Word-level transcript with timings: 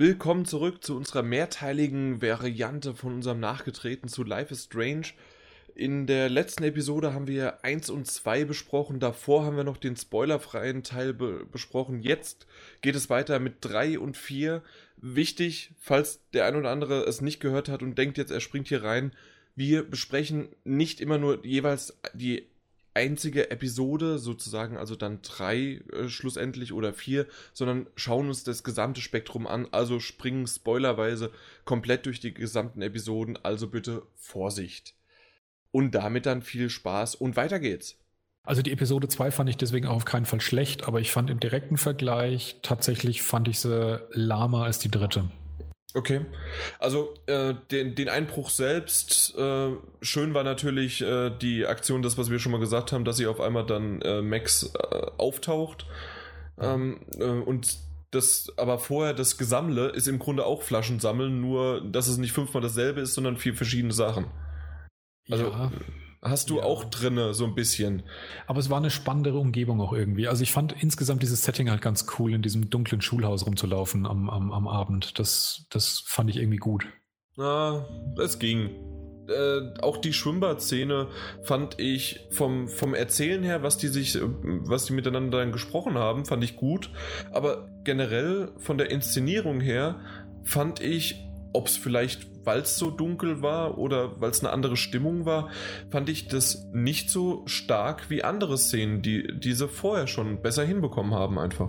Willkommen 0.00 0.44
zurück 0.44 0.84
zu 0.84 0.96
unserer 0.96 1.24
mehrteiligen 1.24 2.22
Variante 2.22 2.94
von 2.94 3.14
unserem 3.14 3.40
Nachgetreten 3.40 4.08
zu 4.08 4.22
Life 4.22 4.54
is 4.54 4.66
Strange. 4.66 5.08
In 5.74 6.06
der 6.06 6.28
letzten 6.28 6.62
Episode 6.62 7.14
haben 7.14 7.26
wir 7.26 7.64
1 7.64 7.90
und 7.90 8.06
2 8.06 8.44
besprochen, 8.44 9.00
davor 9.00 9.44
haben 9.44 9.56
wir 9.56 9.64
noch 9.64 9.76
den 9.76 9.96
spoilerfreien 9.96 10.84
Teil 10.84 11.14
be 11.14 11.44
besprochen. 11.50 12.00
Jetzt 12.00 12.46
geht 12.80 12.94
es 12.94 13.10
weiter 13.10 13.40
mit 13.40 13.56
3 13.62 13.98
und 13.98 14.16
4. 14.16 14.62
Wichtig, 14.98 15.72
falls 15.80 16.20
der 16.32 16.46
ein 16.46 16.54
oder 16.54 16.70
andere 16.70 17.00
es 17.00 17.20
nicht 17.20 17.40
gehört 17.40 17.68
hat 17.68 17.82
und 17.82 17.98
denkt 17.98 18.18
jetzt, 18.18 18.30
er 18.30 18.38
springt 18.38 18.68
hier 18.68 18.84
rein, 18.84 19.10
wir 19.56 19.82
besprechen 19.82 20.50
nicht 20.62 21.00
immer 21.00 21.18
nur 21.18 21.44
jeweils 21.44 21.98
die 22.14 22.46
einzige 22.98 23.52
Episode, 23.52 24.18
sozusagen, 24.18 24.76
also 24.76 24.96
dann 24.96 25.22
drei 25.22 25.80
äh, 25.92 26.08
schlussendlich 26.08 26.72
oder 26.72 26.92
vier, 26.92 27.26
sondern 27.52 27.86
schauen 27.94 28.26
uns 28.26 28.42
das 28.42 28.64
gesamte 28.64 29.00
Spektrum 29.00 29.46
an, 29.46 29.68
also 29.70 30.00
springen 30.00 30.48
spoilerweise 30.48 31.30
komplett 31.64 32.06
durch 32.06 32.18
die 32.18 32.34
gesamten 32.34 32.82
Episoden, 32.82 33.38
also 33.44 33.68
bitte 33.68 34.02
Vorsicht. 34.16 34.94
Und 35.70 35.94
damit 35.94 36.26
dann 36.26 36.42
viel 36.42 36.70
Spaß 36.70 37.14
und 37.14 37.36
weiter 37.36 37.60
geht's. 37.60 37.96
Also 38.42 38.62
die 38.62 38.72
Episode 38.72 39.06
2 39.06 39.30
fand 39.30 39.48
ich 39.48 39.58
deswegen 39.58 39.86
auch 39.86 39.96
auf 39.96 40.04
keinen 40.04 40.26
Fall 40.26 40.40
schlecht, 40.40 40.88
aber 40.88 41.00
ich 41.00 41.12
fand 41.12 41.30
im 41.30 41.38
direkten 41.38 41.76
Vergleich 41.76 42.56
tatsächlich 42.62 43.22
fand 43.22 43.46
ich 43.46 43.60
sie 43.60 44.00
lahmer 44.10 44.64
als 44.64 44.80
die 44.80 44.90
dritte. 44.90 45.30
Okay. 45.94 46.20
Also 46.78 47.14
äh, 47.26 47.54
den, 47.70 47.94
den 47.94 48.08
Einbruch 48.08 48.50
selbst, 48.50 49.34
äh, 49.38 49.70
schön 50.02 50.34
war 50.34 50.44
natürlich 50.44 51.00
äh, 51.00 51.30
die 51.30 51.66
Aktion, 51.66 52.02
das, 52.02 52.18
was 52.18 52.30
wir 52.30 52.38
schon 52.38 52.52
mal 52.52 52.60
gesagt 52.60 52.92
haben, 52.92 53.04
dass 53.04 53.16
sie 53.16 53.26
auf 53.26 53.40
einmal 53.40 53.64
dann 53.64 54.02
äh, 54.02 54.20
Max 54.20 54.70
äh, 54.74 55.06
auftaucht. 55.16 55.86
Ähm, 56.60 57.00
äh, 57.18 57.24
und 57.24 57.78
das, 58.10 58.52
aber 58.56 58.78
vorher 58.78 59.14
das 59.14 59.38
Gesammle 59.38 59.88
ist 59.88 60.08
im 60.08 60.18
Grunde 60.18 60.44
auch 60.44 60.62
Flaschen 60.62 61.00
sammeln, 61.00 61.40
nur 61.40 61.80
dass 61.80 62.08
es 62.08 62.18
nicht 62.18 62.32
fünfmal 62.32 62.62
dasselbe 62.62 63.00
ist, 63.00 63.14
sondern 63.14 63.36
vier 63.36 63.54
verschiedene 63.54 63.92
Sachen. 63.92 64.26
Also 65.30 65.44
ja 65.44 65.70
hast 66.22 66.50
du 66.50 66.56
ja. 66.56 66.62
auch 66.64 66.84
drinne 66.84 67.34
so 67.34 67.44
ein 67.44 67.54
bisschen. 67.54 68.02
Aber 68.46 68.58
es 68.60 68.70
war 68.70 68.78
eine 68.78 68.90
spannendere 68.90 69.38
Umgebung 69.38 69.80
auch 69.80 69.92
irgendwie. 69.92 70.28
Also 70.28 70.42
ich 70.42 70.52
fand 70.52 70.74
insgesamt 70.80 71.22
dieses 71.22 71.44
Setting 71.44 71.70
halt 71.70 71.82
ganz 71.82 72.06
cool, 72.18 72.34
in 72.34 72.42
diesem 72.42 72.70
dunklen 72.70 73.00
Schulhaus 73.00 73.46
rumzulaufen 73.46 74.06
am, 74.06 74.28
am, 74.30 74.52
am 74.52 74.68
Abend. 74.68 75.18
Das, 75.18 75.66
das 75.70 76.02
fand 76.06 76.30
ich 76.30 76.36
irgendwie 76.36 76.58
gut. 76.58 76.86
Ah, 77.38 77.84
es 78.20 78.38
ging. 78.38 78.70
Äh, 79.28 79.78
auch 79.82 79.98
die 79.98 80.14
Schwimmbadszene 80.14 81.08
fand 81.42 81.78
ich 81.78 82.26
vom, 82.30 82.68
vom 82.68 82.94
Erzählen 82.94 83.42
her, 83.42 83.62
was 83.62 83.76
die 83.76 83.88
sich, 83.88 84.18
was 84.22 84.86
die 84.86 84.94
miteinander 84.94 85.38
dann 85.38 85.52
gesprochen 85.52 85.98
haben, 85.98 86.24
fand 86.24 86.42
ich 86.42 86.56
gut. 86.56 86.90
Aber 87.30 87.68
generell 87.84 88.52
von 88.56 88.78
der 88.78 88.90
Inszenierung 88.90 89.60
her 89.60 90.00
fand 90.44 90.80
ich 90.80 91.28
ob 91.52 91.66
es 91.66 91.76
vielleicht, 91.76 92.28
weil 92.48 92.60
es 92.60 92.78
so 92.78 92.90
dunkel 92.90 93.42
war 93.42 93.76
oder 93.76 94.22
weil 94.22 94.30
es 94.30 94.40
eine 94.40 94.54
andere 94.54 94.78
Stimmung 94.78 95.26
war, 95.26 95.50
fand 95.90 96.08
ich 96.08 96.28
das 96.28 96.66
nicht 96.72 97.10
so 97.10 97.42
stark 97.44 98.08
wie 98.08 98.24
andere 98.24 98.56
Szenen, 98.56 99.02
die 99.02 99.28
diese 99.38 99.68
vorher 99.68 100.06
schon 100.06 100.40
besser 100.40 100.64
hinbekommen 100.64 101.12
haben 101.12 101.38
einfach. 101.38 101.68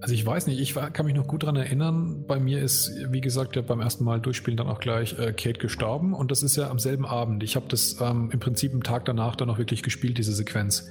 Also 0.00 0.14
ich 0.14 0.24
weiß 0.24 0.46
nicht, 0.46 0.60
ich 0.60 0.74
kann 0.74 1.06
mich 1.06 1.16
noch 1.16 1.26
gut 1.26 1.42
daran 1.42 1.56
erinnern. 1.56 2.24
Bei 2.24 2.38
mir 2.38 2.62
ist, 2.62 2.92
wie 3.10 3.20
gesagt, 3.20 3.56
ja 3.56 3.62
beim 3.62 3.80
ersten 3.80 4.04
Mal 4.04 4.20
durchspielen 4.20 4.56
dann 4.56 4.68
auch 4.68 4.78
gleich 4.78 5.18
äh, 5.18 5.32
Kate 5.32 5.58
gestorben 5.58 6.14
und 6.14 6.30
das 6.30 6.44
ist 6.44 6.54
ja 6.54 6.70
am 6.70 6.78
selben 6.78 7.04
Abend. 7.04 7.42
Ich 7.42 7.56
habe 7.56 7.66
das 7.68 8.00
ähm, 8.00 8.30
im 8.32 8.38
Prinzip 8.38 8.70
einen 8.70 8.82
Tag 8.82 9.06
danach 9.06 9.34
dann 9.34 9.50
auch 9.50 9.58
wirklich 9.58 9.82
gespielt, 9.82 10.18
diese 10.18 10.34
Sequenz. 10.34 10.88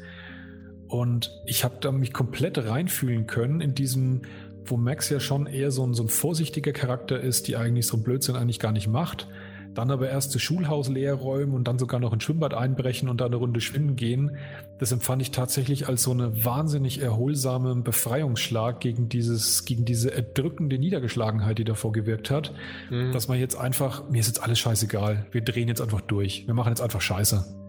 Und 0.89 1.31
ich 1.45 1.63
habe 1.63 1.77
da 1.79 1.93
mich 1.93 2.11
komplett 2.11 2.57
reinfühlen 2.57 3.27
können 3.27 3.61
in 3.61 3.73
diesem 3.75 4.23
wo 4.65 4.77
Max 4.77 5.09
ja 5.09 5.19
schon 5.19 5.45
eher 5.45 5.71
so 5.71 5.85
ein, 5.85 5.93
so 5.93 6.03
ein 6.03 6.09
vorsichtiger 6.09 6.71
Charakter 6.71 7.19
ist, 7.19 7.47
die 7.47 7.55
eigentlich 7.55 7.87
so 7.87 7.97
ein 7.97 8.03
Blödsinn 8.03 8.35
eigentlich 8.35 8.59
gar 8.59 8.71
nicht 8.71 8.87
macht. 8.87 9.27
Dann 9.73 9.89
aber 9.89 10.09
erst 10.09 10.35
das 10.35 10.41
Schulhaus 10.41 10.87
leer 10.87 11.15
räumen 11.15 11.53
und 11.53 11.67
dann 11.67 11.79
sogar 11.79 11.99
noch 11.99 12.13
ein 12.13 12.21
Schwimmbad 12.21 12.53
einbrechen 12.53 13.09
und 13.09 13.21
da 13.21 13.25
eine 13.25 13.37
Runde 13.37 13.59
schwimmen 13.59 13.95
gehen. 13.95 14.37
Das 14.77 14.91
empfand 14.91 15.21
ich 15.21 15.31
tatsächlich 15.31 15.87
als 15.87 16.03
so 16.03 16.11
eine 16.11 16.45
wahnsinnig 16.45 17.01
erholsame 17.01 17.75
Befreiungsschlag 17.75 18.79
gegen 18.79 19.09
dieses, 19.09 19.65
gegen 19.65 19.83
diese 19.83 20.13
erdrückende 20.13 20.77
Niedergeschlagenheit, 20.77 21.57
die 21.57 21.63
davor 21.63 21.91
gewirkt 21.91 22.29
hat. 22.29 22.53
Mhm. 22.91 23.11
Dass 23.13 23.27
man 23.27 23.39
jetzt 23.39 23.55
einfach, 23.55 24.09
mir 24.09 24.19
ist 24.19 24.27
jetzt 24.27 24.43
alles 24.43 24.59
scheißegal. 24.59 25.25
Wir 25.31 25.41
drehen 25.41 25.67
jetzt 25.67 25.81
einfach 25.81 26.01
durch. 26.01 26.45
Wir 26.45 26.53
machen 26.53 26.69
jetzt 26.69 26.81
einfach 26.81 27.01
Scheiße. 27.01 27.62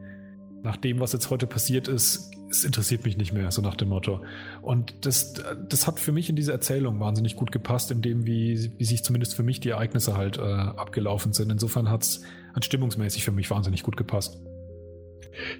Nach 0.65 0.79
dem, 0.79 0.99
was 0.99 1.13
jetzt 1.13 1.29
heute 1.29 1.47
passiert 1.47 1.89
ist, 1.89 2.31
es 2.51 2.65
interessiert 2.65 3.05
mich 3.05 3.19
nicht 3.19 3.35
mehr, 3.35 3.51
so 3.51 3.61
nach 3.61 3.75
dem 3.75 3.91
Motto. 3.91 4.25
Und 4.63 5.05
das, 5.05 5.35
das 5.69 5.87
hat 5.87 6.01
für 6.01 6.11
mich 6.11 6.31
in 6.31 6.37
diese 6.37 6.53
Erzählung 6.53 7.01
wahnsinnig 7.01 7.37
gut 7.37 7.53
gepasst, 7.53 7.91
in 7.91 8.01
dem, 8.01 8.27
wie, 8.27 8.73
wie 8.79 8.85
sich 8.85 9.05
zumindest 9.05 9.35
für 9.35 9.43
mich 9.43 9.61
die 9.61 9.69
Ereignisse 9.69 10.17
halt 10.17 10.39
äh, 10.39 10.41
abgelaufen 10.41 11.35
sind. 11.35 11.53
Insofern 11.53 11.91
hat 11.91 12.03
es 12.03 12.23
stimmungsmäßig 12.63 13.25
für 13.25 13.33
mich 13.33 13.51
wahnsinnig 13.51 13.83
gut 13.83 13.99
gepasst. 13.99 14.41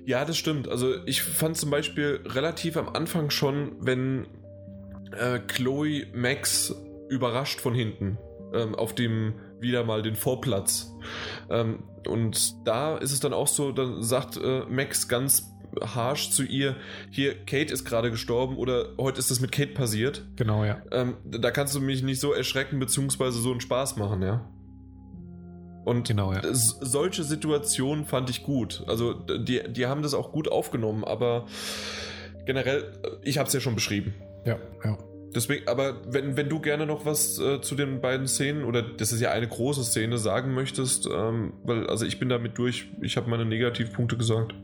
Ja, 0.07 0.25
das 0.25 0.39
stimmt. 0.39 0.69
Also 0.69 0.95
ich 1.05 1.23
fand 1.23 1.59
zum 1.59 1.71
Beispiel 1.71 2.21
relativ 2.25 2.79
am 2.79 2.89
Anfang 2.89 3.29
schon, 3.29 3.73
wenn 3.81 4.27
äh, 5.13 5.39
Chloe 5.39 6.07
Max 6.15 6.75
überrascht 7.11 7.61
von 7.61 7.75
hinten 7.75 8.17
ähm, 8.55 8.75
auf 8.75 8.95
dem 8.95 9.35
wieder 9.61 9.85
mal 9.85 10.03
den 10.03 10.17
Vorplatz. 10.17 10.95
Ähm, 11.51 11.85
und 12.07 12.67
da 12.67 12.97
ist 12.97 13.13
es 13.13 13.21
dann 13.21 13.33
auch 13.33 13.49
so, 13.49 13.73
dann 13.73 14.03
sagt 14.03 14.37
äh, 14.37 14.63
Max 14.69 15.09
ganz 15.09 15.51
harsh 15.81 16.31
zu 16.31 16.45
ihr, 16.45 16.77
hier, 17.11 17.35
Kate 17.35 17.73
ist 17.73 17.85
gerade 17.85 18.11
gestorben 18.11 18.57
oder 18.57 18.91
heute 18.99 19.19
ist 19.19 19.31
es 19.31 19.41
mit 19.41 19.53
Kate 19.53 19.73
passiert. 19.73 20.25
Genau, 20.37 20.65
ja. 20.65 20.83
Ähm, 20.93 21.17
da 21.25 21.51
kannst 21.51 21.75
du 21.75 21.81
mich 21.81 22.03
nicht 22.03 22.21
so 22.21 22.33
erschrecken, 22.33 22.79
beziehungsweise 22.79 23.41
so 23.41 23.51
einen 23.51 23.61
Spaß 23.61 23.97
machen, 23.97 24.23
ja. 24.23 24.49
Und 25.85 26.09
genau, 26.09 26.33
ja. 26.33 26.41
solche 26.53 27.25
Situationen 27.25 28.07
fand 28.07 28.31
ich 28.31 28.43
gut. 28.43 28.83
Also 28.87 29.13
die, 29.13 29.61
die 29.69 29.87
haben 29.87 30.03
das 30.03 30.15
auch 30.15 30.33
gut 30.33 30.51
aufgenommen, 30.51 31.05
aber 31.05 31.47
generell, 32.47 32.93
äh, 33.03 33.09
ich 33.23 33.39
habe 33.39 33.49
es 33.49 33.53
ja 33.53 33.61
schon 33.61 33.75
beschrieben. 33.75 34.15
Ja, 34.47 34.59
ja. 34.85 34.99
Deswegen, 35.35 35.67
aber 35.67 35.97
wenn, 36.07 36.37
wenn 36.37 36.49
du 36.49 36.61
gerne 36.61 36.87
noch 36.87 37.05
was 37.07 37.39
äh, 37.39 37.61
zu 37.61 37.75
den 37.75 38.01
beiden 38.01 38.29
Szenen, 38.29 38.65
oder 38.65 38.83
das 38.83 39.11
ist 39.13 39.21
ja 39.21 39.33
eine 39.33 39.49
große 39.49 39.83
Szene, 39.83 40.19
sagen 40.19 40.55
möchtest, 40.55 41.09
ähm, 41.13 41.55
weil, 41.65 41.89
also 41.89 42.07
ich 42.07 42.21
bin 42.21 42.29
damit 42.29 42.57
durch, 42.57 42.89
ich 43.01 43.17
habe 43.17 43.29
meine 43.29 43.45
Negativpunkte 43.45 44.17
gesagt. 44.17 44.55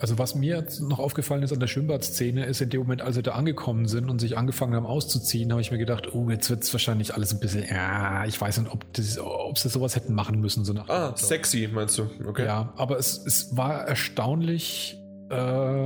Also 0.00 0.18
was 0.18 0.34
mir 0.34 0.64
noch 0.80 1.00
aufgefallen 1.00 1.42
ist 1.42 1.52
an 1.52 1.60
der 1.60 1.66
Schwimmbadszene, 1.66 2.44
ist 2.44 2.60
in 2.60 2.70
dem 2.70 2.80
Moment, 2.80 3.02
als 3.02 3.16
sie 3.16 3.22
da 3.22 3.32
angekommen 3.32 3.86
sind 3.86 4.10
und 4.10 4.20
sich 4.20 4.36
angefangen 4.38 4.74
haben 4.74 4.86
auszuziehen, 4.86 5.50
habe 5.50 5.60
ich 5.60 5.72
mir 5.72 5.78
gedacht, 5.78 6.14
oh, 6.14 6.30
jetzt 6.30 6.50
wird 6.50 6.62
es 6.62 6.72
wahrscheinlich 6.72 7.14
alles 7.14 7.32
ein 7.32 7.40
bisschen, 7.40 7.64
ja, 7.68 8.24
ich 8.24 8.40
weiß 8.40 8.58
nicht, 8.58 8.72
ob, 8.72 8.92
das, 8.92 9.18
ob 9.18 9.58
sie 9.58 9.68
sowas 9.68 9.96
hätten 9.96 10.14
machen 10.14 10.40
müssen. 10.40 10.64
So 10.64 10.72
nach 10.72 10.88
ah, 10.88 11.16
sexy 11.16 11.68
meinst 11.72 11.98
du, 11.98 12.08
okay. 12.26 12.44
Ja, 12.46 12.72
aber 12.76 12.98
es, 12.98 13.24
es 13.26 13.56
war 13.56 13.88
erstaunlich, 13.88 14.96
äh, 15.30 15.34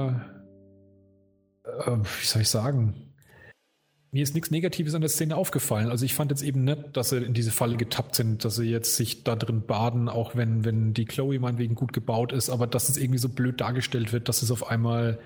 äh, 0.09 0.13
wie 1.65 2.27
soll 2.27 2.43
ich 2.43 2.49
sagen, 2.49 3.12
mir 4.13 4.23
ist 4.23 4.35
nichts 4.35 4.51
Negatives 4.51 4.95
an 4.95 5.01
der 5.01 5.09
Szene 5.09 5.37
aufgefallen. 5.37 5.89
Also 5.89 6.05
ich 6.05 6.15
fand 6.15 6.31
jetzt 6.31 6.43
eben 6.43 6.65
nicht, 6.65 6.97
dass 6.97 7.09
sie 7.09 7.17
in 7.17 7.33
diese 7.33 7.51
Falle 7.51 7.79
getappt 7.79 8.15
sind, 8.15 8.45
dass 8.45 8.57
sie 8.57 8.71
jetzt 8.71 8.97
sich 8.97 9.25
da 9.25 9.37
drin 9.37 9.63
baden, 9.67 10.11
auch 10.11 10.37
wenn, 10.37 10.67
wenn 10.67 10.93
die 10.93 11.07
Chloe 11.07 11.39
meinetwegen 11.39 11.75
gut 11.75 11.95
gebaut 11.95 12.31
ist, 12.31 12.51
aber 12.51 12.67
dass 12.67 12.91
es 12.91 12.99
irgendwie 12.99 13.19
so 13.19 13.31
blöd 13.31 13.63
dargestellt 13.63 14.13
wird, 14.13 14.29
dass 14.29 14.43
es 14.43 14.51
auf 14.51 14.71
einmal 14.71 15.19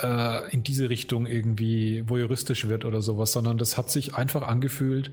äh, 0.00 0.52
in 0.52 0.62
diese 0.62 0.88
Richtung 0.88 1.26
irgendwie 1.26 2.04
voyeuristisch 2.08 2.68
wird 2.68 2.84
oder 2.84 3.02
sowas, 3.02 3.32
sondern 3.32 3.58
das 3.58 3.76
hat 3.76 3.90
sich 3.90 4.14
einfach 4.14 4.42
angefühlt 4.46 5.10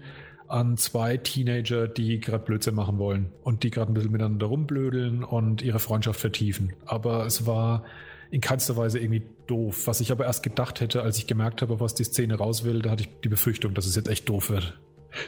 an 0.48 0.78
zwei 0.78 1.18
Teenager, 1.18 1.88
die 1.88 2.20
gerade 2.20 2.46
Blödsinn 2.46 2.76
machen 2.76 3.00
wollen 3.00 3.32
und 3.42 3.64
die 3.64 3.72
gerade 3.72 3.92
ein 3.92 3.96
bisschen 3.96 4.12
miteinander 4.12 4.46
rumblödeln 4.46 5.24
und 5.24 5.64
ihre 5.64 5.80
Freundschaft 5.80 6.20
vertiefen. 6.20 6.74
Aber 6.86 7.26
es 7.26 7.48
war 7.48 7.84
in 8.32 8.42
keinster 8.42 8.76
Weise 8.78 9.00
irgendwie 9.00 9.24
doof. 9.48 9.88
Was 9.88 10.02
ich 10.02 10.12
aber 10.12 10.26
erst 10.26 10.44
gedacht 10.44 10.82
hätte, 10.82 11.02
als 11.02 11.18
ich 11.18 11.28
gemerkt 11.28 11.62
habe, 11.62 11.80
was 11.80 11.96
die 11.96 12.04
Szene 12.04 12.36
raus 12.36 12.64
will, 12.64 12.82
da 12.82 12.92
hatte 12.92 13.04
ich 13.04 13.10
die 13.24 13.30
Befürchtung, 13.30 13.74
dass 13.74 13.86
es 13.86 13.96
jetzt 13.96 14.10
echt 14.10 14.28
doof 14.30 14.50
wird. 14.50 14.80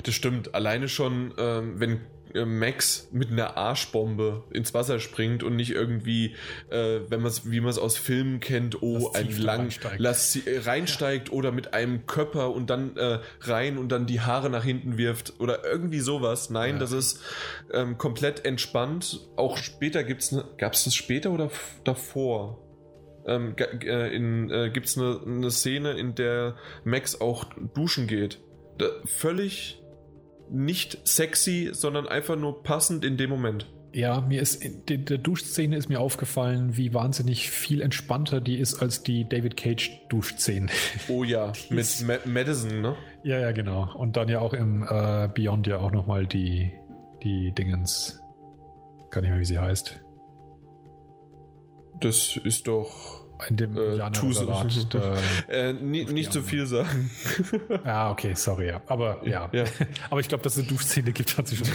Das 0.03 0.13
stimmt. 0.13 0.53
Alleine 0.53 0.89
schon, 0.89 1.33
ähm, 1.37 1.79
wenn 1.79 2.01
äh, 2.33 2.45
Max 2.45 3.09
mit 3.11 3.31
einer 3.31 3.57
Arschbombe 3.57 4.43
ins 4.51 4.73
Wasser 4.73 4.99
springt 4.99 5.43
und 5.43 5.55
nicht 5.55 5.71
irgendwie, 5.71 6.35
äh, 6.69 6.99
wenn 7.09 7.21
man 7.21 7.31
wie 7.45 7.59
man 7.59 7.69
es 7.69 7.77
aus 7.77 7.97
Filmen 7.97 8.39
kennt, 8.39 8.81
oh, 8.81 9.11
ein 9.13 9.29
lang 9.37 9.61
reinsteigt, 9.61 9.99
lass, 9.99 10.35
äh, 10.35 10.59
reinsteigt 10.59 11.29
ja. 11.29 11.33
oder 11.33 11.51
mit 11.51 11.73
einem 11.73 12.05
Körper 12.05 12.51
und 12.51 12.69
dann 12.69 12.95
äh, 12.97 13.19
rein 13.41 13.77
und 13.77 13.89
dann 13.89 14.05
die 14.05 14.21
Haare 14.21 14.49
nach 14.49 14.63
hinten 14.63 14.97
wirft 14.97 15.39
oder 15.39 15.63
irgendwie 15.65 15.99
sowas. 15.99 16.49
Nein, 16.49 16.75
ja. 16.75 16.79
das 16.79 16.91
ist 16.91 17.21
ähm, 17.71 17.97
komplett 17.97 18.45
entspannt. 18.45 19.21
Auch 19.35 19.57
später 19.57 20.03
gibt's 20.03 20.31
ne, 20.31 20.45
gab 20.57 20.73
es 20.73 20.83
das 20.83 20.95
später 20.95 21.31
oder 21.31 21.49
davor? 21.83 22.66
Ähm, 23.27 23.55
äh, 23.57 24.69
gibt 24.69 24.87
es 24.87 24.97
eine, 24.97 25.19
eine, 25.25 25.51
Szene, 25.51 25.91
in 25.91 26.15
der 26.15 26.55
Max 26.83 27.19
auch 27.19 27.45
duschen 27.73 28.07
geht. 28.07 28.39
Da, 28.77 28.85
völlig 29.05 29.81
nicht 30.49 30.99
sexy, 31.05 31.69
sondern 31.73 32.07
einfach 32.07 32.35
nur 32.35 32.63
passend 32.63 33.03
in 33.03 33.17
dem 33.17 33.29
Moment. 33.29 33.67
Ja, 33.93 34.21
mir 34.21 34.41
ist 34.41 34.63
in 34.63 34.85
der, 34.85 34.97
der 34.97 35.17
Duschszene 35.17 35.75
ist 35.75 35.89
mir 35.89 35.99
aufgefallen, 35.99 36.77
wie 36.77 36.93
wahnsinnig 36.93 37.49
viel 37.49 37.81
entspannter 37.81 38.41
die 38.41 38.57
ist 38.59 38.81
als 38.81 39.01
die 39.01 39.27
David 39.27 39.57
Cage 39.57 39.91
Duschszene. 40.09 40.67
Oh 41.07 41.23
ja, 41.23 41.51
mit 41.69 42.03
Ma 42.05 42.17
Madison, 42.25 42.81
ne? 42.81 42.95
Ja, 43.23 43.39
ja, 43.39 43.51
genau. 43.51 43.93
Und 43.95 44.17
dann 44.17 44.29
ja 44.29 44.39
auch 44.39 44.53
im 44.53 44.83
äh, 44.83 45.29
Beyond 45.33 45.67
ja 45.67 45.79
auch 45.79 45.91
nochmal 45.91 46.27
die, 46.27 46.71
die 47.23 47.53
Dingens. 47.53 48.21
Gar 49.09 49.21
nicht 49.21 49.31
mehr, 49.31 49.39
wie 49.39 49.45
sie 49.45 49.57
heißt. 49.57 49.99
Das 52.01 52.37
ist 52.43 52.67
doch. 52.67 53.16
In 53.49 53.55
dem 53.57 53.77
Äh, 53.77 53.97
so- 54.13 54.31
Salat, 54.31 54.87
Äh, 55.47 55.73
die 55.73 55.81
nicht 56.05 56.31
zu 56.33 56.39
andere. 56.39 56.43
viel 56.43 56.65
sagen. 56.65 57.11
Ja, 57.85 58.11
okay, 58.11 58.33
sorry, 58.35 58.67
ja. 58.69 58.81
Aber 58.87 59.25
ja. 59.27 59.49
Ja. 59.53 59.63
Aber 60.09 60.19
ich 60.19 60.27
glaube, 60.27 60.43
dass 60.43 60.53
es 60.57 60.59
eine 60.63 60.67
Duschszene 60.69 61.11
gibt, 61.11 61.37
hat 61.37 61.47
sie 61.47 61.57
schon. 61.57 61.67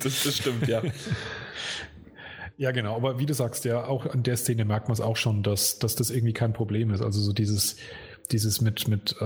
das, 0.00 0.24
das 0.24 0.36
stimmt, 0.36 0.66
ja. 0.66 0.82
Ja, 2.56 2.72
genau. 2.72 2.96
Aber 2.96 3.18
wie 3.20 3.26
du 3.26 3.34
sagst, 3.34 3.64
ja, 3.64 3.84
auch 3.86 4.06
an 4.06 4.22
der 4.24 4.36
Szene 4.36 4.64
merkt 4.64 4.88
man 4.88 4.94
es 4.94 5.00
auch 5.00 5.16
schon, 5.16 5.42
dass, 5.44 5.78
dass 5.78 5.94
das 5.94 6.10
irgendwie 6.10 6.32
kein 6.32 6.52
Problem 6.52 6.90
ist. 6.90 7.00
Also 7.02 7.20
so 7.20 7.32
dieses, 7.32 7.76
dieses 8.32 8.60
mit, 8.60 8.88
mit 8.88 9.14
äh, 9.20 9.24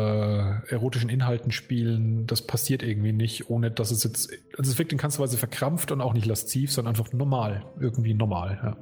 erotischen 0.69 1.09
Inhalten 1.09 1.51
spielen, 1.51 2.27
das 2.27 2.43
passiert 2.43 2.83
irgendwie 2.83 3.13
nicht, 3.13 3.49
ohne 3.49 3.71
dass 3.71 3.91
es 3.91 4.05
jetzt, 4.05 4.31
also 4.59 4.71
es 4.71 4.79
wirkt 4.79 4.93
in 4.93 4.99
keinster 4.99 5.23
Weise 5.23 5.39
verkrampft 5.39 5.91
und 5.93 6.03
auch 6.03 6.13
nicht 6.13 6.27
lasziv, 6.27 6.71
sondern 6.71 6.95
einfach 6.95 7.13
normal. 7.15 7.65
Irgendwie 7.81 8.13
normal, 8.13 8.61
ja. 8.63 8.77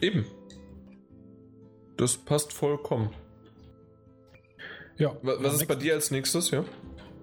Eben. 0.00 0.24
Das 1.96 2.16
passt 2.16 2.52
vollkommen. 2.52 3.10
Ja. 4.98 5.12
Wa- 5.22 5.36
Was 5.40 5.54
ist 5.54 5.66
bei 5.68 5.74
dir 5.74 5.94
als 5.94 6.10
nächstes, 6.10 6.50
ja? 6.50 6.64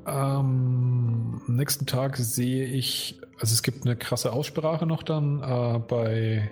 Ähm, 0.05 1.41
am 1.47 1.55
nächsten 1.55 1.85
Tag 1.85 2.17
sehe 2.17 2.65
ich, 2.65 3.19
also 3.39 3.53
es 3.53 3.63
gibt 3.63 3.85
eine 3.85 3.95
krasse 3.95 4.33
Aussprache 4.33 4.85
noch 4.85 5.01
dann 5.03 5.41
äh, 5.41 5.79
bei, 5.79 6.51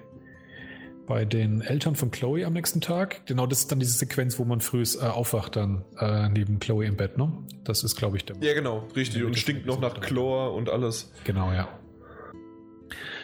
bei 1.05 1.25
den 1.25 1.61
Eltern 1.61 1.95
von 1.95 2.11
Chloe 2.11 2.45
am 2.45 2.53
nächsten 2.53 2.79
Tag. 2.79 3.25
Genau, 3.25 3.45
das 3.47 3.59
ist 3.61 3.71
dann 3.71 3.79
diese 3.79 3.93
Sequenz, 3.93 4.39
wo 4.39 4.45
man 4.45 4.61
früh 4.61 4.83
äh, 4.83 4.99
aufwacht 5.05 5.57
dann 5.57 5.83
äh, 5.99 6.29
neben 6.29 6.59
Chloe 6.59 6.85
im 6.85 6.95
Bett, 6.95 7.17
ne? 7.17 7.31
Das 7.63 7.83
ist, 7.83 7.95
glaube 7.97 8.17
ich, 8.17 8.25
der. 8.25 8.37
Ja, 8.41 8.53
genau, 8.53 8.87
richtig. 8.95 9.23
Und 9.23 9.37
stinkt 9.37 9.65
noch 9.65 9.79
nach. 9.81 9.99
Chlor 9.99 10.53
und 10.53 10.69
alles. 10.69 11.11
Genau, 11.25 11.51
ja. 11.51 11.67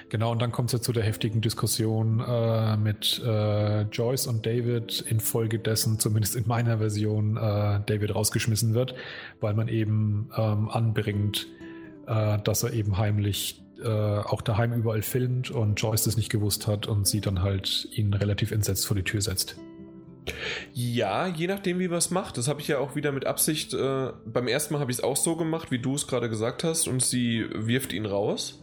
Genau, 0.09 0.31
und 0.31 0.41
dann 0.41 0.53
kommt 0.53 0.69
es 0.69 0.73
ja 0.73 0.81
zu 0.81 0.93
der 0.93 1.03
heftigen 1.03 1.41
Diskussion 1.41 2.21
äh, 2.25 2.77
mit 2.77 3.21
äh, 3.25 3.81
Joyce 3.81 4.27
und 4.27 4.45
David, 4.45 5.01
infolgedessen, 5.01 5.99
zumindest 5.99 6.35
in 6.37 6.47
meiner 6.47 6.77
Version, 6.77 7.35
äh, 7.35 7.81
David 7.85 8.15
rausgeschmissen 8.15 8.73
wird, 8.73 8.95
weil 9.41 9.53
man 9.53 9.67
eben 9.67 10.29
ähm, 10.37 10.69
anbringt, 10.69 11.47
äh, 12.07 12.39
dass 12.41 12.63
er 12.63 12.71
eben 12.71 12.97
heimlich 12.97 13.61
äh, 13.83 13.89
auch 13.89 14.41
daheim 14.41 14.73
überall 14.73 15.01
filmt 15.01 15.51
und 15.51 15.75
Joyce 15.75 16.05
das 16.05 16.15
nicht 16.15 16.29
gewusst 16.29 16.67
hat 16.67 16.87
und 16.87 17.05
sie 17.05 17.19
dann 17.19 17.41
halt 17.41 17.89
ihn 17.91 18.13
relativ 18.13 18.51
entsetzt 18.51 18.87
vor 18.87 18.95
die 18.95 19.03
Tür 19.03 19.21
setzt. 19.21 19.57
Ja, 20.73 21.27
je 21.27 21.47
nachdem, 21.47 21.79
wie 21.79 21.87
man 21.87 21.97
es 21.97 22.11
macht. 22.11 22.37
Das 22.37 22.47
habe 22.47 22.61
ich 22.61 22.67
ja 22.67 22.79
auch 22.79 22.95
wieder 22.95 23.11
mit 23.11 23.25
Absicht. 23.25 23.73
Äh, 23.73 24.11
beim 24.25 24.47
ersten 24.47 24.73
Mal 24.73 24.79
habe 24.79 24.91
ich 24.91 24.97
es 24.97 25.03
auch 25.03 25.17
so 25.17 25.35
gemacht, 25.35 25.71
wie 25.71 25.79
du 25.79 25.95
es 25.95 26.07
gerade 26.07 26.29
gesagt 26.29 26.63
hast, 26.63 26.87
und 26.87 27.01
sie 27.01 27.45
wirft 27.53 27.93
ihn 27.93 28.05
raus. 28.05 28.61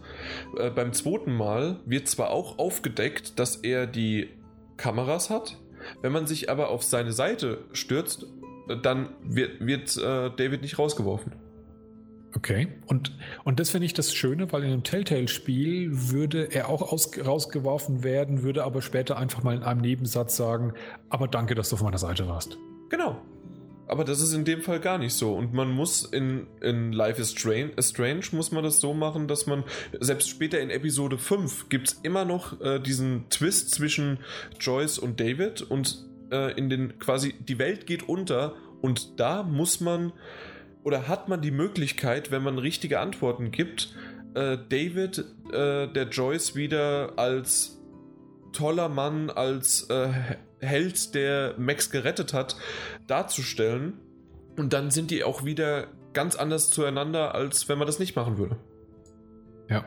Äh, 0.59 0.71
beim 0.71 0.93
zweiten 0.93 1.35
Mal 1.35 1.81
wird 1.87 2.09
zwar 2.09 2.31
auch 2.31 2.59
aufgedeckt, 2.59 3.39
dass 3.39 3.57
er 3.57 3.87
die 3.87 4.31
Kameras 4.77 5.31
hat. 5.31 5.59
Wenn 6.03 6.13
man 6.13 6.27
sich 6.27 6.51
aber 6.51 6.69
auf 6.69 6.83
seine 6.83 7.13
Seite 7.13 7.65
stürzt, 7.73 8.27
äh, 8.69 8.77
dann 8.77 9.11
wird, 9.23 9.65
wird 9.65 9.97
äh, 9.97 10.31
David 10.37 10.63
nicht 10.63 10.79
rausgeworfen. 10.79 11.33
Okay. 12.37 12.69
Und, 12.87 13.13
und 13.45 13.61
das 13.61 13.71
finde 13.71 13.87
ich 13.87 13.95
das 13.95 14.13
Schöne, 14.13 14.51
weil 14.53 14.65
in 14.65 14.73
einem 14.73 14.83
Telltale-Spiel 14.83 15.91
würde 16.11 16.49
er 16.53 16.69
auch 16.69 16.83
aus, 16.83 17.11
rausgeworfen 17.25 18.03
werden, 18.03 18.43
würde 18.43 18.65
aber 18.65 18.83
später 18.83 19.17
einfach 19.17 19.43
mal 19.45 19.55
in 19.55 19.63
einem 19.63 19.81
Nebensatz 19.81 20.37
sagen, 20.37 20.73
aber 21.09 21.29
danke, 21.29 21.55
dass 21.55 21.69
du 21.69 21.77
auf 21.77 21.83
meiner 21.83 21.99
Seite 21.99 22.27
warst. 22.27 22.59
Genau. 22.91 23.21
Aber 23.87 24.05
das 24.05 24.21
ist 24.21 24.33
in 24.33 24.45
dem 24.45 24.63
Fall 24.63 24.81
gar 24.81 24.99
nicht 24.99 25.15
so. 25.15 25.35
Und 25.35 25.53
man 25.53 25.71
muss 25.71 26.05
in, 26.05 26.47
in 26.61 26.93
Life 26.93 27.21
is 27.21 27.33
Strange, 27.33 27.73
Strange 27.81 28.25
muss 28.33 28.51
man 28.51 28.65
das 28.65 28.81
so 28.81 28.95
machen, 28.95 29.29
dass 29.29 29.47
man, 29.47 29.65
selbst 30.01 30.29
später 30.29 30.61
in 30.61 30.71
Episode 30.71 31.19
5 31.19 31.69
gibt 31.69 31.89
es 31.89 32.01
immer 32.03 32.25
noch 32.25 32.61
äh, 32.61 32.79
diesen 32.81 33.29
Twist 33.29 33.71
zwischen 33.71 34.19
Joyce 34.59 34.99
und 34.99 35.21
David 35.21 35.63
und 35.63 36.05
äh, 36.31 36.57
in 36.59 36.71
den 36.71 36.99
quasi, 36.99 37.35
die 37.39 37.59
Welt 37.59 37.87
geht 37.87 38.09
unter 38.09 38.55
und 38.81 39.21
da 39.21 39.43
muss 39.43 39.81
man 39.81 40.13
oder 40.83 41.09
hat 41.09 41.29
man 41.29 41.41
die 41.41 41.51
Möglichkeit, 41.51 42.31
wenn 42.31 42.43
man 42.43 42.59
richtige 42.59 43.01
Antworten 43.01 43.51
gibt, 43.51 43.95
äh, 44.35 44.59
David 44.69 45.25
äh, 45.51 45.89
der 45.89 46.09
Joyce 46.11 46.55
wieder 46.55 47.15
als 47.17 47.81
toller 48.53 48.89
Mann, 48.89 49.31
als 49.31 49.85
äh, 49.91 50.11
Held, 50.65 51.15
der 51.15 51.55
Max 51.59 51.91
gerettet 51.91 52.33
hat, 52.33 52.57
darzustellen. 53.07 53.95
Und 54.57 54.73
dann 54.73 54.91
sind 54.91 55.11
die 55.11 55.25
auch 55.25 55.45
wieder 55.45 55.89
ganz 56.13 56.37
anders 56.37 56.71
zueinander, 56.71 57.35
als 57.35 57.69
wenn 57.69 57.79
man 57.79 57.87
das 57.87 57.99
nicht 57.99 58.17
machen 58.17 58.39
würde. 58.39 58.57
Ja. 59.69 59.85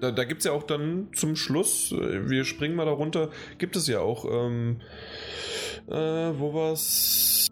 Da, 0.00 0.12
da 0.12 0.24
gibt 0.24 0.40
es 0.40 0.44
ja 0.44 0.52
auch 0.52 0.62
dann 0.62 1.08
zum 1.14 1.34
Schluss, 1.34 1.90
äh, 1.92 2.30
wir 2.30 2.44
springen 2.44 2.76
mal 2.76 2.84
darunter, 2.84 3.30
gibt 3.58 3.74
es 3.74 3.88
ja 3.88 4.00
auch, 4.00 4.24
ähm, 4.24 4.80
äh, 5.88 5.92
wo 5.92 6.54
war's? 6.54 7.48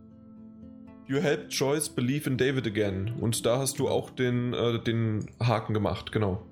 You 1.09 1.19
helped 1.19 1.53
Joyce 1.53 1.89
believe 1.89 2.29
in 2.29 2.37
David 2.37 2.67
again. 2.67 3.15
Und 3.21 3.47
da 3.47 3.59
hast 3.59 3.79
du 3.79 3.89
auch 3.89 4.11
den, 4.11 4.53
äh, 4.55 4.81
den 4.81 5.27
Haken 5.41 5.73
gemacht, 5.75 6.13
genau. 6.13 6.45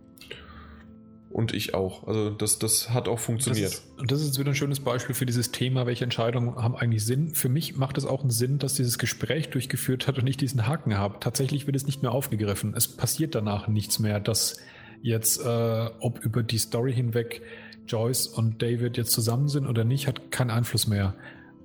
Und 1.34 1.52
ich 1.52 1.74
auch. 1.74 2.06
Also 2.06 2.30
das, 2.30 2.60
das 2.60 2.90
hat 2.90 3.08
auch 3.08 3.18
funktioniert. 3.18 3.72
Das 3.72 4.06
das 4.06 4.20
ist 4.20 4.26
jetzt 4.28 4.38
wieder 4.38 4.52
ein 4.52 4.54
schönes 4.54 4.78
Beispiel 4.78 5.16
für 5.16 5.26
dieses 5.26 5.50
Thema, 5.50 5.84
welche 5.84 6.04
Entscheidungen 6.04 6.54
haben 6.54 6.76
eigentlich 6.76 7.04
Sinn. 7.04 7.34
Für 7.34 7.48
mich 7.48 7.76
macht 7.76 7.98
es 7.98 8.04
auch 8.04 8.20
einen 8.20 8.30
Sinn, 8.30 8.60
dass 8.60 8.74
dieses 8.74 8.98
Gespräch 8.98 9.50
durchgeführt 9.50 10.06
hat 10.06 10.16
und 10.16 10.28
ich 10.28 10.36
diesen 10.36 10.68
Haken 10.68 10.96
habe. 10.96 11.16
Tatsächlich 11.18 11.66
wird 11.66 11.74
es 11.74 11.86
nicht 11.86 12.02
mehr 12.02 12.12
aufgegriffen. 12.12 12.72
Es 12.76 12.86
passiert 12.86 13.34
danach 13.34 13.66
nichts 13.66 13.98
mehr, 13.98 14.20
dass 14.20 14.60
jetzt, 15.02 15.44
äh, 15.44 15.90
ob 15.98 16.20
über 16.20 16.44
die 16.44 16.58
Story 16.58 16.92
hinweg 16.92 17.42
Joyce 17.88 18.28
und 18.28 18.62
David 18.62 18.96
jetzt 18.96 19.10
zusammen 19.10 19.48
sind 19.48 19.66
oder 19.66 19.82
nicht, 19.82 20.06
hat 20.06 20.30
keinen 20.30 20.50
Einfluss 20.52 20.86
mehr. 20.86 21.14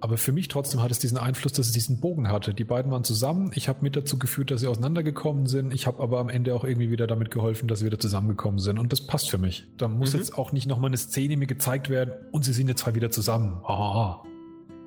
Aber 0.02 0.18
für 0.18 0.32
mich 0.32 0.48
trotzdem 0.48 0.82
hat 0.82 0.92
es 0.92 1.00
diesen 1.00 1.18
Einfluss, 1.18 1.52
dass 1.54 1.68
es 1.68 1.74
diesen 1.74 2.00
Bogen 2.00 2.30
hatte. 2.30 2.54
Die 2.54 2.64
beiden 2.64 2.92
waren 2.92 3.04
zusammen. 3.04 3.52
Ich 3.56 3.68
habe 3.68 3.80
mit 3.82 3.96
dazu 3.96 4.18
geführt, 4.18 4.50
dass 4.52 4.62
sie 4.62 4.68
auseinandergekommen 4.68 5.46
sind. 5.48 5.74
Ich 5.74 5.88
habe 5.88 6.02
aber 6.02 6.20
am 6.20 6.30
Ende 6.30 6.56
auch 6.56 6.64
irgendwie 6.64 6.90
wieder 6.90 7.06
damit 7.08 7.32
geholfen, 7.32 7.68
dass 7.68 7.80
sie 7.80 7.86
wieder 7.86 8.00
zusammengekommen 8.00 8.60
sind. 8.60 8.80
Und 8.80 8.92
das 8.94 9.02
passt 9.06 9.30
für 9.30 9.38
mich. 9.38 9.66
Da 9.78 9.88
muss 9.88 10.14
Mhm. 10.14 10.20
jetzt 10.20 10.38
auch 10.38 10.52
nicht 10.54 10.68
nochmal 10.68 10.90
eine 10.90 10.98
Szene 10.98 11.36
mir 11.38 11.48
gezeigt 11.48 11.90
werden 11.90 12.14
und 12.32 12.46
sie 12.46 12.54
sind 12.54 12.68
jetzt 12.70 12.82
zwar 12.82 12.96
wieder 12.96 13.12
zusammen. 13.12 13.62
Ah. 13.66 14.24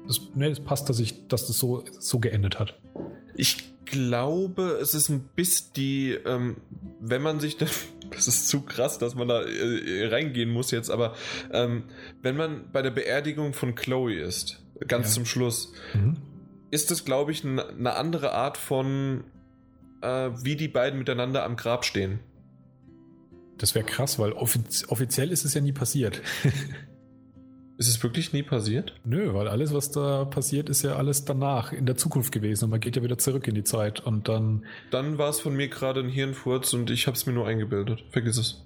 Das, 0.09 0.21
nee, 0.35 0.49
das 0.49 0.61
passt, 0.61 0.89
dass, 0.89 0.99
ich, 0.99 1.29
dass 1.29 1.47
das 1.47 1.59
so, 1.59 1.85
so 1.99 2.19
geendet 2.19 2.59
hat. 2.59 2.79
Ich 3.35 3.57
glaube, 3.85 4.79
es 4.81 4.95
ist 4.95 5.11
ein 5.11 5.21
bisschen 5.37 5.73
die, 5.77 6.11
ähm, 6.27 6.57
wenn 7.01 7.21
man 7.23 7.39
sich 7.41 7.57
dann, 7.59 7.69
das 8.11 8.29
ist 8.29 8.49
zu 8.49 8.63
krass, 8.63 8.99
dass 8.99 9.15
man 9.15 9.29
da 9.29 9.43
äh, 9.43 10.07
reingehen 10.09 10.51
muss 10.51 10.71
jetzt, 10.71 10.91
aber 10.91 11.15
ähm, 11.53 11.85
wenn 12.23 12.37
man 12.37 12.71
bei 12.73 12.81
der 12.83 12.91
Beerdigung 12.91 13.53
von 13.53 13.75
Chloe 13.75 14.15
ist, 14.15 14.62
ganz 14.89 15.09
Ja. 15.09 15.13
zum 15.15 15.27
Schluss, 15.27 15.73
Mhm. 15.95 16.17
ist 16.71 16.91
es, 16.91 17.05
glaube 17.05 17.33
ich, 17.33 17.45
eine 17.45 17.97
andere 17.97 18.33
Art 18.33 18.57
von, 18.57 19.25
äh, 20.01 20.31
wie 20.43 20.57
die 20.57 20.69
beiden 20.69 20.99
miteinander 20.99 21.45
am 21.45 21.57
Grab 21.57 21.85
stehen. 21.85 22.21
Das 23.59 23.75
wäre 23.75 23.85
krass, 23.85 24.19
weil 24.19 24.33
offiz 24.33 24.85
offiziell 24.89 25.31
ist 25.31 25.45
es 25.45 25.55
ja 25.55 25.61
nie 25.61 25.73
passiert. 25.73 26.21
Ist 27.79 27.89
es 27.89 28.03
wirklich 28.03 28.33
nie 28.33 28.43
passiert? 28.45 28.95
Nö, 29.05 29.35
weil 29.35 29.49
alles, 29.49 29.73
was 29.75 29.91
da 29.91 30.25
passiert, 30.27 30.69
ist 30.69 30.83
ja 30.83 30.95
alles 30.97 31.25
danach, 31.25 31.73
in 31.73 31.85
der 31.87 31.97
Zukunft 31.97 32.31
gewesen. 32.31 32.65
Und 32.67 32.71
man 32.71 32.79
geht 32.81 32.95
ja 32.95 33.03
wieder 33.03 33.19
zurück 33.19 33.49
in 33.49 33.55
die 33.57 33.65
Zeit. 33.65 33.99
Und 33.99 34.29
dann 34.29 34.65
Dann 34.91 35.19
war 35.19 35.31
es 35.31 35.41
von 35.41 35.57
mir 35.57 35.67
gerade 35.69 35.99
ein 36.01 36.09
Hirnfurz 36.09 36.75
und 36.75 36.91
ich 36.91 37.07
habe 37.09 37.17
es 37.17 37.27
mir 37.27 37.33
nur 37.33 37.47
eingebildet. 37.49 38.05
Vergiss 38.11 38.37
es. 38.37 38.63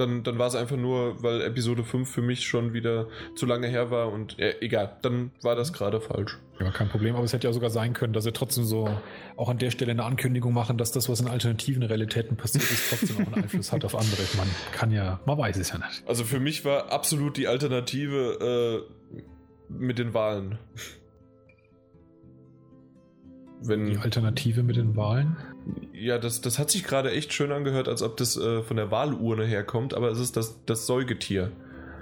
Dann, 0.00 0.22
dann 0.22 0.38
war 0.38 0.46
es 0.46 0.54
einfach 0.54 0.78
nur, 0.78 1.22
weil 1.22 1.42
Episode 1.42 1.84
5 1.84 2.10
für 2.10 2.22
mich 2.22 2.46
schon 2.46 2.72
wieder 2.72 3.06
zu 3.34 3.44
lange 3.44 3.66
her 3.66 3.90
war 3.90 4.10
und 4.10 4.38
äh, 4.38 4.54
egal, 4.62 4.96
dann 5.02 5.30
war 5.42 5.54
das 5.56 5.74
gerade 5.74 6.00
falsch. 6.00 6.38
Ja, 6.58 6.70
kein 6.70 6.88
Problem. 6.88 7.16
Aber 7.16 7.24
es 7.24 7.34
hätte 7.34 7.46
ja 7.46 7.52
sogar 7.52 7.68
sein 7.68 7.92
können, 7.92 8.14
dass 8.14 8.24
sie 8.24 8.32
trotzdem 8.32 8.64
so 8.64 8.88
auch 9.36 9.50
an 9.50 9.58
der 9.58 9.70
Stelle 9.70 9.90
eine 9.90 10.04
Ankündigung 10.04 10.54
machen, 10.54 10.78
dass 10.78 10.90
das, 10.90 11.10
was 11.10 11.20
in 11.20 11.28
alternativen 11.28 11.82
Realitäten 11.82 12.38
passiert 12.38 12.64
ist, 12.64 12.88
trotzdem 12.88 13.16
auch 13.16 13.32
einen 13.32 13.44
Einfluss 13.44 13.72
hat 13.72 13.84
auf 13.84 13.94
andere. 13.94 14.22
Man 14.38 14.48
kann 14.72 14.90
ja, 14.90 15.20
man 15.26 15.36
weiß 15.36 15.58
es 15.58 15.70
ja 15.70 15.76
nicht. 15.76 16.02
Also 16.06 16.24
für 16.24 16.40
mich 16.40 16.64
war 16.64 16.90
absolut 16.90 17.36
die 17.36 17.46
Alternative 17.46 18.86
äh, 18.88 19.22
mit 19.68 19.98
den 19.98 20.14
Wahlen. 20.14 20.58
Wenn, 23.62 23.84
Die 23.84 23.98
Alternative 23.98 24.62
mit 24.62 24.76
den 24.76 24.96
Wahlen? 24.96 25.36
Ja, 25.92 26.18
das, 26.18 26.40
das 26.40 26.58
hat 26.58 26.70
sich 26.70 26.84
gerade 26.84 27.10
echt 27.12 27.32
schön 27.32 27.52
angehört, 27.52 27.88
als 27.88 28.02
ob 28.02 28.16
das 28.16 28.36
äh, 28.36 28.62
von 28.62 28.76
der 28.76 28.90
Wahlurne 28.90 29.44
herkommt, 29.44 29.94
aber 29.94 30.10
es 30.10 30.18
ist 30.18 30.36
das, 30.36 30.56
das 30.66 30.86
Säugetier. 30.86 31.52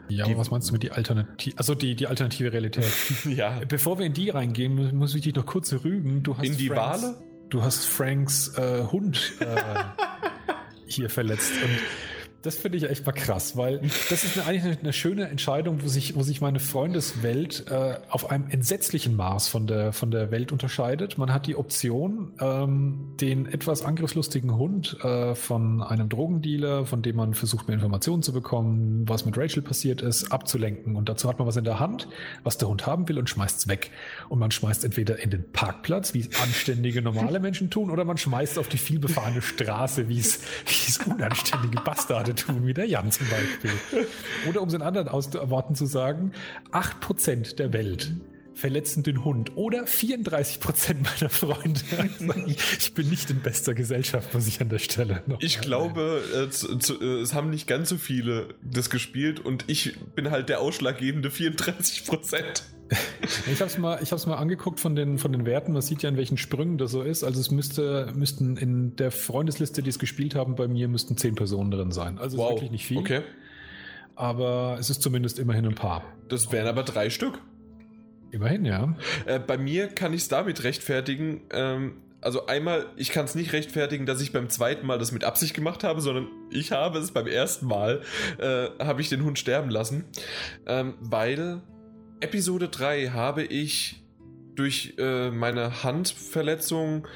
Ja, 0.09 0.25
Die- 0.25 0.37
was 0.39 0.51
meinst 0.51 0.69
du 0.69 0.73
mit 0.73 0.83
die 0.83 0.91
Alternative? 0.91 1.57
Also 1.59 1.75
die, 1.75 1.95
die 1.95 2.07
alternative 2.07 2.53
Realität. 2.53 2.87
ja. 3.27 3.61
Bevor 3.69 3.99
wir 3.99 4.07
in 4.07 4.15
die 4.15 4.31
reingehen, 4.31 4.75
muss, 4.75 4.93
muss 4.93 5.15
ich 5.15 5.23
dich 5.23 5.35
noch 5.35 5.45
kurz 5.47 5.73
rügen. 5.85 6.23
Du 6.23 6.37
hast 6.37 6.47
In 6.47 6.57
die 6.57 6.69
Franks, 6.69 7.03
Wale? 7.03 7.15
Du 7.51 7.63
hast 7.63 7.85
Franks 7.85 8.57
äh, 8.57 8.85
Hund 8.91 9.35
äh, 9.41 9.45
hier 10.87 11.11
verletzt. 11.11 11.53
Und 11.63 11.71
Das 12.43 12.57
finde 12.57 12.79
ich 12.79 12.89
echt 12.89 13.05
mal 13.05 13.11
krass, 13.11 13.57
weil 13.57 13.81
das 14.11 14.23
ist 14.23 14.39
eine, 14.39 14.47
eigentlich 14.47 14.79
eine, 14.79 14.93
schöne 14.93 15.29
Entscheidung, 15.29 15.83
wo 15.83 15.89
sich, 15.89 16.15
wo 16.15 16.23
sich 16.23 16.41
meine 16.41 16.61
Freundeswelt 16.61 17.65
äh, 17.69 17.97
auf 18.11 18.31
einem 18.31 18.49
entsetzlichen 18.49 19.17
Maß 19.17 19.49
von 19.49 19.67
der, 19.67 19.93
von 19.93 20.13
der 20.13 20.31
Welt 20.31 20.53
unterscheidet. 20.53 21.19
Man 21.19 21.33
hat 21.33 21.49
die 21.49 21.57
Option, 21.57 22.33
ähm, 22.41 23.15
den 23.21 23.47
etwas 23.47 23.83
angriffslustigen 23.83 24.57
Hund 24.57 24.97
äh, 25.03 25.35
von 25.35 25.83
einem 25.83 26.09
Drogendealer, 26.09 26.87
von 26.87 27.03
dem 27.03 27.17
man 27.17 27.35
versucht, 27.35 27.67
mehr 27.67 27.75
Informationen 27.75 28.23
zu 28.23 28.33
bekommen, 28.33 29.03
was 29.09 29.27
mit 29.27 29.37
Rachel 29.37 29.63
passiert 29.63 30.01
ist, 30.01 30.31
abzulenken. 30.31 30.95
Und 30.95 31.09
dazu 31.09 31.29
hat 31.29 31.41
man 31.41 31.49
was 31.49 31.57
in 31.57 31.65
der 31.65 31.81
Hand, 31.81 32.07
was 32.45 32.57
der 32.57 32.69
Hund 32.69 32.87
haben 32.87 33.09
will 33.09 33.19
und 33.19 33.29
schmeißt 33.29 33.59
es 33.59 33.69
weg. 33.69 33.91
Und 34.29 34.39
man 34.39 34.53
schmeißt 34.53 34.85
entweder 34.85 35.19
in 35.19 35.31
den 35.31 35.51
Parkplatz, 35.51 36.15
wie 36.15 36.21
es 36.21 36.41
anständige 36.41 37.03
normale 37.03 37.41
Menschen 37.41 37.69
tun, 37.69 37.91
oder 37.91 38.05
man 38.05 38.17
schmeißt 38.17 38.61
auf 38.61 38.69
die 38.69 38.79
vielbefahrene 38.79 39.43
Straße, 39.43 40.09
wie 40.09 40.21
es, 40.21 40.41
wie 40.67 40.89
es 40.89 40.99
unanständige 40.99 41.81
Bastarde 41.81 42.28
gerade 42.29 42.35
tun, 42.35 42.67
wie 42.67 42.75
der 42.75 42.87
Jan 42.87 43.11
zum 43.11 43.27
Beispiel. 43.29 43.71
Oder 44.49 44.63
um 44.63 44.69
es 44.69 44.75
in 44.75 44.83
anderen 44.83 45.11
Worten 45.11 45.75
zu 45.75 45.87
sagen, 45.87 46.33
8% 46.73 47.57
der 47.57 47.73
Welt 47.73 48.13
verletzen 48.59 49.03
den 49.03 49.25
Hund 49.25 49.57
oder 49.57 49.85
34% 49.85 50.97
meiner 51.03 51.31
Freunde. 51.31 51.81
ich 52.79 52.93
bin 52.93 53.09
nicht 53.09 53.31
in 53.31 53.41
bester 53.41 53.75
Gesellschaft, 53.75 54.35
muss 54.35 54.47
ich 54.47 54.61
an 54.61 54.69
der 54.69 54.81
Stelle 54.81 55.23
noch. 55.27 55.41
Ich 55.41 55.61
glaube, 55.61 56.23
äh, 56.35 56.51
zu, 56.51 56.77
zu, 56.79 57.01
äh, 57.01 57.21
es 57.21 57.35
haben 57.35 57.51
nicht 57.51 57.67
ganz 57.67 57.89
so 57.89 57.97
viele 57.97 58.55
das 58.63 58.91
gespielt 58.91 59.41
und 59.41 59.65
ich 59.69 59.97
bin 60.15 60.31
halt 60.31 60.49
der 60.49 60.61
ausschlaggebende 60.61 61.29
34% 61.29 62.45
ich 63.53 63.61
habe 63.61 63.71
es 63.71 63.79
mal, 63.79 64.01
mal 64.27 64.37
angeguckt 64.37 64.81
von 64.81 64.97
den, 64.97 65.19
von 65.19 65.31
den 65.33 65.45
Werten. 65.45 65.73
Man 65.73 65.83
sieht 65.83 66.03
ja, 66.03 66.09
in 66.09 66.17
welchen 66.17 66.39
Sprüngen 66.39 66.79
das 66.79 66.91
so 66.91 67.03
ist. 67.03 67.23
Also 67.23 67.39
es 67.39 67.51
müsste, 67.51 68.11
müssten 68.15 68.57
in 68.57 68.97
der 68.97 69.11
Freundesliste, 69.11 69.83
die 69.83 69.91
es 69.91 69.99
gespielt 69.99 70.35
haben, 70.35 70.55
bei 70.55 70.69
mir 70.69 70.89
müssten 70.89 71.17
zehn 71.19 71.35
Personen 71.35 71.71
drin 71.71 71.93
sein. 71.93 72.19
Also 72.19 72.39
wow. 72.39 72.49
ist 72.49 72.55
wirklich 72.55 72.71
nicht 72.71 72.87
viel. 72.87 72.99
Okay. 72.99 73.21
Aber 74.15 74.79
es 74.81 74.89
ist 74.91 75.03
zumindest 75.03 75.39
immerhin 75.39 75.67
ein 75.67 75.75
paar. 75.75 76.03
Das 76.29 76.51
wären 76.51 76.67
aber 76.67 76.83
drei 76.83 77.11
Stück. 77.11 77.41
Immerhin, 78.31 78.65
ja. 78.65 78.95
Äh, 79.27 79.39
bei 79.39 79.59
mir 79.59 79.89
kann 79.89 80.13
ich 80.13 80.23
es 80.23 80.29
damit 80.29 80.65
rechtfertigen. 80.65 81.43
Ähm, 81.51 81.95
also 82.21 82.47
einmal, 82.47 82.87
ich 82.97 83.11
kann 83.11 83.25
es 83.25 83.35
nicht 83.35 83.53
rechtfertigen, 83.53 84.07
dass 84.07 84.21
ich 84.21 84.33
beim 84.33 84.49
zweiten 84.49 84.87
Mal 84.87 84.99
das 84.99 85.13
mit 85.13 85.25
Absicht 85.25 85.55
gemacht 85.55 85.85
habe, 85.85 86.01
sondern 86.01 86.27
ich 86.51 86.73
habe 86.73 86.99
es 86.99 87.13
beim 87.13 87.27
ersten 87.27 87.67
Mal, 87.67 88.03
äh, 88.39 88.69
habe 88.85 89.01
ich 89.01 89.09
den 89.09 89.25
Hund 89.25 89.39
sterben 89.39 89.71
lassen, 89.71 90.05
ähm, 90.67 90.95
weil 91.01 91.63
Episode 92.21 92.69
3 92.69 93.11
habe 93.11 93.45
ich 93.45 94.03
durch 94.57 94.95
äh, 94.99 95.31
meine 95.31 95.85
Handverletzung 95.85 97.07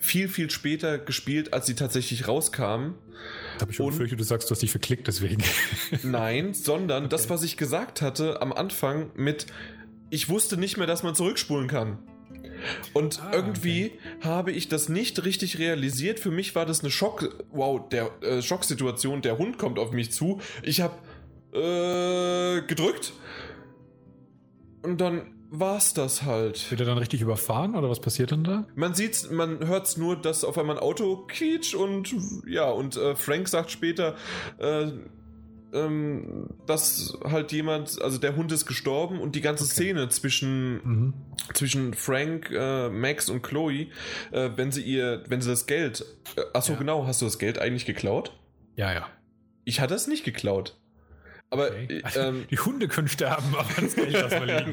viel, 0.00 0.28
viel 0.28 0.50
später 0.50 0.98
gespielt, 0.98 1.52
als 1.52 1.66
sie 1.66 1.74
tatsächlich 1.74 2.26
rauskam. 2.26 2.94
Habe 3.60 3.70
ich 3.70 3.76
schon 3.76 3.86
befürchtet, 3.86 4.20
du 4.20 4.24
sagst, 4.24 4.48
du 4.48 4.52
hast 4.52 4.62
dich 4.62 4.70
verklickt 4.70 5.06
deswegen. 5.06 5.42
Nein, 6.02 6.54
sondern 6.54 7.04
okay. 7.04 7.10
das, 7.10 7.28
was 7.28 7.42
ich 7.42 7.56
gesagt 7.56 8.00
hatte 8.02 8.40
am 8.40 8.52
Anfang 8.52 9.10
mit, 9.14 9.46
ich 10.10 10.28
wusste 10.28 10.56
nicht 10.56 10.76
mehr, 10.76 10.86
dass 10.86 11.02
man 11.02 11.14
zurückspulen 11.14 11.68
kann. 11.68 11.98
Und 12.94 13.20
ah, 13.22 13.30
irgendwie 13.32 13.86
okay. 13.86 14.26
habe 14.26 14.52
ich 14.52 14.68
das 14.68 14.88
nicht 14.88 15.24
richtig 15.24 15.58
realisiert. 15.58 16.20
Für 16.20 16.30
mich 16.30 16.54
war 16.54 16.66
das 16.66 16.80
eine 16.80 16.90
Schock, 16.90 17.44
wow, 17.50 17.86
der 17.88 18.10
äh, 18.22 18.42
Schocksituation. 18.42 19.22
Der 19.22 19.38
Hund 19.38 19.58
kommt 19.58 19.78
auf 19.78 19.92
mich 19.92 20.12
zu. 20.12 20.40
Ich 20.62 20.80
habe 20.80 20.94
äh, 21.52 22.62
gedrückt 22.66 23.12
und 24.82 25.00
dann 25.00 25.32
war's 25.50 25.94
das 25.94 26.22
halt. 26.22 26.70
Wird 26.70 26.80
er 26.80 26.86
dann 26.86 26.98
richtig 26.98 27.20
überfahren 27.20 27.76
oder 27.76 27.88
was 27.88 28.00
passiert 28.00 28.32
dann 28.32 28.44
da? 28.44 28.66
Man 28.74 28.94
sieht's, 28.94 29.30
man 29.30 29.66
hört's 29.66 29.96
nur, 29.96 30.16
dass 30.16 30.44
auf 30.44 30.58
einmal 30.58 30.76
ein 30.76 30.82
Auto 30.82 31.24
quietscht 31.28 31.74
und 31.74 32.14
ja, 32.46 32.68
und 32.70 32.96
äh, 32.96 33.14
Frank 33.16 33.48
sagt 33.48 33.70
später, 33.70 34.16
äh, 34.58 34.88
ähm, 35.76 36.48
dass 36.66 37.18
halt 37.24 37.52
jemand, 37.52 38.00
also 38.00 38.18
der 38.18 38.36
Hund 38.36 38.50
ist 38.52 38.66
gestorben 38.66 39.20
und 39.20 39.34
die 39.34 39.40
ganze 39.40 39.64
okay. 39.64 39.72
Szene 39.72 40.08
zwischen, 40.08 40.74
mhm. 40.84 41.14
zwischen 41.54 41.94
Frank, 41.94 42.50
äh, 42.50 42.88
Max 42.88 43.28
und 43.28 43.42
Chloe, 43.42 43.88
äh, 44.32 44.50
wenn 44.56 44.72
sie 44.72 44.82
ihr, 44.82 45.24
wenn 45.28 45.40
sie 45.40 45.50
das 45.50 45.66
Geld, 45.66 46.04
äh, 46.36 46.40
achso 46.54 46.72
ja. 46.72 46.78
genau, 46.78 47.06
hast 47.06 47.20
du 47.20 47.26
das 47.26 47.38
Geld 47.38 47.58
eigentlich 47.58 47.86
geklaut? 47.86 48.32
Ja, 48.76 48.92
ja. 48.92 49.06
Ich 49.64 49.80
hatte 49.80 49.94
es 49.94 50.06
nicht 50.06 50.24
geklaut. 50.24 50.78
Aber 51.48 51.68
okay. 51.68 52.00
also, 52.02 52.20
ähm, 52.20 52.44
die 52.50 52.58
Hunde 52.58 52.88
können 52.88 53.06
sterben, 53.06 53.54
aber 53.56 53.68
das 53.80 53.94
Geld 53.94 54.14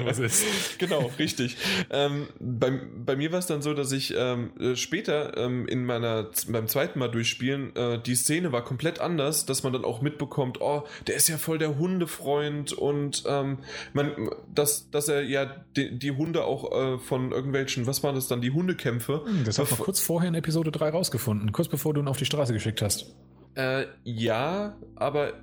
was 0.06 0.20
ist. 0.20 0.80
Genau, 0.80 1.12
richtig. 1.20 1.56
ähm, 1.92 2.28
bei, 2.40 2.72
bei 3.06 3.16
mir 3.16 3.32
war 3.32 3.40
es 3.40 3.46
dann 3.46 3.62
so, 3.62 3.76
dass 3.76 3.92
ich 3.92 4.14
ähm, 4.18 4.52
äh, 4.60 4.76
später 4.76 5.38
ähm, 5.38 5.68
in 5.68 5.86
meiner 5.86 6.30
beim 6.48 6.68
zweiten 6.68 6.98
Mal 6.98 7.10
durchspielen 7.10 7.76
äh, 7.76 8.02
die 8.02 8.16
Szene 8.16 8.52
war 8.52 8.64
komplett 8.64 9.00
anders, 9.00 9.46
dass 9.46 9.62
man 9.62 9.72
dann 9.72 9.86
auch 9.86 10.02
mitbekommt, 10.02 10.62
oh, 10.62 10.84
der 11.06 11.16
ist 11.16 11.28
ja 11.28 11.38
voll 11.38 11.60
der 11.60 11.78
Hundefreund 11.78 12.74
und 12.74 13.24
ähm, 13.28 13.60
man, 13.94 14.32
dass, 14.54 14.90
dass 14.90 15.08
er 15.10 15.22
ja 15.22 15.46
die, 15.76 15.98
die 15.98 16.12
Hunde 16.12 16.44
auch 16.44 16.72
äh, 16.72 16.98
von 16.98 17.32
irgendwelchen, 17.32 17.86
was 17.86 18.02
waren 18.02 18.16
das 18.16 18.28
dann, 18.28 18.42
die 18.42 18.52
Hundekämpfe? 18.52 19.22
Hm, 19.26 19.44
das 19.46 19.60
hat 19.60 19.70
man 19.70 19.80
kurz 19.80 20.00
vorher 20.00 20.30
in 20.30 20.36
Episode 20.36 20.72
3 20.72 20.90
rausgefunden, 20.90 21.52
kurz 21.52 21.68
bevor 21.68 21.94
du 21.94 22.02
ihn 22.02 22.08
auf 22.08 22.18
die 22.18 22.26
Straße 22.26 22.52
geschickt 22.52 22.82
hast. 22.82 23.14
Äh, 23.56 23.86
ja, 24.04 24.76
aber 24.96 25.34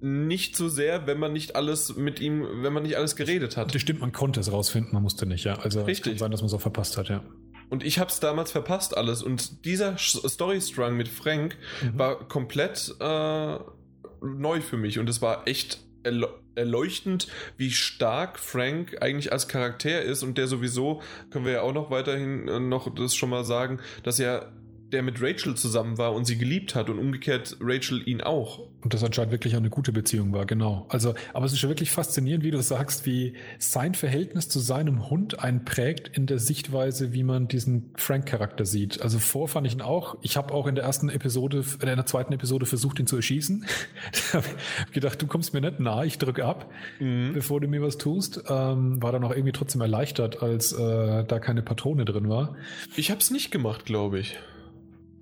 nicht 0.00 0.56
so 0.56 0.68
sehr, 0.68 1.06
wenn 1.06 1.18
man 1.18 1.32
nicht 1.32 1.56
alles 1.56 1.96
mit 1.96 2.20
ihm, 2.20 2.62
wenn 2.62 2.72
man 2.72 2.82
nicht 2.82 2.96
alles 2.96 3.16
geredet 3.16 3.56
hat. 3.56 3.74
Das 3.74 3.82
stimmt, 3.82 4.00
man 4.00 4.12
konnte 4.12 4.40
es 4.40 4.50
rausfinden, 4.50 4.92
man 4.92 5.02
musste 5.02 5.26
nicht, 5.26 5.44
ja. 5.44 5.58
Also 5.58 5.82
Richtig. 5.82 5.98
es 5.98 6.12
kann 6.12 6.18
sein, 6.18 6.30
dass 6.30 6.40
man 6.40 6.46
es 6.46 6.54
auch 6.54 6.60
verpasst 6.60 6.96
hat, 6.96 7.08
ja. 7.08 7.22
Und 7.68 7.84
ich 7.84 7.98
habe 7.98 8.10
es 8.10 8.18
damals 8.18 8.50
verpasst 8.50 8.96
alles. 8.96 9.22
Und 9.22 9.64
dieser 9.64 9.96
Storystrang 9.96 10.96
mit 10.96 11.08
Frank 11.08 11.56
mhm. 11.82 11.98
war 11.98 12.28
komplett 12.28 12.94
äh, 12.98 13.58
neu 14.22 14.60
für 14.60 14.76
mich. 14.76 14.98
Und 14.98 15.08
es 15.08 15.22
war 15.22 15.46
echt 15.46 15.80
erleuchtend, 16.54 17.28
wie 17.56 17.70
stark 17.70 18.38
Frank 18.38 19.00
eigentlich 19.00 19.32
als 19.32 19.46
Charakter 19.46 20.02
ist. 20.02 20.24
Und 20.24 20.36
der 20.36 20.48
sowieso, 20.48 21.00
können 21.30 21.44
wir 21.44 21.52
ja 21.52 21.62
auch 21.62 21.72
noch 21.72 21.90
weiterhin 21.90 22.48
äh, 22.48 22.58
noch 22.58 22.92
das 22.92 23.14
schon 23.14 23.30
mal 23.30 23.44
sagen, 23.44 23.78
dass 24.02 24.18
er 24.18 24.50
der 24.92 25.02
mit 25.02 25.22
Rachel 25.22 25.54
zusammen 25.54 25.98
war 25.98 26.14
und 26.14 26.24
sie 26.24 26.36
geliebt 26.36 26.74
hat 26.74 26.88
und 26.90 26.98
umgekehrt 26.98 27.56
Rachel 27.60 28.06
ihn 28.06 28.20
auch. 28.20 28.60
Und 28.82 28.94
das 28.94 29.04
anscheinend 29.04 29.32
wirklich 29.32 29.56
eine 29.56 29.70
gute 29.70 29.92
Beziehung 29.92 30.32
war, 30.32 30.46
genau. 30.46 30.86
Also, 30.88 31.14
aber 31.34 31.44
es 31.44 31.52
ist 31.52 31.58
schon 31.58 31.70
wirklich 31.70 31.90
faszinierend, 31.90 32.44
wie 32.44 32.50
du 32.50 32.62
sagst, 32.62 33.04
wie 33.04 33.34
sein 33.58 33.94
Verhältnis 33.94 34.48
zu 34.48 34.58
seinem 34.58 35.10
Hund 35.10 35.40
einen 35.40 35.64
prägt 35.64 36.16
in 36.16 36.26
der 36.26 36.38
Sichtweise, 36.38 37.12
wie 37.12 37.22
man 37.22 37.46
diesen 37.46 37.90
Frank-Charakter 37.96 38.64
sieht. 38.64 39.02
Also 39.02 39.18
vor 39.18 39.48
fand 39.48 39.66
ich 39.66 39.74
ihn 39.74 39.82
auch. 39.82 40.16
Ich 40.22 40.36
habe 40.36 40.54
auch 40.54 40.66
in 40.66 40.74
der 40.74 40.84
ersten 40.84 41.10
Episode, 41.10 41.64
in 41.80 41.86
der 41.86 42.06
zweiten 42.06 42.32
Episode 42.32 42.64
versucht, 42.66 42.98
ihn 42.98 43.06
zu 43.06 43.16
erschießen. 43.16 43.66
habe 44.32 44.46
gedacht, 44.92 45.20
du 45.20 45.26
kommst 45.26 45.52
mir 45.52 45.60
nicht 45.60 45.80
nah, 45.80 46.04
ich 46.04 46.18
drücke 46.18 46.44
ab, 46.44 46.70
mhm. 46.98 47.32
bevor 47.34 47.60
du 47.60 47.68
mir 47.68 47.82
was 47.82 47.98
tust. 47.98 48.44
Ähm, 48.48 49.02
war 49.02 49.12
dann 49.12 49.24
auch 49.24 49.32
irgendwie 49.32 49.52
trotzdem 49.52 49.82
erleichtert, 49.82 50.42
als 50.42 50.72
äh, 50.72 51.24
da 51.24 51.38
keine 51.38 51.62
Patrone 51.62 52.04
drin 52.04 52.28
war. 52.28 52.56
Ich 52.96 53.10
habe 53.10 53.20
es 53.20 53.30
nicht 53.30 53.50
gemacht, 53.50 53.84
glaube 53.84 54.20
ich. 54.20 54.38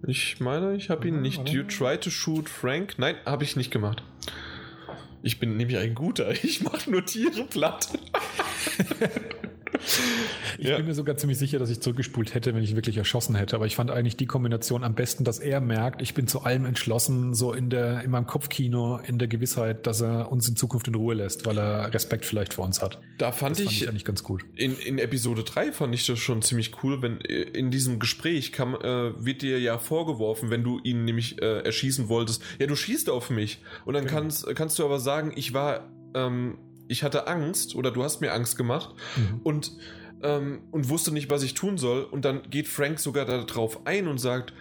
Ich 0.06 0.40
meine, 0.40 0.76
ich 0.76 0.90
habe 0.90 1.08
ihn 1.08 1.20
nicht. 1.20 1.48
You 1.48 1.64
try 1.64 1.98
to 1.98 2.10
shoot 2.10 2.48
Frank? 2.48 2.94
Nein, 2.98 3.16
habe 3.26 3.44
ich 3.44 3.56
nicht 3.56 3.70
gemacht. 3.70 4.02
Ich 5.22 5.40
bin 5.40 5.56
nämlich 5.56 5.78
ein 5.78 5.94
guter. 5.94 6.30
Ich 6.44 6.62
mache 6.62 6.90
nur 6.90 7.04
Tiere 7.04 7.44
platt. 7.44 7.88
Ich 10.58 10.66
ja. 10.66 10.76
bin 10.76 10.86
mir 10.86 10.94
sogar 10.94 11.16
ziemlich 11.16 11.38
sicher, 11.38 11.60
dass 11.60 11.70
ich 11.70 11.80
zurückgespult 11.80 12.34
hätte, 12.34 12.52
wenn 12.52 12.62
ich 12.64 12.74
wirklich 12.74 12.96
erschossen 12.96 13.36
hätte. 13.36 13.54
Aber 13.54 13.66
ich 13.66 13.76
fand 13.76 13.92
eigentlich 13.92 14.16
die 14.16 14.26
Kombination 14.26 14.82
am 14.82 14.94
besten, 14.94 15.22
dass 15.22 15.38
er 15.38 15.60
merkt, 15.60 16.02
ich 16.02 16.14
bin 16.14 16.26
zu 16.26 16.40
allem 16.40 16.64
entschlossen, 16.64 17.32
so 17.34 17.52
in 17.52 17.70
der, 17.70 18.02
in 18.02 18.10
meinem 18.10 18.26
Kopfkino, 18.26 18.98
in 18.98 19.18
der 19.18 19.28
Gewissheit, 19.28 19.86
dass 19.86 20.00
er 20.00 20.32
uns 20.32 20.48
in 20.48 20.56
Zukunft 20.56 20.88
in 20.88 20.96
Ruhe 20.96 21.14
lässt, 21.14 21.46
weil 21.46 21.58
er 21.58 21.94
Respekt 21.94 22.24
vielleicht 22.24 22.54
vor 22.54 22.64
uns 22.64 22.82
hat. 22.82 23.00
Da 23.18 23.30
fand, 23.30 23.56
das 23.56 23.64
fand 23.64 23.72
ich, 23.72 23.82
ich 23.82 23.88
eigentlich 23.88 24.04
ganz 24.04 24.24
gut. 24.24 24.44
In, 24.56 24.76
in 24.76 24.98
Episode 24.98 25.44
3 25.44 25.72
fand 25.72 25.94
ich 25.94 26.06
das 26.06 26.18
schon 26.18 26.42
ziemlich 26.42 26.82
cool, 26.82 27.02
wenn 27.02 27.20
äh, 27.20 27.42
in 27.42 27.70
diesem 27.70 28.00
Gespräch 28.00 28.52
kam, 28.52 28.74
äh, 28.74 29.24
wird 29.24 29.42
dir 29.42 29.60
ja 29.60 29.78
vorgeworfen, 29.78 30.50
wenn 30.50 30.64
du 30.64 30.80
ihn 30.82 31.04
nämlich 31.04 31.40
äh, 31.40 31.60
erschießen 31.60 32.08
wolltest, 32.08 32.42
ja, 32.58 32.66
du 32.66 32.74
schießt 32.74 33.10
auf 33.10 33.30
mich. 33.30 33.62
Und 33.84 33.94
dann 33.94 34.06
genau. 34.06 34.18
kannst, 34.18 34.46
kannst 34.56 34.78
du 34.78 34.84
aber 34.84 34.98
sagen, 34.98 35.32
ich 35.36 35.54
war, 35.54 35.88
ähm, 36.14 36.58
ich 36.88 37.02
hatte 37.02 37.26
Angst 37.26 37.74
oder 37.74 37.90
du 37.90 38.02
hast 38.02 38.20
mir 38.20 38.32
Angst 38.32 38.56
gemacht 38.56 38.94
mhm. 39.16 39.40
und 39.42 39.72
ähm, 40.22 40.62
und 40.70 40.88
wusste 40.88 41.12
nicht, 41.12 41.30
was 41.30 41.42
ich 41.42 41.54
tun 41.54 41.78
soll. 41.78 42.02
Und 42.02 42.24
dann 42.24 42.42
geht 42.50 42.68
Frank 42.68 42.98
sogar 42.98 43.24
darauf 43.24 43.86
ein 43.86 44.08
und 44.08 44.18
sagt, 44.18 44.52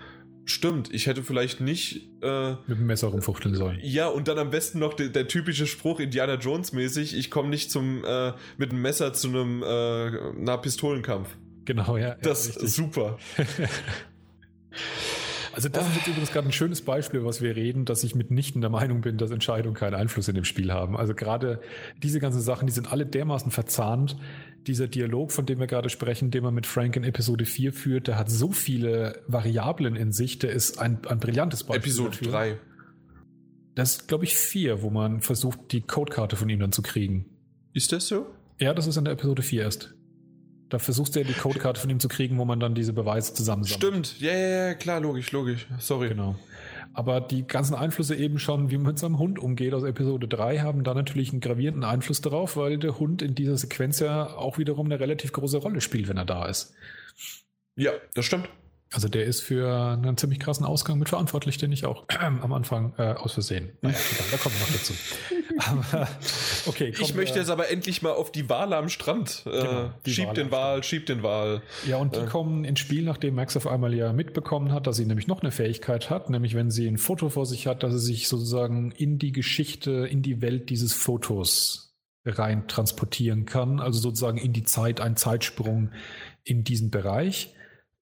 stimmt, 0.46 0.94
ich 0.94 1.08
hätte 1.08 1.24
vielleicht 1.24 1.62
nicht 1.62 2.10
äh, 2.22 2.52
mit 2.68 2.80
dem 2.80 2.86
Messer 2.86 3.08
rumfuchteln 3.08 3.56
sollen. 3.56 3.80
Ja, 3.82 4.08
und 4.08 4.28
dann 4.28 4.40
am 4.40 4.50
besten 4.50 4.80
noch 4.80 4.94
der, 4.94 5.10
der 5.10 5.28
typische 5.28 5.68
Spruch 5.68 6.00
Indiana 6.00 6.36
Jones 6.36 6.74
mäßig, 6.74 7.16
ich 7.16 7.32
komme 7.32 7.50
nicht 7.50 7.72
zum 7.72 8.04
äh, 8.06 8.34
mit 8.58 8.72
dem 8.72 8.82
Messer 8.82 9.14
zu 9.14 9.28
einem 9.30 9.64
äh, 9.64 10.58
Pistolenkampf. 10.58 11.30
Genau, 11.66 11.98
ja. 11.98 12.16
Das 12.22 12.48
ist 12.48 12.76
super. 12.76 13.18
Also 15.58 15.70
das 15.70 15.88
ist 15.88 15.96
jetzt 15.96 16.08
übrigens 16.08 16.32
gerade 16.32 16.48
ein 16.48 16.52
schönes 16.52 16.84
Beispiel, 16.84 17.26
was 17.26 17.42
wir 17.42 17.56
reden, 17.56 17.86
dass 17.86 18.04
ich 18.04 18.14
mitnichten 18.14 18.62
der 18.62 18.70
Meinung 18.70 19.02
bin, 19.02 19.18
dass 19.18 19.32
Entscheidungen 19.32 19.74
keinen 19.74 19.96
Einfluss 19.96 20.28
in 20.28 20.36
dem 20.36 20.44
Spiel 20.44 20.72
haben. 20.72 20.96
Also 20.96 21.16
gerade 21.16 21.62
diese 22.04 22.20
ganzen 22.20 22.42
Sachen, 22.42 22.68
die 22.68 22.74
sind 22.74 22.92
alle 22.92 23.08
dermaßen 23.08 23.50
verzahnt. 23.50 24.18
Dieser 24.68 24.88
Dialog, 24.88 25.32
von 25.32 25.48
dem 25.48 25.58
wir 25.60 25.66
gerade 25.66 25.90
sprechen, 25.90 26.30
den 26.30 26.44
man 26.44 26.54
mit 26.54 26.68
Frank 26.68 26.96
in 26.96 27.04
Episode 27.04 27.46
4 27.46 27.74
führt, 27.74 28.08
der 28.08 28.20
hat 28.20 28.30
so 28.30 28.52
viele 28.52 29.24
Variablen 29.26 29.96
in 29.96 30.12
sich, 30.12 30.38
der 30.38 30.52
ist 30.52 30.78
ein, 30.78 31.00
ein 31.08 31.18
brillantes 31.18 31.64
Beispiel. 31.64 31.90
Episode 31.90 32.10
dafür. 32.12 32.32
3. 32.32 32.58
Das 33.74 33.94
ist, 33.94 34.08
glaube 34.08 34.26
ich, 34.26 34.38
vier, 34.38 34.84
wo 34.84 34.92
man 34.92 35.22
versucht, 35.22 35.72
die 35.72 35.82
Codekarte 35.82 36.36
von 36.36 36.50
ihm 36.50 36.60
dann 36.60 36.72
zu 36.72 36.84
kriegen. 36.84 37.26
Ist 37.74 37.92
das 37.92 38.08
so? 38.08 38.28
Ja, 38.60 38.76
das 38.76 38.86
ist 38.86 38.98
in 38.98 39.06
der 39.06 39.14
Episode 39.14 39.42
4 39.42 39.64
erst. 39.64 39.97
Da 40.70 40.80
versuchst 40.80 41.16
du 41.16 41.20
ja 41.22 41.26
die 41.26 41.34
Codekarte 41.34 41.80
von 41.80 41.90
ihm 41.90 42.00
zu 42.00 42.08
kriegen, 42.08 42.38
wo 42.38 42.46
man 42.46 42.60
dann 42.60 42.76
diese 42.76 42.94
Beweise 42.94 43.34
zusammensammelt. 43.34 44.08
Stimmt, 44.08 44.20
ja, 44.20 44.32
ja, 44.32 44.68
ja, 44.68 44.74
klar, 44.74 45.00
logisch, 45.00 45.32
logisch. 45.32 45.68
Sorry. 45.80 46.10
Genau. 46.10 46.36
Aber 46.94 47.22
die 47.22 47.46
ganzen 47.46 47.76
Einflüsse 47.76 48.16
eben 48.16 48.40
schon, 48.40 48.72
wie 48.72 48.78
man 48.78 48.88
mit 48.88 49.00
seinem 49.00 49.20
Hund 49.20 49.40
umgeht 49.40 49.74
aus 49.74 49.84
Episode 49.84 50.28
3, 50.28 50.60
haben 50.60 50.84
da 50.84 50.94
natürlich 50.94 51.32
einen 51.32 51.42
gravierenden 51.42 51.84
Einfluss 51.84 52.22
darauf, 52.22 52.58
weil 52.58 52.80
der 52.80 52.98
Hund 52.98 53.22
in 53.22 53.36
dieser 53.36 53.56
Sequenz 53.56 54.00
ja 54.00 54.36
auch 54.36 54.58
wiederum 54.58 54.88
eine 54.88 55.00
relativ 55.00 55.32
große 55.32 55.58
Rolle 55.58 55.80
spielt, 55.80 56.08
wenn 56.10 56.18
er 56.18 56.26
da 56.26 56.48
ist. 56.48 56.74
Ja, 57.76 57.92
das 58.16 58.26
stimmt. 58.26 58.50
Also 58.92 59.10
der 59.10 59.26
ist 59.26 59.42
für 59.42 60.00
einen 60.02 60.18
ziemlich 60.18 60.40
krassen 60.40 60.66
Ausgang 60.66 60.98
mit 60.98 61.10
verantwortlich, 61.10 61.58
den 61.58 61.72
ich 61.72 61.86
auch 61.86 62.06
am 62.20 62.52
Anfang 62.52 62.94
äh, 62.98 63.14
aus 63.14 63.34
Versehen. 63.34 63.78
Naja, 63.82 63.98
da 64.32 64.38
kommen 64.38 64.56
wir 64.56 64.62
noch 64.62 64.74
dazu. 64.74 64.94
Aber, 65.58 66.08
okay, 66.66 66.92
komm, 66.92 67.06
ich 67.06 67.16
möchte 67.16 67.36
äh, 67.36 67.40
jetzt 67.40 67.50
aber 67.50 67.70
endlich 67.70 68.02
mal 68.02 68.12
auf 68.12 68.32
die 68.32 68.50
Wale 68.50 68.76
am 68.76 68.90
Strand. 68.90 69.44
Äh, 69.46 69.50
genau, 69.50 69.92
schieb 70.06 70.34
den 70.34 70.52
Wal, 70.52 70.84
schieb 70.84 71.06
den 71.06 71.24
Wal. 71.24 71.62
Ja, 71.86 71.98
und 71.98 72.16
die 72.16 72.20
äh. 72.20 72.26
kommen 72.26 72.64
ins 72.66 72.80
Spiel, 72.80 73.04
nachdem 73.04 73.36
Max 73.36 73.58
auf 73.58 73.68
einmal 73.68 73.94
ja 73.94 74.14
mitbekommen 74.14 74.72
hat, 74.72 74.88
dass 74.88 74.98
sie 74.98 75.06
nämlich 75.06 75.28
noch 75.28 75.42
eine 75.42 75.52
Fähigkeit 75.52 76.10
hat, 76.10 76.30
nämlich 76.30 76.56
wenn 76.56 76.72
sie 76.72 76.88
ein 76.88 76.98
Foto 76.98 77.30
vor 77.30 77.46
sich 77.46 77.68
hat, 77.68 77.84
dass 77.84 77.94
sie 77.94 78.00
sich 78.00 78.28
sozusagen 78.28 78.92
in 78.92 79.20
die 79.20 79.32
Geschichte, 79.32 80.08
in 80.10 80.22
die 80.22 80.42
Welt 80.42 80.70
dieses 80.70 80.94
Fotos 80.94 81.96
rein 82.26 82.68
transportieren 82.68 83.46
kann, 83.46 83.80
also 83.80 84.00
sozusagen 84.00 84.38
in 84.38 84.54
die 84.54 84.64
Zeit, 84.64 85.00
ein 85.00 85.16
Zeitsprung 85.16 85.92
in 86.44 86.64
diesen 86.64 86.92
Bereich 86.92 87.54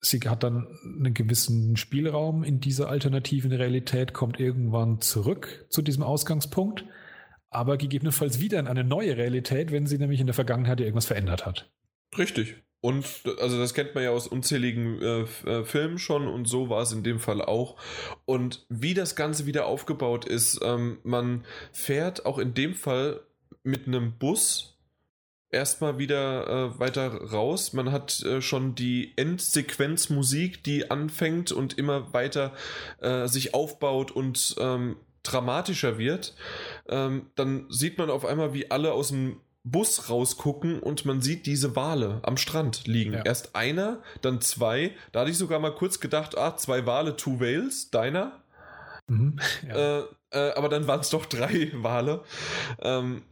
sie 0.05 0.19
hat 0.25 0.43
dann 0.43 0.67
einen 0.83 1.13
gewissen 1.13 1.77
Spielraum 1.77 2.43
in 2.43 2.59
dieser 2.59 2.89
alternativen 2.89 3.51
Realität, 3.51 4.13
kommt 4.13 4.39
irgendwann 4.39 5.01
zurück 5.01 5.65
zu 5.69 5.81
diesem 5.81 6.03
Ausgangspunkt, 6.03 6.85
aber 7.55 7.77
gegebenenfalls 7.77 8.39
wieder 8.39 8.59
in 8.59 8.67
eine 8.67 8.83
neue 8.83 9.17
Realität, 9.17 9.71
wenn 9.71 9.87
sie 9.87 9.97
nämlich 9.97 10.19
in 10.19 10.27
der 10.27 10.33
Vergangenheit 10.33 10.79
irgendwas 10.79 11.05
verändert 11.05 11.45
hat. 11.45 11.69
Richtig. 12.17 12.55
Und 12.81 13.05
also 13.39 13.57
das 13.57 13.73
kennt 13.73 13.95
man 13.95 14.03
ja 14.03 14.11
aus 14.11 14.27
unzähligen 14.27 15.01
äh, 15.01 15.21
äh, 15.49 15.65
Filmen 15.65 15.97
schon 15.97 16.27
und 16.27 16.47
so 16.47 16.69
war 16.69 16.83
es 16.83 16.91
in 16.91 17.01
dem 17.01 17.19
Fall 17.19 17.41
auch. 17.41 17.77
Und 18.25 18.65
wie 18.69 18.93
das 18.93 19.15
Ganze 19.15 19.47
wieder 19.47 19.65
aufgebaut 19.65 20.25
ist, 20.25 20.59
ähm, 20.63 20.99
man 21.03 21.45
fährt 21.71 22.27
auch 22.27 22.37
in 22.37 22.53
dem 22.53 22.75
Fall 22.75 23.21
mit 23.63 23.87
einem 23.87 24.19
Bus 24.19 24.77
erstmal 25.49 25.97
wieder 25.97 26.47
äh, 26.47 26.79
weiter 26.79 27.07
raus. 27.31 27.73
Man 27.73 27.91
hat 27.91 28.21
äh, 28.21 28.41
schon 28.41 28.75
die 28.75 29.13
Endsequenzmusik, 29.15 30.63
die 30.63 30.91
anfängt 30.91 31.51
und 31.51 31.77
immer 31.79 32.13
weiter 32.13 32.53
äh, 32.99 33.27
sich 33.27 33.55
aufbaut 33.55 34.11
und 34.11 34.55
ähm, 34.59 34.97
dramatischer 35.31 35.97
wird. 35.97 36.35
Ähm, 36.87 37.27
dann 37.35 37.65
sieht 37.69 37.97
man 37.97 38.09
auf 38.09 38.25
einmal, 38.25 38.53
wie 38.53 38.71
alle 38.71 38.93
aus 38.93 39.09
dem 39.09 39.41
Bus 39.63 40.11
rausgucken 40.11 40.79
und 40.79 41.05
man 41.05 41.21
sieht 41.21 41.47
diese 41.47 41.75
Wale 41.75 42.19
am 42.21 42.37
Strand 42.37 42.85
liegen. 42.85 43.13
Ja. 43.13 43.25
Erst 43.25 43.55
einer, 43.55 44.01
dann 44.21 44.39
zwei. 44.39 44.91
Da 45.11 45.21
hatte 45.21 45.31
ich 45.31 45.37
sogar 45.37 45.59
mal 45.59 45.73
kurz 45.73 45.99
gedacht, 45.99 46.37
ah, 46.37 46.55
zwei 46.55 46.85
Wale, 46.85 47.15
two 47.15 47.39
whales, 47.39 47.89
deiner. 47.89 48.43
Mhm, 49.07 49.39
ja. 49.67 49.99
Äh, 49.99 50.03
äh, 50.31 50.53
aber 50.53 50.69
dann 50.69 50.87
waren 50.87 50.99
es 50.99 51.09
doch 51.09 51.25
drei 51.25 51.71
Wale. 51.73 52.23
Ähm, 52.79 53.23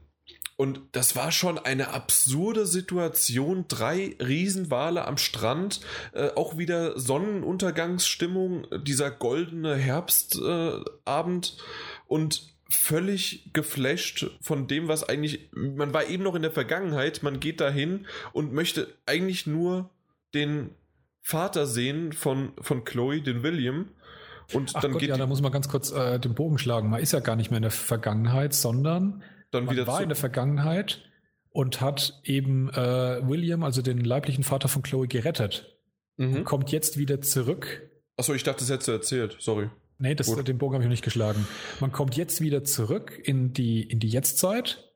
und 0.63 0.79
das 0.93 1.17
war 1.17 1.34
schon 1.34 1.58
eine 1.58 1.89
absurde 1.89 2.65
Situation. 2.65 3.65
Drei 3.67 4.15
Riesenwale 4.17 5.05
am 5.05 5.17
Strand, 5.17 5.82
äh, 6.13 6.29
auch 6.38 6.58
wieder 6.58 6.98
Sonnenuntergangsstimmung, 6.98 8.65
dieser 8.82 9.12
goldene 9.12 9.75
Herbstabend 9.75 11.58
äh, 11.58 11.62
und 12.08 12.53
völlig 12.70 13.50
geflasht 13.51 14.32
von 14.39 14.67
dem, 14.67 14.88
was 14.88 15.03
eigentlich. 15.03 15.50
Man 15.51 15.93
war 15.93 16.08
eben 16.08 16.24
noch 16.24 16.34
in 16.34 16.43
der 16.43 16.51
Vergangenheit, 16.51 17.24
man 17.24 17.41
geht 17.41 17.60
dahin 17.60 18.08
und 18.32 18.53
möchte 18.53 18.88
eigentlich 19.05 19.46
nur 19.46 19.89
den 20.34 20.70
Vater 21.22 21.67
sehen 21.67 22.13
von, 22.13 22.53
von 22.62 22.86
Chloe, 22.86 23.20
den 23.20 23.43
William. 23.43 23.89
Und 24.53 24.72
Ach 24.75 24.82
dann 24.82 24.93
Gott, 24.93 25.01
geht 25.01 25.10
ja, 25.10 25.17
da 25.17 25.27
muss 25.27 25.41
man 25.41 25.51
ganz 25.51 25.67
kurz 25.67 25.91
äh, 25.91 26.22
den 26.22 26.36
Bogen 26.36 26.58
schlagen. 26.58 26.89
Man 26.89 27.01
ist 27.01 27.12
ja 27.12 27.20
gar 27.20 27.36
nicht 27.36 27.51
mehr 27.51 27.58
in 27.58 27.63
der 27.63 27.72
Vergangenheit, 27.72 28.53
sondern 28.53 29.24
dann 29.53 29.65
Man 29.65 29.75
wieder 29.75 29.87
war 29.87 30.01
in 30.01 30.09
der 30.09 30.16
Vergangenheit 30.16 31.01
und 31.50 31.81
hat 31.81 32.20
eben 32.24 32.70
äh, 32.70 33.27
William, 33.27 33.63
also 33.63 33.81
den 33.81 34.00
leiblichen 34.00 34.44
Vater 34.44 34.68
von 34.68 34.81
Chloe, 34.81 35.07
gerettet. 35.07 35.77
Mhm. 36.18 36.37
Und 36.37 36.44
kommt 36.44 36.72
jetzt 36.72 36.98
wieder 36.98 37.22
zurück. 37.22 37.89
Achso, 38.18 38.33
ich 38.33 38.44
dachte, 38.44 38.59
das 38.59 38.70
hättest 38.70 38.87
du 38.87 38.92
erzählt. 38.92 39.37
Sorry. 39.39 39.70
Nee, 40.00 40.16
das, 40.16 40.33
den 40.35 40.57
Bogen 40.57 40.74
habe 40.74 40.83
ich 40.83 40.87
noch 40.87 40.92
nicht 40.92 41.03
geschlagen. 41.03 41.48
Man 41.79 41.92
kommt 41.92 42.18
jetzt 42.18 42.42
wieder 42.42 42.63
zurück 42.63 43.20
in 43.24 43.53
die, 43.53 43.83
in 43.83 44.00
die 44.00 44.09
Jetztzeit, 44.09 44.92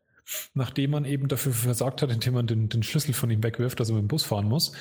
nachdem 0.54 0.92
man 0.92 1.06
eben 1.06 1.28
dafür 1.28 1.54
versagt 1.54 2.02
hat, 2.02 2.12
indem 2.12 2.34
man 2.34 2.48
den, 2.48 2.70
den 2.70 2.84
Schlüssel 2.84 3.14
von 3.14 3.30
ihm 3.30 3.44
wegwirft, 3.44 3.80
dass 3.80 3.90
er 3.90 3.96
mit 3.96 4.04
dem 4.04 4.08
Bus 4.08 4.24
fahren 4.24 4.48
muss. 4.48 4.74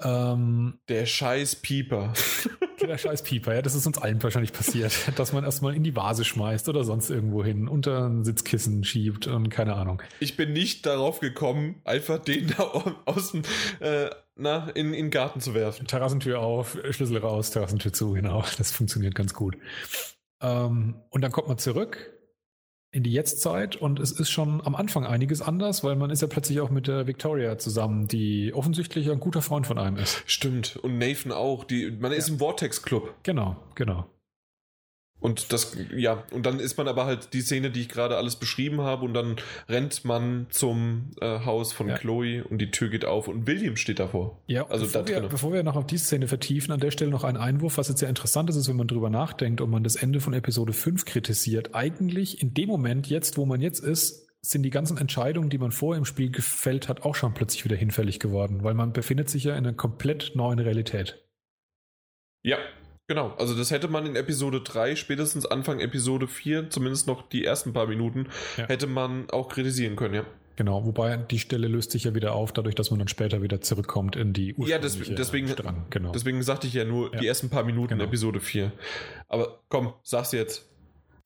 Ähm, 0.00 0.78
der 0.88 1.06
scheiß 1.06 1.56
Pieper. 1.56 2.14
der 2.86 2.98
scheiß 2.98 3.22
Pieper, 3.22 3.54
ja, 3.54 3.62
das 3.62 3.74
ist 3.74 3.86
uns 3.86 3.98
allen 3.98 4.22
wahrscheinlich 4.22 4.52
passiert, 4.52 4.92
dass 5.16 5.32
man 5.32 5.44
erstmal 5.44 5.74
in 5.74 5.82
die 5.82 5.96
Vase 5.96 6.24
schmeißt 6.24 6.68
oder 6.68 6.84
sonst 6.84 7.10
irgendwo 7.10 7.44
hin, 7.44 7.68
unter 7.68 8.06
ein 8.06 8.24
Sitzkissen 8.24 8.84
schiebt 8.84 9.26
und 9.26 9.48
keine 9.48 9.74
Ahnung. 9.74 10.02
Ich 10.20 10.36
bin 10.36 10.52
nicht 10.52 10.86
darauf 10.86 11.20
gekommen, 11.20 11.80
einfach 11.84 12.18
den 12.18 12.54
da 12.56 12.64
aus 13.04 13.32
dem, 13.32 13.42
äh, 13.80 14.10
na, 14.36 14.68
in, 14.70 14.94
in 14.94 15.06
den 15.06 15.10
Garten 15.10 15.40
zu 15.40 15.54
werfen. 15.54 15.86
Terrassentür 15.86 16.40
auf, 16.40 16.78
Schlüssel 16.90 17.18
raus, 17.18 17.50
Terrassentür 17.50 17.92
zu, 17.92 18.12
genau. 18.12 18.44
Das 18.58 18.70
funktioniert 18.70 19.14
ganz 19.14 19.34
gut. 19.34 19.56
Ähm, 20.40 20.96
und 21.10 21.22
dann 21.22 21.32
kommt 21.32 21.48
man 21.48 21.58
zurück 21.58 22.17
in 22.90 23.02
die 23.02 23.12
Jetztzeit 23.12 23.76
und 23.76 24.00
es 24.00 24.12
ist 24.12 24.30
schon 24.30 24.64
am 24.64 24.74
Anfang 24.74 25.04
einiges 25.04 25.42
anders, 25.42 25.84
weil 25.84 25.96
man 25.96 26.10
ist 26.10 26.22
ja 26.22 26.28
plötzlich 26.28 26.60
auch 26.60 26.70
mit 26.70 26.86
der 26.86 27.06
Victoria 27.06 27.58
zusammen, 27.58 28.08
die 28.08 28.52
offensichtlich 28.54 29.10
ein 29.10 29.20
guter 29.20 29.42
Freund 29.42 29.66
von 29.66 29.78
einem 29.78 29.96
ist. 29.96 30.22
Stimmt. 30.26 30.76
Und 30.76 30.98
Nathan 30.98 31.32
auch. 31.32 31.64
Die, 31.64 31.90
man 31.90 32.12
ja. 32.12 32.18
ist 32.18 32.28
im 32.28 32.38
Vortex 32.38 32.82
Club. 32.82 33.14
Genau, 33.22 33.56
genau. 33.74 34.06
Und 35.20 35.52
das, 35.52 35.76
ja, 35.96 36.22
und 36.30 36.46
dann 36.46 36.60
ist 36.60 36.78
man 36.78 36.86
aber 36.86 37.04
halt 37.04 37.32
die 37.32 37.40
Szene, 37.40 37.70
die 37.70 37.80
ich 37.80 37.88
gerade 37.88 38.16
alles 38.16 38.36
beschrieben 38.36 38.80
habe, 38.82 39.04
und 39.04 39.14
dann 39.14 39.36
rennt 39.68 40.04
man 40.04 40.46
zum 40.50 41.10
äh, 41.20 41.40
Haus 41.44 41.72
von 41.72 41.88
ja. 41.88 41.98
Chloe 41.98 42.44
und 42.44 42.58
die 42.58 42.70
Tür 42.70 42.88
geht 42.88 43.04
auf 43.04 43.26
und 43.26 43.46
William 43.46 43.76
steht 43.76 43.98
davor. 43.98 44.40
Ja, 44.46 44.68
also 44.68 44.86
bevor, 44.86 45.08
wir, 45.08 45.20
bevor 45.22 45.52
wir 45.52 45.62
noch 45.64 45.74
auf 45.74 45.86
diese 45.86 46.04
Szene 46.04 46.28
vertiefen, 46.28 46.72
an 46.72 46.78
der 46.78 46.92
Stelle 46.92 47.10
noch 47.10 47.24
ein 47.24 47.36
Einwurf, 47.36 47.78
was 47.78 47.88
jetzt 47.88 47.98
sehr 47.98 48.08
interessant 48.08 48.48
ist, 48.48 48.56
ist, 48.56 48.68
wenn 48.68 48.76
man 48.76 48.86
drüber 48.86 49.10
nachdenkt 49.10 49.60
und 49.60 49.70
man 49.70 49.82
das 49.82 49.96
Ende 49.96 50.20
von 50.20 50.34
Episode 50.34 50.72
5 50.72 51.04
kritisiert. 51.04 51.74
Eigentlich 51.74 52.40
in 52.40 52.54
dem 52.54 52.68
Moment, 52.68 53.08
jetzt, 53.08 53.36
wo 53.36 53.44
man 53.44 53.60
jetzt 53.60 53.80
ist, 53.80 54.28
sind 54.40 54.62
die 54.62 54.70
ganzen 54.70 54.98
Entscheidungen, 54.98 55.50
die 55.50 55.58
man 55.58 55.72
vorher 55.72 55.98
im 55.98 56.04
Spiel 56.04 56.30
gefällt 56.30 56.88
hat, 56.88 57.02
auch 57.02 57.16
schon 57.16 57.34
plötzlich 57.34 57.64
wieder 57.64 57.76
hinfällig 57.76 58.20
geworden, 58.20 58.62
weil 58.62 58.74
man 58.74 58.92
befindet 58.92 59.28
sich 59.28 59.44
ja 59.44 59.52
in 59.52 59.66
einer 59.66 59.76
komplett 59.76 60.32
neuen 60.36 60.60
Realität. 60.60 61.24
Ja, 62.42 62.58
Genau, 63.08 63.34
also 63.38 63.54
das 63.54 63.70
hätte 63.70 63.88
man 63.88 64.04
in 64.04 64.16
Episode 64.16 64.60
3, 64.60 64.94
spätestens 64.94 65.46
Anfang 65.46 65.80
Episode 65.80 66.28
4, 66.28 66.68
zumindest 66.68 67.06
noch 67.06 67.26
die 67.26 67.42
ersten 67.42 67.72
paar 67.72 67.86
Minuten, 67.86 68.26
ja. 68.58 68.68
hätte 68.68 68.86
man 68.86 69.30
auch 69.30 69.48
kritisieren 69.48 69.96
können, 69.96 70.14
ja. 70.14 70.24
Genau, 70.56 70.84
wobei 70.84 71.16
die 71.16 71.38
Stelle 71.38 71.68
löst 71.68 71.92
sich 71.92 72.04
ja 72.04 72.14
wieder 72.14 72.34
auf, 72.34 72.52
dadurch, 72.52 72.74
dass 72.74 72.90
man 72.90 72.98
dann 72.98 73.08
später 73.08 73.40
wieder 73.40 73.62
zurückkommt 73.62 74.16
in 74.16 74.34
die 74.34 74.54
ursprüngliche 74.54 74.72
Ja, 74.72 74.78
das, 74.78 74.98
deswegen, 74.98 75.48
Strang. 75.48 75.86
Genau. 75.88 76.12
deswegen 76.12 76.42
sagte 76.42 76.66
ich 76.66 76.74
ja 76.74 76.84
nur 76.84 77.14
ja. 77.14 77.20
die 77.20 77.26
ersten 77.26 77.48
paar 77.48 77.64
Minuten 77.64 77.94
genau. 77.94 78.04
Episode 78.04 78.40
4. 78.40 78.72
Aber 79.28 79.60
komm, 79.68 79.94
sag's 80.02 80.32
jetzt. 80.32 80.67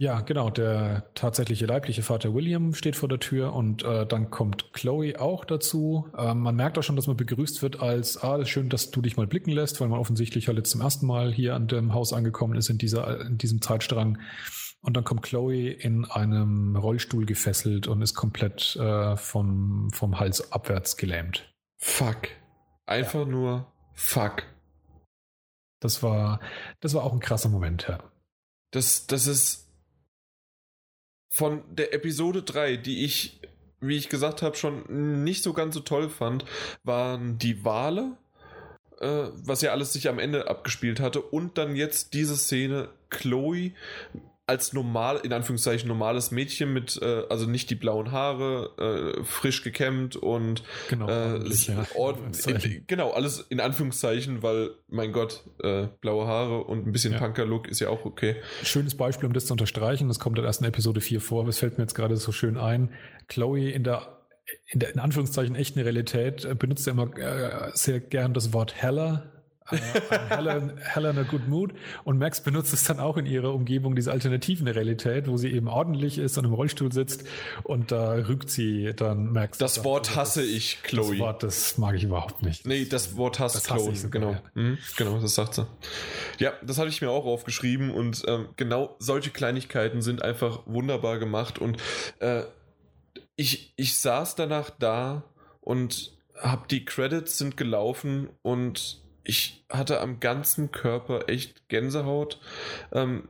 Ja, 0.02 0.20
genau. 0.20 0.50
Der 0.50 1.04
tatsächliche 1.14 1.64
leibliche 1.64 2.02
Vater 2.02 2.34
William 2.34 2.74
steht 2.74 2.96
vor 2.96 3.08
der 3.08 3.20
Tür 3.20 3.52
und 3.52 3.84
äh, 3.84 4.04
dann 4.04 4.30
kommt 4.30 4.72
Chloe 4.72 5.14
auch 5.20 5.44
dazu. 5.44 6.08
Ähm, 6.18 6.40
man 6.40 6.56
merkt 6.56 6.76
auch 6.76 6.82
schon, 6.82 6.96
dass 6.96 7.06
man 7.06 7.16
begrüßt 7.16 7.62
wird 7.62 7.80
als, 7.80 8.20
ah, 8.20 8.44
schön, 8.44 8.68
dass 8.68 8.90
du 8.90 9.00
dich 9.00 9.16
mal 9.16 9.28
blicken 9.28 9.52
lässt, 9.52 9.80
weil 9.80 9.86
man 9.86 10.00
offensichtlich 10.00 10.48
halt 10.48 10.58
jetzt 10.58 10.72
zum 10.72 10.80
ersten 10.80 11.06
Mal 11.06 11.32
hier 11.32 11.54
an 11.54 11.68
dem 11.68 11.94
Haus 11.94 12.12
angekommen 12.12 12.56
ist 12.56 12.68
in, 12.68 12.78
dieser, 12.78 13.20
in 13.20 13.38
diesem 13.38 13.62
Zeitstrang. 13.62 14.18
Und 14.80 14.96
dann 14.96 15.04
kommt 15.04 15.22
Chloe 15.22 15.68
in 15.70 16.04
einem 16.04 16.74
Rollstuhl 16.74 17.24
gefesselt 17.24 17.86
und 17.86 18.02
ist 18.02 18.14
komplett 18.14 18.74
äh, 18.74 19.16
vom, 19.16 19.88
vom 19.92 20.18
Hals 20.18 20.50
abwärts 20.50 20.96
gelähmt. 20.96 21.54
Fuck. 21.78 22.22
Einfach 22.86 23.20
ja. 23.20 23.26
nur 23.26 23.72
fuck. 23.92 24.42
Das 25.78 26.02
war, 26.02 26.40
das 26.80 26.92
war 26.92 27.04
auch 27.04 27.12
ein 27.12 27.20
krasser 27.20 27.50
Moment, 27.50 27.86
ja. 27.88 28.00
Das, 28.72 29.06
das 29.06 29.28
ist 29.28 29.61
von 31.32 31.62
der 31.74 31.94
Episode 31.94 32.42
3, 32.42 32.76
die 32.76 33.06
ich, 33.06 33.40
wie 33.80 33.96
ich 33.96 34.10
gesagt 34.10 34.42
habe, 34.42 34.54
schon 34.54 35.24
nicht 35.24 35.42
so 35.42 35.54
ganz 35.54 35.74
so 35.74 35.80
toll 35.80 36.10
fand, 36.10 36.44
waren 36.84 37.38
die 37.38 37.64
Wale, 37.64 38.18
äh, 39.00 39.28
was 39.32 39.62
ja 39.62 39.72
alles 39.72 39.94
sich 39.94 40.10
am 40.10 40.18
Ende 40.18 40.48
abgespielt 40.48 41.00
hatte, 41.00 41.22
und 41.22 41.56
dann 41.56 41.74
jetzt 41.74 42.12
diese 42.12 42.36
Szene, 42.36 42.90
Chloe 43.08 43.72
als 44.46 44.72
normal, 44.72 45.20
in 45.22 45.32
Anführungszeichen 45.32 45.86
normales 45.86 46.32
Mädchen 46.32 46.72
mit, 46.72 47.00
äh, 47.00 47.22
also 47.30 47.46
nicht 47.46 47.70
die 47.70 47.74
blauen 47.76 48.10
Haare, 48.10 49.16
äh, 49.20 49.24
frisch 49.24 49.62
gekämmt 49.62 50.16
und 50.16 50.64
genau, 50.88 51.08
äh, 51.08 51.38
ja. 51.48 51.86
in, 52.46 52.84
genau, 52.86 53.12
alles 53.12 53.40
in 53.40 53.60
Anführungszeichen, 53.60 54.42
weil, 54.42 54.70
mein 54.88 55.12
Gott, 55.12 55.44
äh, 55.62 55.86
blaue 56.00 56.26
Haare 56.26 56.64
und 56.64 56.86
ein 56.86 56.92
bisschen 56.92 57.12
ja. 57.12 57.18
Punker-Look 57.18 57.68
ist 57.68 57.80
ja 57.80 57.88
auch 57.88 58.04
okay. 58.04 58.36
Schönes 58.64 58.96
Beispiel, 58.96 59.26
um 59.26 59.32
das 59.32 59.46
zu 59.46 59.54
unterstreichen, 59.54 60.08
das 60.08 60.18
kommt 60.18 60.38
in 60.38 60.42
der 60.42 60.48
ersten 60.48 60.64
Episode 60.64 61.00
4 61.00 61.20
vor, 61.20 61.46
es 61.46 61.58
fällt 61.58 61.78
mir 61.78 61.84
jetzt 61.84 61.94
gerade 61.94 62.16
so 62.16 62.32
schön 62.32 62.56
ein. 62.56 62.92
Chloe 63.28 63.70
in 63.70 63.84
der 63.84 64.18
in 64.66 64.80
der 64.80 64.92
in 64.92 64.98
Anführungszeichen 64.98 65.54
echten 65.54 65.78
Realität 65.78 66.44
äh, 66.44 66.54
benutzt 66.54 66.86
er 66.88 66.92
immer 66.92 67.16
äh, 67.16 67.70
sehr 67.74 68.00
gern 68.00 68.34
das 68.34 68.52
Wort 68.52 68.74
heller 68.74 69.41
äh, 69.72 70.36
Helen, 70.36 70.72
Helen 70.78 71.18
a 71.18 71.22
good 71.22 71.48
mood. 71.48 71.72
Und 72.04 72.18
Max 72.18 72.40
benutzt 72.40 72.72
es 72.72 72.84
dann 72.84 73.00
auch 73.00 73.16
in 73.16 73.26
ihrer 73.26 73.54
Umgebung, 73.54 73.94
diese 73.94 74.12
alternativen 74.12 74.68
Realität, 74.68 75.28
wo 75.28 75.36
sie 75.36 75.50
eben 75.50 75.68
ordentlich 75.68 76.18
ist 76.18 76.38
und 76.38 76.44
im 76.44 76.52
Rollstuhl 76.52 76.92
sitzt 76.92 77.24
und 77.62 77.92
da 77.92 78.12
rügt 78.12 78.50
sie 78.50 78.92
dann 78.94 79.32
Max. 79.32 79.58
Das 79.58 79.84
Wort 79.84 80.08
also 80.08 80.20
hasse 80.20 80.44
ich, 80.44 80.82
Chloe. 80.82 81.10
Das 81.10 81.18
Wort, 81.18 81.42
das 81.42 81.78
mag 81.78 81.94
ich 81.96 82.04
überhaupt 82.04 82.42
nicht. 82.42 82.66
Nee, 82.66 82.84
das 82.84 83.16
Wort 83.16 83.38
hasst 83.38 83.56
das 83.56 83.64
Chloe, 83.64 83.90
hasse 83.90 84.10
genau. 84.10 84.36
Mhm, 84.54 84.78
genau, 84.96 85.18
das 85.18 85.34
sagt 85.34 85.54
sie. 85.54 85.66
Ja, 86.38 86.52
das 86.62 86.78
hatte 86.78 86.88
ich 86.88 87.00
mir 87.00 87.10
auch 87.10 87.24
aufgeschrieben 87.24 87.90
und 87.90 88.22
ähm, 88.26 88.48
genau 88.56 88.96
solche 88.98 89.30
Kleinigkeiten 89.30 90.02
sind 90.02 90.22
einfach 90.22 90.60
wunderbar 90.66 91.18
gemacht 91.18 91.58
und 91.58 91.78
äh, 92.20 92.42
ich, 93.36 93.72
ich 93.76 93.96
saß 93.96 94.34
danach 94.34 94.70
da 94.70 95.24
und 95.60 96.12
hab 96.36 96.68
die 96.68 96.84
Credits 96.84 97.38
sind 97.38 97.56
gelaufen 97.56 98.28
und 98.42 99.01
ich 99.24 99.64
hatte 99.68 100.00
am 100.00 100.20
ganzen 100.20 100.72
Körper 100.72 101.28
echt 101.28 101.68
Gänsehaut. 101.68 102.40
Ähm, 102.92 103.28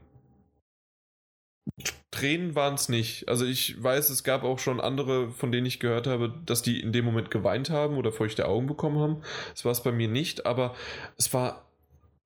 Tränen 2.11 2.55
waren 2.55 2.75
es 2.75 2.89
nicht. 2.89 3.27
Also 3.29 3.45
ich 3.45 3.81
weiß, 3.81 4.09
es 4.09 4.23
gab 4.23 4.43
auch 4.43 4.59
schon 4.59 4.79
andere, 4.79 5.31
von 5.31 5.51
denen 5.51 5.65
ich 5.65 5.79
gehört 5.79 6.07
habe, 6.07 6.33
dass 6.45 6.61
die 6.61 6.79
in 6.79 6.91
dem 6.91 7.05
Moment 7.05 7.31
geweint 7.31 7.69
haben 7.69 7.97
oder 7.97 8.11
feuchte 8.11 8.47
Augen 8.47 8.67
bekommen 8.67 8.99
haben. 8.99 9.21
Das 9.51 9.65
war 9.65 9.71
es 9.71 9.81
bei 9.81 9.91
mir 9.91 10.07
nicht, 10.07 10.45
aber 10.45 10.75
es 11.17 11.33
war 11.33 11.69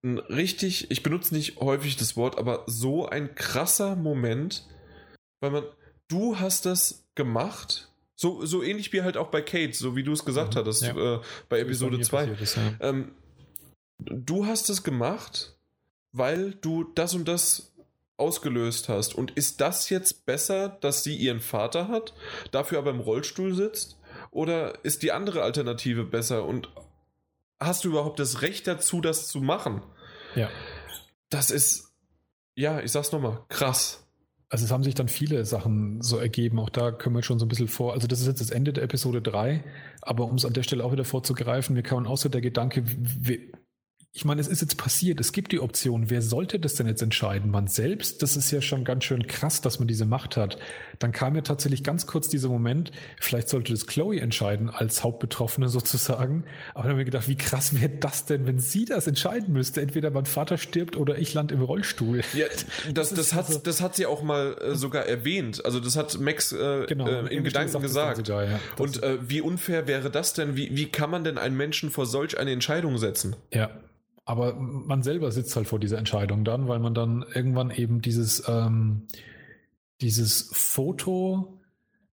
ein 0.03 0.17
richtig, 0.17 0.91
ich 0.91 1.03
benutze 1.03 1.33
nicht 1.33 1.57
häufig 1.59 1.97
das 1.97 2.17
Wort, 2.17 2.37
aber 2.37 2.63
so 2.67 3.07
ein 3.07 3.35
krasser 3.35 3.95
Moment, 3.95 4.67
weil 5.39 5.51
man, 5.51 5.63
du 6.07 6.39
hast 6.39 6.65
das 6.65 7.07
gemacht, 7.15 7.89
so, 8.15 8.45
so 8.45 8.63
ähnlich 8.63 8.91
wie 8.93 9.03
halt 9.03 9.17
auch 9.17 9.29
bei 9.29 9.41
Kate, 9.41 9.73
so 9.73 9.95
wie 9.95 10.03
du 10.03 10.11
es 10.11 10.25
gesagt 10.25 10.55
mhm, 10.55 10.59
hattest, 10.59 10.83
ja. 10.83 11.15
äh, 11.15 11.21
bei 11.49 11.59
Episode 11.59 11.99
2. 11.99 12.25
Ja. 12.25 12.33
Ähm, 12.81 13.11
du 14.11 14.45
hast 14.45 14.69
es 14.69 14.83
gemacht, 14.83 15.57
weil 16.11 16.53
du 16.55 16.83
das 16.83 17.13
und 17.13 17.27
das 17.27 17.73
ausgelöst 18.17 18.89
hast. 18.89 19.15
Und 19.15 19.31
ist 19.31 19.61
das 19.61 19.89
jetzt 19.89 20.25
besser, 20.25 20.69
dass 20.81 21.03
sie 21.03 21.15
ihren 21.15 21.39
Vater 21.39 21.87
hat, 21.87 22.13
dafür 22.51 22.79
aber 22.79 22.89
im 22.91 22.99
Rollstuhl 22.99 23.53
sitzt? 23.53 23.97
Oder 24.31 24.83
ist 24.83 25.03
die 25.03 25.11
andere 25.11 25.43
Alternative 25.43 26.03
besser? 26.03 26.45
Und 26.45 26.69
hast 27.59 27.83
du 27.83 27.89
überhaupt 27.89 28.19
das 28.19 28.41
Recht 28.41 28.67
dazu, 28.67 29.01
das 29.01 29.27
zu 29.27 29.39
machen? 29.39 29.83
Ja. 30.35 30.49
Das 31.29 31.51
ist, 31.51 31.93
ja, 32.55 32.79
ich 32.79 32.91
sag's 32.91 33.11
nochmal, 33.11 33.43
krass. 33.49 34.03
Also 34.49 34.63
es 34.63 34.71
haben 34.71 34.83
sich 34.83 34.95
dann 34.95 35.09
viele 35.09 35.43
Sachen 35.45 36.01
so 36.01 36.17
ergeben, 36.17 36.59
auch 36.59 36.69
da 36.69 36.91
können 36.91 37.15
wir 37.15 37.21
schon 37.21 37.37
so 37.37 37.45
ein 37.45 37.49
bisschen 37.49 37.67
vor, 37.67 37.93
also 37.93 38.07
das 38.07 38.21
ist 38.21 38.27
jetzt 38.27 38.39
das 38.39 38.49
Ende 38.49 38.71
der 38.71 38.83
Episode 38.83 39.21
3, 39.21 39.61
aber 40.01 40.23
um 40.23 40.35
es 40.35 40.45
an 40.45 40.53
der 40.53 40.63
Stelle 40.63 40.85
auch 40.85 40.93
wieder 40.93 41.03
vorzugreifen, 41.03 41.75
mir 41.75 41.83
kam 41.83 42.07
auch 42.07 42.17
so 42.17 42.29
der 42.29 42.39
Gedanke, 42.39 42.83
wie, 42.85 43.51
ich 44.17 44.25
meine, 44.25 44.41
es 44.41 44.47
ist 44.47 44.61
jetzt 44.61 44.77
passiert, 44.77 45.19
es 45.19 45.31
gibt 45.31 45.51
die 45.51 45.59
Option, 45.59 46.09
wer 46.09 46.23
sollte 46.23 46.57
das 46.59 46.73
denn 46.73 46.87
jetzt 46.87 47.03
entscheiden? 47.03 47.51
Man 47.51 47.67
selbst, 47.67 48.23
das 48.23 48.35
ist 48.35 48.49
ja 48.49 48.63
schon 48.63 48.83
ganz 48.83 49.03
schön 49.03 49.27
krass, 49.27 49.61
dass 49.61 49.77
man 49.77 49.87
diese 49.87 50.05
Macht 50.05 50.37
hat. 50.37 50.57
Dann 50.97 51.11
kam 51.11 51.35
ja 51.35 51.41
tatsächlich 51.41 51.83
ganz 51.83 52.07
kurz 52.07 52.27
dieser 52.27 52.49
Moment, 52.49 52.91
vielleicht 53.19 53.47
sollte 53.47 53.73
das 53.73 53.85
Chloe 53.85 54.19
entscheiden 54.19 54.71
als 54.71 55.03
Hauptbetroffene 55.03 55.69
sozusagen. 55.69 56.45
Aber 56.73 56.85
dann 56.85 56.93
haben 56.93 56.97
wir 56.97 57.05
gedacht, 57.05 57.27
wie 57.27 57.35
krass 57.35 57.79
wäre 57.79 57.89
das 57.89 58.25
denn, 58.25 58.47
wenn 58.47 58.57
sie 58.57 58.85
das 58.85 59.05
entscheiden 59.05 59.53
müsste? 59.53 59.81
Entweder 59.81 60.09
mein 60.09 60.25
Vater 60.25 60.57
stirbt 60.57 60.97
oder 60.97 61.19
ich 61.19 61.35
lande 61.35 61.53
im 61.53 61.61
Rollstuhl. 61.61 62.21
Ja, 62.33 62.47
das, 62.91 63.09
das, 63.09 63.13
das 63.13 63.33
hat, 63.33 63.45
also, 63.49 63.59
das 63.59 63.81
hat 63.81 63.95
sie 63.95 64.07
auch 64.07 64.23
mal 64.23 64.57
äh, 64.59 64.73
sogar 64.73 65.05
erwähnt. 65.05 65.63
Also 65.63 65.79
das 65.79 65.95
hat 65.95 66.19
Max 66.19 66.53
äh, 66.53 66.87
genau, 66.87 67.07
äh, 67.07 67.27
in 67.27 67.43
Gedanken 67.43 67.83
gesagt. 67.83 68.25
Sogar, 68.25 68.45
ja. 68.45 68.59
Und 68.79 69.03
äh, 69.03 69.19
wie 69.21 69.41
unfair 69.41 69.85
wäre 69.85 70.09
das 70.09 70.33
denn? 70.33 70.55
Wie, 70.55 70.75
wie 70.75 70.87
kann 70.87 71.11
man 71.11 71.23
denn 71.23 71.37
einen 71.37 71.55
Menschen 71.55 71.91
vor 71.91 72.07
solch 72.07 72.39
eine 72.39 72.51
Entscheidung 72.51 72.97
setzen? 72.97 73.35
Ja, 73.53 73.69
aber 74.27 74.55
man 74.55 75.03
selber 75.03 75.31
sitzt 75.31 75.55
halt 75.55 75.67
vor 75.67 75.79
dieser 75.79 75.97
Entscheidung 75.97 76.43
dann, 76.43 76.67
weil 76.67 76.79
man 76.79 76.93
dann 76.93 77.25
irgendwann 77.33 77.71
eben 77.71 78.01
dieses, 78.01 78.43
ähm, 78.49 79.07
dieses 80.01 80.49
Foto, 80.51 81.61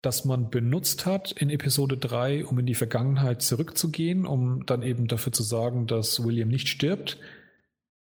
das 0.01 0.25
man 0.25 0.49
benutzt 0.49 1.05
hat 1.05 1.33
in 1.33 1.51
Episode 1.51 1.99
3, 1.99 2.47
um 2.47 2.59
in 2.59 2.65
die 2.65 2.75
Vergangenheit 2.75 3.43
zurückzugehen, 3.43 4.25
um 4.25 4.65
dann 4.65 4.83
eben 4.83 5.07
dafür 5.07 5.33
zu 5.33 5.43
sorgen, 5.43 5.87
dass 5.87 6.25
William 6.25 6.49
nicht 6.49 6.69
stirbt, 6.69 7.19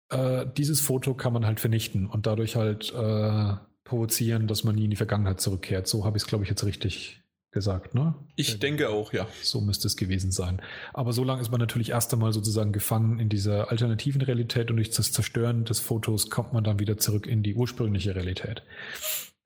äh, 0.09 0.45
dieses 0.55 0.79
Foto 0.79 1.13
kann 1.13 1.33
man 1.33 1.45
halt 1.45 1.59
vernichten 1.59 2.07
und 2.07 2.27
dadurch 2.27 2.55
halt 2.55 2.93
äh, 2.93 3.55
provozieren, 3.83 4.47
dass 4.47 4.63
man 4.63 4.75
nie 4.75 4.85
in 4.85 4.91
die 4.91 4.95
Vergangenheit 4.95 5.41
zurückkehrt. 5.41 5.85
So 5.85 6.05
habe 6.05 6.15
ich 6.15 6.23
es, 6.23 6.29
glaube 6.29 6.45
ich, 6.45 6.49
jetzt 6.49 6.63
richtig 6.63 7.23
gesagt, 7.57 7.95
ne? 7.95 8.13
Ich 8.35 8.53
äh, 8.53 8.57
denke 8.59 8.89
auch, 8.89 9.13
ja. 9.13 9.25
So 9.41 9.61
müsste 9.61 9.87
es 9.87 9.97
gewesen 9.97 10.29
sein. 10.31 10.61
Aber 10.93 11.11
so 11.11 11.23
lange 11.23 11.41
ist 11.41 11.49
man 11.49 11.59
natürlich 11.59 11.89
erst 11.89 12.13
einmal 12.13 12.33
sozusagen 12.33 12.71
gefangen 12.71 13.19
in 13.19 13.29
dieser 13.29 13.71
alternativen 13.71 14.21
Realität 14.21 14.69
und 14.69 14.77
durch 14.77 14.91
das 14.91 15.11
Zerstören 15.11 15.65
des 15.65 15.79
Fotos 15.79 16.29
kommt 16.29 16.53
man 16.53 16.63
dann 16.63 16.77
wieder 16.77 16.97
zurück 16.97 17.25
in 17.25 17.41
die 17.41 17.55
ursprüngliche 17.55 18.15
Realität. 18.15 18.61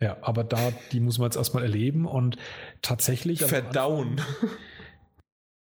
Ja, 0.02 0.17
aber 0.21 0.43
da, 0.43 0.74
die 0.91 1.00
muss 1.00 1.19
man 1.19 1.28
jetzt 1.28 1.38
erstmal 1.38 1.63
erleben 1.63 2.06
und 2.06 2.36
tatsächlich. 2.82 3.39
Verdauen. 3.39 4.19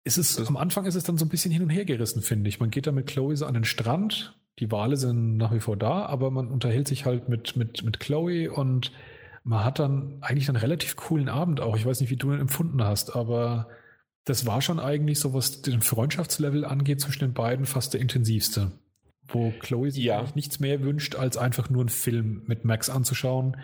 Ist 0.04 0.18
es, 0.18 0.38
am 0.46 0.56
Anfang 0.56 0.84
ist 0.86 0.94
es 0.94 1.02
dann 1.02 1.18
so 1.18 1.24
ein 1.24 1.30
bisschen 1.30 1.50
hin 1.50 1.64
und 1.64 1.70
her 1.70 1.84
gerissen, 1.84 2.22
finde 2.22 2.48
ich. 2.48 2.60
Man 2.60 2.70
geht 2.70 2.86
da 2.86 2.92
mit 2.92 3.08
Chloe 3.08 3.36
so 3.36 3.44
an 3.44 3.54
den 3.54 3.64
Strand, 3.64 4.38
die 4.60 4.70
Wale 4.70 4.96
sind 4.96 5.36
nach 5.36 5.52
wie 5.52 5.58
vor 5.58 5.76
da, 5.76 6.06
aber 6.06 6.30
man 6.30 6.46
unterhält 6.46 6.86
sich 6.86 7.06
halt 7.06 7.28
mit, 7.28 7.56
mit, 7.56 7.82
mit 7.82 7.98
Chloe 7.98 8.48
und 8.48 8.92
man 9.46 9.64
hat 9.64 9.78
dann 9.78 10.18
eigentlich 10.22 10.48
einen 10.48 10.56
relativ 10.56 10.96
coolen 10.96 11.28
Abend 11.28 11.60
auch. 11.60 11.76
Ich 11.76 11.86
weiß 11.86 12.00
nicht, 12.00 12.10
wie 12.10 12.16
du 12.16 12.32
ihn 12.32 12.40
empfunden 12.40 12.82
hast, 12.82 13.14
aber 13.14 13.68
das 14.24 14.44
war 14.44 14.60
schon 14.60 14.80
eigentlich 14.80 15.20
so, 15.20 15.34
was 15.34 15.62
den 15.62 15.82
Freundschaftslevel 15.82 16.64
angeht 16.64 17.00
zwischen 17.00 17.20
den 17.20 17.32
beiden, 17.32 17.64
fast 17.64 17.94
der 17.94 18.00
intensivste. 18.00 18.72
Wo 19.28 19.52
Chloe 19.60 19.92
sich 19.92 20.02
ja. 20.02 20.24
nichts 20.34 20.58
mehr 20.58 20.82
wünscht, 20.82 21.14
als 21.14 21.36
einfach 21.36 21.70
nur 21.70 21.82
einen 21.82 21.90
Film 21.90 22.42
mit 22.46 22.64
Max 22.64 22.90
anzuschauen. 22.90 23.56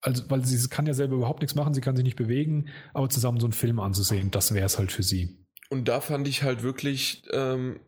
Also, 0.00 0.24
weil 0.30 0.46
sie 0.46 0.66
kann 0.70 0.86
ja 0.86 0.94
selber 0.94 1.16
überhaupt 1.16 1.42
nichts 1.42 1.54
machen, 1.54 1.74
sie 1.74 1.82
kann 1.82 1.94
sich 1.94 2.04
nicht 2.04 2.16
bewegen, 2.16 2.68
aber 2.94 3.10
zusammen 3.10 3.38
so 3.38 3.46
einen 3.46 3.52
Film 3.52 3.80
anzusehen, 3.80 4.30
das 4.30 4.54
wäre 4.54 4.64
es 4.64 4.78
halt 4.78 4.92
für 4.92 5.02
sie. 5.02 5.44
Und 5.68 5.88
da 5.88 6.00
fand 6.00 6.26
ich 6.26 6.42
halt 6.42 6.62
wirklich, 6.62 7.24
ähm, 7.32 7.80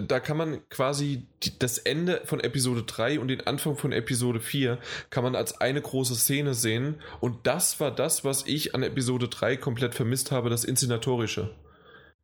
da 0.00 0.20
kann 0.20 0.36
man 0.36 0.68
quasi 0.68 1.26
das 1.58 1.78
Ende 1.78 2.22
von 2.24 2.40
Episode 2.40 2.82
3 2.82 3.20
und 3.20 3.28
den 3.28 3.46
Anfang 3.46 3.76
von 3.76 3.92
Episode 3.92 4.40
4 4.40 4.78
kann 5.10 5.24
man 5.24 5.34
als 5.34 5.60
eine 5.60 5.80
große 5.80 6.14
Szene 6.14 6.54
sehen. 6.54 7.00
Und 7.20 7.46
das 7.46 7.80
war 7.80 7.90
das, 7.90 8.24
was 8.24 8.46
ich 8.46 8.74
an 8.74 8.82
Episode 8.82 9.28
3 9.28 9.56
komplett 9.56 9.94
vermisst 9.94 10.30
habe, 10.30 10.50
das 10.50 10.64
Inszenatorische 10.64 11.54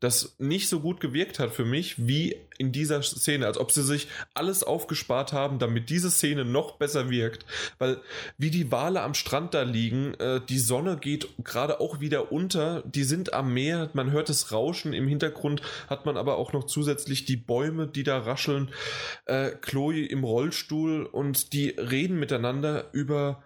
das 0.01 0.35
nicht 0.39 0.69
so 0.69 0.81
gut 0.81 1.01
gewirkt 1.01 1.39
hat 1.39 1.53
für 1.53 1.65
mich 1.65 2.07
wie 2.07 2.37
in 2.59 2.73
dieser 2.73 3.03
Szene, 3.03 3.47
als 3.47 3.57
ob 3.57 3.71
sie 3.71 3.83
sich 3.83 4.09
alles 4.35 4.63
aufgespart 4.63 5.33
haben, 5.33 5.59
damit 5.59 5.89
diese 5.89 6.11
Szene 6.11 6.45
noch 6.45 6.77
besser 6.77 7.09
wirkt. 7.09 7.47
Weil 7.79 8.01
wie 8.37 8.51
die 8.51 8.71
Wale 8.71 9.03
am 9.03 9.15
Strand 9.15 9.55
da 9.55 9.63
liegen, 9.63 10.15
äh, 10.15 10.41
die 10.47 10.59
Sonne 10.59 10.99
geht 10.99 11.29
gerade 11.43 11.81
auch 11.81 12.01
wieder 12.01 12.33
unter, 12.33 12.83
die 12.83 13.05
sind 13.05 13.33
am 13.33 13.55
Meer, 13.55 13.91
man 13.93 14.11
hört 14.11 14.29
das 14.29 14.53
Rauschen, 14.53 14.93
im 14.93 15.09
Hintergrund 15.09 15.63
hat 15.89 16.07
man 16.07 16.17
aber 16.17 16.37
auch 16.37 16.53
noch 16.53 16.65
zusätzlich 16.65 17.25
die 17.25 17.37
Bäume, 17.37 17.87
die 17.87 18.03
da 18.03 18.19
rascheln, 18.19 18.71
äh, 19.27 19.51
Chloe 19.51 20.07
im 20.07 20.25
Rollstuhl 20.25 21.05
und 21.05 21.53
die 21.53 21.71
reden 21.71 22.19
miteinander 22.19 22.89
über 22.93 23.43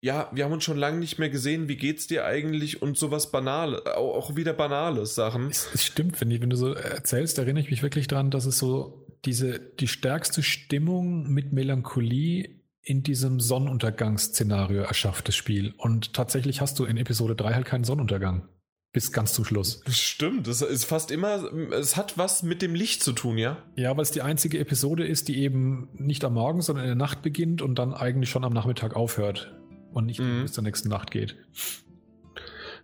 ja, 0.00 0.30
wir 0.32 0.44
haben 0.44 0.52
uns 0.52 0.64
schon 0.64 0.76
lange 0.76 0.98
nicht 0.98 1.18
mehr 1.18 1.30
gesehen, 1.30 1.68
wie 1.68 1.76
geht's 1.76 2.06
dir 2.06 2.24
eigentlich 2.24 2.82
und 2.82 2.96
sowas 2.98 3.30
Banales, 3.30 3.86
auch 3.86 4.36
wieder 4.36 4.52
banales 4.52 5.14
Sachen. 5.14 5.48
Es, 5.48 5.84
stimmt, 5.84 6.16
finde 6.16 6.36
ich, 6.36 6.42
wenn 6.42 6.50
du 6.50 6.56
so 6.56 6.74
erzählst, 6.74 7.38
erinnere 7.38 7.64
ich 7.64 7.70
mich 7.70 7.82
wirklich 7.82 8.06
daran, 8.06 8.30
dass 8.30 8.46
es 8.46 8.58
so 8.58 9.06
diese, 9.24 9.58
die 9.58 9.88
stärkste 9.88 10.42
Stimmung 10.42 11.28
mit 11.28 11.52
Melancholie 11.52 12.60
in 12.82 13.02
diesem 13.02 13.40
Sonnenuntergangsszenario 13.40 14.82
erschafft, 14.82 15.26
das 15.26 15.34
Spiel. 15.34 15.74
Und 15.76 16.12
tatsächlich 16.12 16.60
hast 16.60 16.78
du 16.78 16.84
in 16.84 16.98
Episode 16.98 17.34
3 17.34 17.54
halt 17.54 17.66
keinen 17.66 17.84
Sonnenuntergang. 17.84 18.48
Bis 18.92 19.12
ganz 19.12 19.32
zum 19.32 19.44
Schluss. 19.44 19.82
Stimmt, 19.88 20.46
es 20.46 20.62
ist 20.62 20.84
fast 20.84 21.10
immer, 21.10 21.52
es 21.72 21.96
hat 21.96 22.16
was 22.16 22.42
mit 22.42 22.62
dem 22.62 22.74
Licht 22.74 23.02
zu 23.02 23.12
tun, 23.12 23.36
ja? 23.36 23.62
Ja, 23.74 23.94
weil 23.96 24.04
es 24.04 24.12
die 24.12 24.22
einzige 24.22 24.58
Episode 24.58 25.04
ist, 25.04 25.28
die 25.28 25.38
eben 25.38 25.88
nicht 25.94 26.24
am 26.24 26.34
Morgen, 26.34 26.62
sondern 26.62 26.84
in 26.84 26.90
der 26.90 26.96
Nacht 26.96 27.22
beginnt 27.22 27.60
und 27.60 27.74
dann 27.78 27.92
eigentlich 27.92 28.30
schon 28.30 28.44
am 28.44 28.52
Nachmittag 28.52 28.94
aufhört 28.94 29.52
und 29.96 30.04
nicht 30.04 30.20
mhm. 30.20 30.42
bis 30.42 30.52
zur 30.52 30.62
nächsten 30.62 30.90
Nacht 30.90 31.10
geht. 31.10 31.36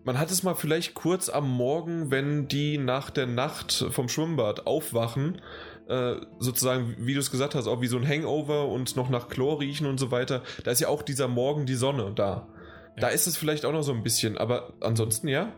Man 0.03 0.19
hat 0.19 0.31
es 0.31 0.43
mal 0.43 0.55
vielleicht 0.55 0.95
kurz 0.95 1.29
am 1.29 1.49
Morgen, 1.49 2.11
wenn 2.11 2.49
die 2.49 2.79
nach 2.79 3.11
der 3.11 3.27
Nacht 3.27 3.85
vom 3.91 4.09
Schwimmbad 4.09 4.67
aufwachen, 4.67 5.43
äh, 5.89 6.15
sozusagen, 6.39 6.97
wie 6.99 7.13
du 7.13 7.21
es 7.21 7.31
gesagt 7.31 7.55
hast, 7.55 7.67
auch 7.67 7.83
wie 7.83 7.87
so 7.87 7.99
ein 7.99 8.09
Hangover 8.09 8.67
und 8.69 8.97
noch 8.97 9.11
nach 9.11 9.29
Chlor 9.29 9.61
riechen 9.61 9.87
und 9.87 9.99
so 9.99 10.11
weiter. 10.11 10.43
Da 10.65 10.71
ist 10.71 10.81
ja 10.81 10.89
auch 10.89 11.03
dieser 11.03 11.29
Morgen 11.29 11.67
die 11.67 11.75
Sonne 11.75 12.13
da. 12.15 12.49
Ja. 12.97 13.03
Da 13.03 13.09
ist 13.09 13.27
es 13.27 13.37
vielleicht 13.37 13.67
auch 13.67 13.73
noch 13.73 13.83
so 13.83 13.93
ein 13.93 14.03
bisschen, 14.03 14.39
aber 14.39 14.73
ansonsten 14.81 15.29
ja. 15.29 15.53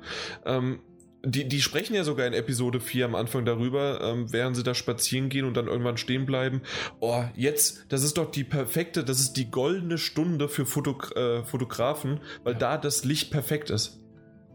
Ähm, 0.44 0.80
die, 1.24 1.48
die 1.48 1.60
sprechen 1.60 1.94
ja 1.94 2.04
sogar 2.04 2.26
in 2.26 2.32
Episode 2.32 2.80
4 2.80 3.06
am 3.06 3.14
Anfang 3.14 3.44
darüber, 3.44 4.00
ähm, 4.02 4.32
während 4.32 4.56
sie 4.56 4.62
da 4.62 4.74
spazieren 4.74 5.28
gehen 5.28 5.44
und 5.44 5.56
dann 5.56 5.66
irgendwann 5.66 5.96
stehen 5.96 6.26
bleiben. 6.26 6.62
Oh, 7.00 7.24
jetzt, 7.34 7.86
das 7.88 8.02
ist 8.02 8.18
doch 8.18 8.30
die 8.30 8.44
perfekte, 8.44 9.04
das 9.04 9.20
ist 9.20 9.34
die 9.34 9.50
goldene 9.50 9.98
Stunde 9.98 10.48
für 10.48 10.66
Fotok 10.66 11.16
äh, 11.16 11.44
Fotografen, 11.44 12.20
weil 12.42 12.54
ja. 12.54 12.58
da 12.58 12.78
das 12.78 13.04
Licht 13.04 13.30
perfekt 13.30 13.70
ist. 13.70 14.00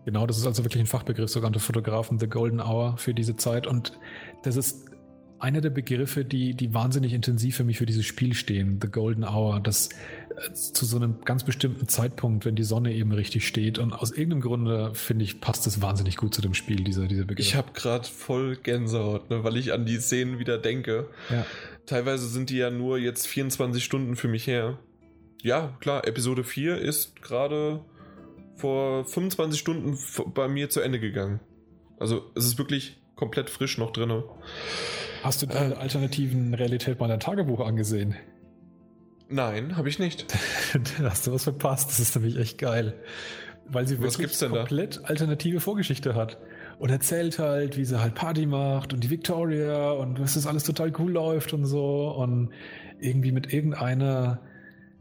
Genau, 0.05 0.25
das 0.25 0.37
ist 0.37 0.47
also 0.47 0.63
wirklich 0.63 0.81
ein 0.81 0.87
Fachbegriff 0.87 1.29
sogar 1.29 1.47
unter 1.47 1.59
Fotografen, 1.59 2.19
The 2.19 2.27
Golden 2.27 2.61
Hour 2.61 2.97
für 2.97 3.13
diese 3.13 3.35
Zeit. 3.35 3.67
Und 3.67 3.99
das 4.43 4.55
ist 4.55 4.85
einer 5.39 5.61
der 5.61 5.69
Begriffe, 5.69 6.25
die, 6.25 6.53
die 6.53 6.73
wahnsinnig 6.73 7.13
intensiv 7.13 7.57
für 7.57 7.63
mich 7.63 7.77
für 7.77 7.85
dieses 7.85 8.05
Spiel 8.05 8.33
stehen, 8.33 8.79
The 8.81 8.89
Golden 8.89 9.23
Hour, 9.23 9.59
das 9.59 9.89
äh, 9.89 10.53
zu 10.53 10.85
so 10.85 10.97
einem 10.97 11.21
ganz 11.23 11.43
bestimmten 11.43 11.87
Zeitpunkt, 11.87 12.45
wenn 12.45 12.55
die 12.55 12.63
Sonne 12.63 12.93
eben 12.93 13.11
richtig 13.11 13.47
steht. 13.47 13.79
Und 13.79 13.93
aus 13.93 14.11
irgendeinem 14.11 14.41
Grunde, 14.41 14.91
finde 14.93 15.25
ich, 15.25 15.41
passt 15.41 15.65
es 15.67 15.81
wahnsinnig 15.81 16.17
gut 16.17 16.33
zu 16.33 16.41
dem 16.41 16.53
Spiel, 16.53 16.83
dieser, 16.83 17.07
dieser 17.07 17.25
Begriff. 17.25 17.45
Ich 17.45 17.55
habe 17.55 17.71
gerade 17.73 18.07
voll 18.07 18.57
Gänsehaut, 18.57 19.29
ne, 19.29 19.43
weil 19.43 19.57
ich 19.57 19.73
an 19.73 19.85
die 19.85 19.97
Szenen 19.97 20.39
wieder 20.39 20.57
denke. 20.57 21.07
Ja. 21.29 21.45
Teilweise 21.85 22.27
sind 22.27 22.49
die 22.49 22.57
ja 22.57 22.69
nur 22.69 22.97
jetzt 22.97 23.27
24 23.27 23.83
Stunden 23.83 24.15
für 24.15 24.27
mich 24.27 24.45
her. 24.45 24.77
Ja, 25.41 25.77
klar, 25.79 26.05
Episode 26.05 26.43
4 26.43 26.77
ist 26.77 27.21
gerade 27.21 27.79
vor 28.55 29.05
25 29.05 29.59
Stunden 29.59 29.97
bei 30.33 30.47
mir 30.47 30.69
zu 30.69 30.81
Ende 30.81 30.99
gegangen. 30.99 31.39
Also 31.97 32.29
es 32.35 32.45
ist 32.45 32.57
wirklich 32.57 32.97
komplett 33.15 33.49
frisch 33.49 33.77
noch 33.77 33.91
drin. 33.91 34.23
Hast 35.23 35.41
du 35.41 35.47
deine 35.47 35.75
äh, 35.75 35.77
alternativen 35.77 36.53
Realität 36.53 36.99
meiner 36.99 37.19
Tagebuch 37.19 37.59
angesehen? 37.59 38.15
Nein, 39.29 39.77
habe 39.77 39.89
ich 39.89 39.99
nicht. 39.99 40.25
da 40.97 41.03
hast 41.09 41.27
du 41.27 41.33
was 41.33 41.43
verpasst. 41.43 41.89
Das 41.89 41.99
ist 41.99 42.15
nämlich 42.15 42.37
echt 42.37 42.57
geil. 42.57 42.93
Weil 43.67 43.87
sie 43.87 44.01
was 44.01 44.17
wirklich 44.17 44.39
komplett 44.39 44.97
da? 44.97 45.01
alternative 45.03 45.59
Vorgeschichte 45.59 46.15
hat. 46.15 46.37
Und 46.79 46.89
erzählt 46.89 47.37
halt, 47.39 47.77
wie 47.77 47.85
sie 47.85 48.01
halt 48.01 48.15
Party 48.15 48.45
macht 48.45 48.93
und 48.93 49.03
die 49.03 49.09
Victoria 49.09 49.91
und 49.91 50.19
was 50.19 50.33
das 50.35 50.47
alles 50.47 50.63
total 50.63 50.91
cool 50.97 51.11
läuft 51.11 51.53
und 51.53 51.65
so. 51.65 52.09
Und 52.11 52.51
irgendwie 52.99 53.31
mit 53.31 53.53
irgendeiner 53.53 54.39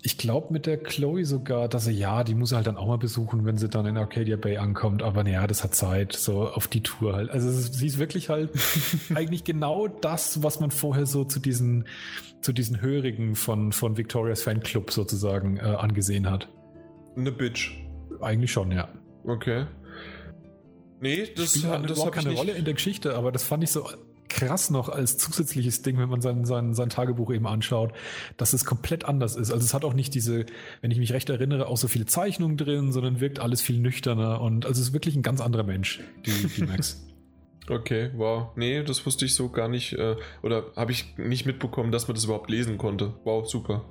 ich 0.02 0.16
glaube 0.16 0.52
mit 0.52 0.66
der 0.66 0.76
Chloe 0.78 1.24
sogar, 1.24 1.68
dass 1.68 1.84
sie 1.84 1.92
ja, 1.92 2.22
die 2.22 2.34
muss 2.34 2.52
er 2.52 2.56
halt 2.56 2.68
dann 2.68 2.76
auch 2.76 2.86
mal 2.86 2.98
besuchen, 2.98 3.44
wenn 3.44 3.58
sie 3.58 3.68
dann 3.68 3.84
in 3.86 3.96
Arcadia 3.96 4.36
Bay 4.36 4.56
ankommt. 4.56 5.02
Aber 5.02 5.24
naja, 5.24 5.46
das 5.46 5.64
hat 5.64 5.74
Zeit, 5.74 6.12
so 6.12 6.48
auf 6.48 6.68
die 6.68 6.82
Tour 6.82 7.14
halt. 7.14 7.30
Also 7.30 7.50
sie 7.50 7.86
ist 7.86 7.98
wirklich 7.98 8.28
halt 8.28 8.50
eigentlich 9.14 9.42
genau 9.44 9.88
das, 9.88 10.42
was 10.42 10.60
man 10.60 10.70
vorher 10.70 11.06
so 11.06 11.24
zu 11.24 11.40
diesen, 11.40 11.86
zu 12.40 12.52
diesen 12.52 12.80
Hörigen 12.80 13.34
von, 13.34 13.72
von 13.72 13.96
Victorias 13.96 14.42
Fanclub 14.42 14.92
sozusagen 14.92 15.56
äh, 15.56 15.62
angesehen 15.62 16.30
hat. 16.30 16.48
Eine 17.16 17.32
Bitch. 17.32 17.72
Eigentlich 18.20 18.52
schon, 18.52 18.70
ja. 18.70 18.88
Okay. 19.24 19.66
Nee, 21.00 21.28
das, 21.36 21.50
spielt 21.50 21.66
halt 21.66 21.84
das 21.84 21.98
überhaupt 21.98 22.14
keine 22.14 22.34
Rolle 22.34 22.52
in 22.52 22.64
der 22.64 22.74
Geschichte, 22.74 23.14
aber 23.14 23.32
das 23.32 23.44
fand 23.44 23.64
ich 23.64 23.70
so 23.70 23.88
krass 24.28 24.70
noch 24.70 24.88
als 24.88 25.18
zusätzliches 25.18 25.82
Ding, 25.82 25.98
wenn 25.98 26.08
man 26.08 26.20
sein, 26.20 26.44
sein, 26.44 26.74
sein 26.74 26.90
Tagebuch 26.90 27.32
eben 27.32 27.46
anschaut, 27.46 27.92
dass 28.36 28.52
es 28.52 28.64
komplett 28.64 29.04
anders 29.04 29.36
ist. 29.36 29.50
Also 29.50 29.64
es 29.64 29.74
hat 29.74 29.84
auch 29.84 29.94
nicht 29.94 30.14
diese, 30.14 30.46
wenn 30.80 30.90
ich 30.90 30.98
mich 30.98 31.12
recht 31.12 31.30
erinnere, 31.30 31.66
auch 31.66 31.76
so 31.76 31.88
viele 31.88 32.06
Zeichnungen 32.06 32.56
drin, 32.56 32.92
sondern 32.92 33.20
wirkt 33.20 33.38
alles 33.40 33.62
viel 33.62 33.78
nüchterner 33.78 34.40
und 34.40 34.66
also 34.66 34.80
es 34.80 34.88
ist 34.88 34.92
wirklich 34.92 35.16
ein 35.16 35.22
ganz 35.22 35.40
anderer 35.40 35.64
Mensch, 35.64 36.00
die, 36.26 36.48
die 36.48 36.64
Max. 36.64 37.04
Okay, 37.70 38.10
wow. 38.16 38.48
Nee, 38.56 38.82
das 38.82 39.04
wusste 39.04 39.26
ich 39.26 39.34
so 39.34 39.50
gar 39.50 39.68
nicht. 39.68 39.92
Äh, 39.92 40.16
oder 40.42 40.72
habe 40.74 40.92
ich 40.92 41.18
nicht 41.18 41.44
mitbekommen, 41.44 41.92
dass 41.92 42.08
man 42.08 42.14
das 42.14 42.24
überhaupt 42.24 42.50
lesen 42.50 42.78
konnte. 42.78 43.12
Wow, 43.24 43.46
super. 43.46 43.84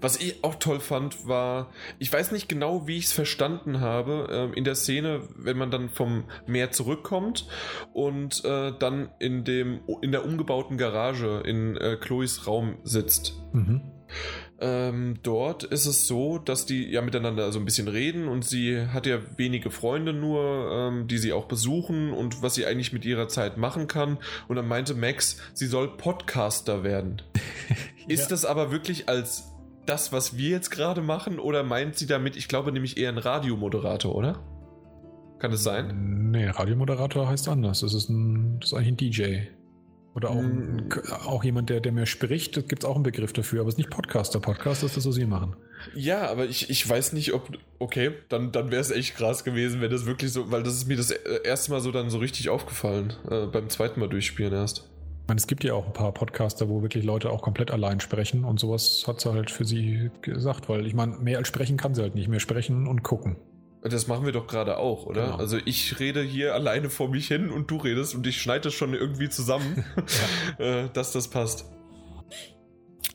Was 0.00 0.16
ich 0.20 0.42
auch 0.44 0.56
toll 0.56 0.80
fand, 0.80 1.26
war, 1.26 1.70
ich 1.98 2.12
weiß 2.12 2.32
nicht 2.32 2.48
genau, 2.48 2.86
wie 2.86 2.98
ich 2.98 3.06
es 3.06 3.12
verstanden 3.12 3.80
habe, 3.80 4.50
äh, 4.52 4.58
in 4.58 4.64
der 4.64 4.74
Szene, 4.74 5.22
wenn 5.36 5.56
man 5.56 5.70
dann 5.70 5.88
vom 5.88 6.24
Meer 6.46 6.70
zurückkommt 6.70 7.48
und 7.92 8.44
äh, 8.44 8.72
dann 8.78 9.10
in, 9.18 9.44
dem, 9.44 9.80
in 10.02 10.12
der 10.12 10.24
umgebauten 10.24 10.78
Garage 10.78 11.42
in 11.44 11.76
äh, 11.76 11.96
Chloes 11.96 12.46
Raum 12.46 12.76
sitzt. 12.84 13.34
Mhm. 13.52 13.80
Ähm, 14.58 15.18
dort 15.22 15.64
ist 15.64 15.84
es 15.84 16.06
so, 16.06 16.38
dass 16.38 16.64
die 16.64 16.90
ja 16.90 17.02
miteinander 17.02 17.52
so 17.52 17.58
ein 17.58 17.66
bisschen 17.66 17.88
reden 17.88 18.26
und 18.26 18.44
sie 18.44 18.86
hat 18.86 19.06
ja 19.06 19.18
wenige 19.36 19.70
Freunde 19.70 20.14
nur, 20.14 20.70
ähm, 20.72 21.08
die 21.08 21.18
sie 21.18 21.34
auch 21.34 21.44
besuchen 21.44 22.12
und 22.12 22.42
was 22.42 22.54
sie 22.54 22.64
eigentlich 22.64 22.92
mit 22.92 23.04
ihrer 23.04 23.28
Zeit 23.28 23.58
machen 23.58 23.86
kann. 23.86 24.18
Und 24.48 24.56
dann 24.56 24.66
meinte 24.66 24.94
Max, 24.94 25.38
sie 25.52 25.66
soll 25.66 25.96
Podcaster 25.96 26.84
werden. 26.84 27.20
ja. 27.68 27.76
Ist 28.08 28.28
das 28.28 28.46
aber 28.46 28.70
wirklich 28.70 29.08
als 29.10 29.52
das, 29.86 30.12
was 30.12 30.36
wir 30.36 30.50
jetzt 30.50 30.70
gerade 30.70 31.00
machen, 31.00 31.38
oder 31.38 31.62
meint 31.62 31.96
sie 31.96 32.06
damit, 32.06 32.36
ich 32.36 32.48
glaube 32.48 32.72
nämlich 32.72 32.96
eher 32.96 33.10
ein 33.10 33.18
Radiomoderator, 33.18 34.14
oder? 34.14 34.42
Kann 35.38 35.52
es 35.52 35.62
sein? 35.62 36.30
Nee, 36.30 36.48
Radiomoderator 36.48 37.28
heißt 37.28 37.48
anders. 37.48 37.80
Das 37.80 37.94
ist, 37.94 38.08
ein, 38.08 38.58
das 38.60 38.72
ist 38.72 38.78
eigentlich 38.78 38.92
ein 38.92 38.96
DJ. 38.96 39.36
Oder 40.14 40.30
auch, 40.30 40.36
ein, 40.36 40.90
hm. 40.90 41.12
auch 41.26 41.44
jemand, 41.44 41.68
der, 41.68 41.80
der 41.80 41.92
mehr 41.92 42.06
spricht, 42.06 42.56
da 42.56 42.62
gibt 42.62 42.84
es 42.84 42.88
auch 42.88 42.94
einen 42.94 43.02
Begriff 43.02 43.34
dafür, 43.34 43.60
aber 43.60 43.68
es 43.68 43.74
ist 43.74 43.78
nicht 43.78 43.90
Podcaster. 43.90 44.40
Podcaster 44.40 44.86
ist 44.86 44.96
das, 44.96 45.06
was 45.06 45.14
sie 45.14 45.26
machen. 45.26 45.56
Ja, 45.94 46.30
aber 46.30 46.46
ich, 46.46 46.70
ich 46.70 46.88
weiß 46.88 47.12
nicht, 47.12 47.34
ob. 47.34 47.50
Okay, 47.78 48.12
dann, 48.30 48.50
dann 48.50 48.70
wäre 48.70 48.80
es 48.80 48.90
echt 48.90 49.14
krass 49.14 49.44
gewesen, 49.44 49.82
wenn 49.82 49.90
das 49.90 50.06
wirklich 50.06 50.32
so. 50.32 50.50
Weil 50.50 50.62
das 50.62 50.72
ist 50.72 50.88
mir 50.88 50.96
das 50.96 51.10
erste 51.10 51.70
Mal 51.70 51.80
so 51.80 51.92
dann 51.92 52.08
so 52.08 52.16
richtig 52.16 52.48
aufgefallen. 52.48 53.12
Äh, 53.30 53.46
beim 53.46 53.68
zweiten 53.68 54.00
Mal 54.00 54.08
durchspielen 54.08 54.54
erst. 54.54 54.88
Ich 55.26 55.28
meine, 55.28 55.38
es 55.38 55.48
gibt 55.48 55.64
ja 55.64 55.74
auch 55.74 55.86
ein 55.86 55.92
paar 55.92 56.12
Podcaster, 56.12 56.68
wo 56.68 56.82
wirklich 56.82 57.02
Leute 57.02 57.30
auch 57.30 57.42
komplett 57.42 57.72
allein 57.72 57.98
sprechen 57.98 58.44
und 58.44 58.60
sowas 58.60 59.02
hat 59.08 59.20
sie 59.20 59.32
halt 59.32 59.50
für 59.50 59.64
sie 59.64 60.12
gesagt, 60.22 60.68
weil 60.68 60.86
ich 60.86 60.94
meine, 60.94 61.16
mehr 61.16 61.38
als 61.38 61.48
sprechen 61.48 61.76
kann 61.76 61.96
sie 61.96 62.02
halt 62.02 62.14
nicht, 62.14 62.28
mehr 62.28 62.38
sprechen 62.38 62.86
und 62.86 63.02
gucken. 63.02 63.34
Das 63.82 64.06
machen 64.06 64.24
wir 64.24 64.30
doch 64.30 64.46
gerade 64.46 64.76
auch, 64.76 65.04
oder? 65.04 65.24
Genau. 65.24 65.36
Also 65.36 65.58
ich 65.64 65.98
rede 65.98 66.22
hier 66.22 66.54
alleine 66.54 66.90
vor 66.90 67.08
mich 67.08 67.26
hin 67.26 67.50
und 67.50 67.68
du 67.72 67.76
redest 67.76 68.14
und 68.14 68.24
ich 68.24 68.40
schneide 68.40 68.60
das 68.60 68.74
schon 68.74 68.94
irgendwie 68.94 69.28
zusammen, 69.28 69.84
äh, 70.58 70.90
dass 70.92 71.10
das 71.10 71.26
passt. 71.26 71.72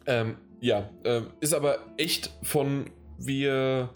Ähm, 0.05 0.35
ja, 0.59 0.89
äh, 1.05 1.21
ist 1.39 1.53
aber 1.53 1.77
echt 1.95 2.33
von 2.43 2.89
wir, 3.25 3.89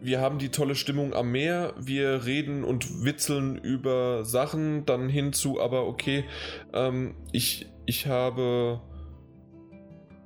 wir 0.00 0.20
haben 0.20 0.38
die 0.38 0.50
tolle 0.50 0.74
Stimmung 0.74 1.14
am 1.14 1.30
Meer, 1.32 1.74
wir 1.78 2.24
reden 2.24 2.64
und 2.64 3.04
witzeln 3.04 3.56
über 3.56 4.24
Sachen, 4.24 4.84
dann 4.86 5.08
hinzu, 5.08 5.60
aber 5.60 5.86
okay, 5.86 6.24
ähm, 6.72 7.14
ich, 7.32 7.66
ich 7.86 8.06
habe. 8.06 8.80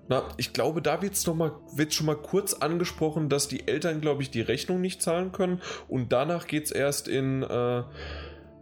Na, 0.08 0.24
ich 0.36 0.52
glaube, 0.52 0.82
da 0.82 1.00
wird's 1.00 1.26
noch 1.26 1.34
mal, 1.34 1.52
wird 1.74 1.94
schon 1.94 2.06
mal 2.06 2.16
kurz 2.16 2.54
angesprochen, 2.54 3.28
dass 3.28 3.48
die 3.48 3.68
Eltern, 3.68 4.00
glaube 4.00 4.22
ich, 4.22 4.30
die 4.30 4.40
Rechnung 4.40 4.80
nicht 4.80 5.00
zahlen 5.00 5.32
können. 5.32 5.62
Und 5.88 6.12
danach 6.12 6.46
geht 6.46 6.64
es 6.64 6.70
erst 6.72 7.08
in, 7.08 7.42
äh, 7.42 7.82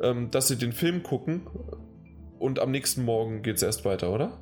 ähm, 0.02 0.30
dass 0.30 0.48
sie 0.48 0.56
den 0.56 0.72
Film 0.72 1.02
gucken. 1.02 1.46
Und 2.38 2.58
am 2.58 2.70
nächsten 2.70 3.04
Morgen 3.04 3.42
geht 3.42 3.56
es 3.56 3.62
erst 3.62 3.84
weiter, 3.84 4.12
oder? 4.12 4.38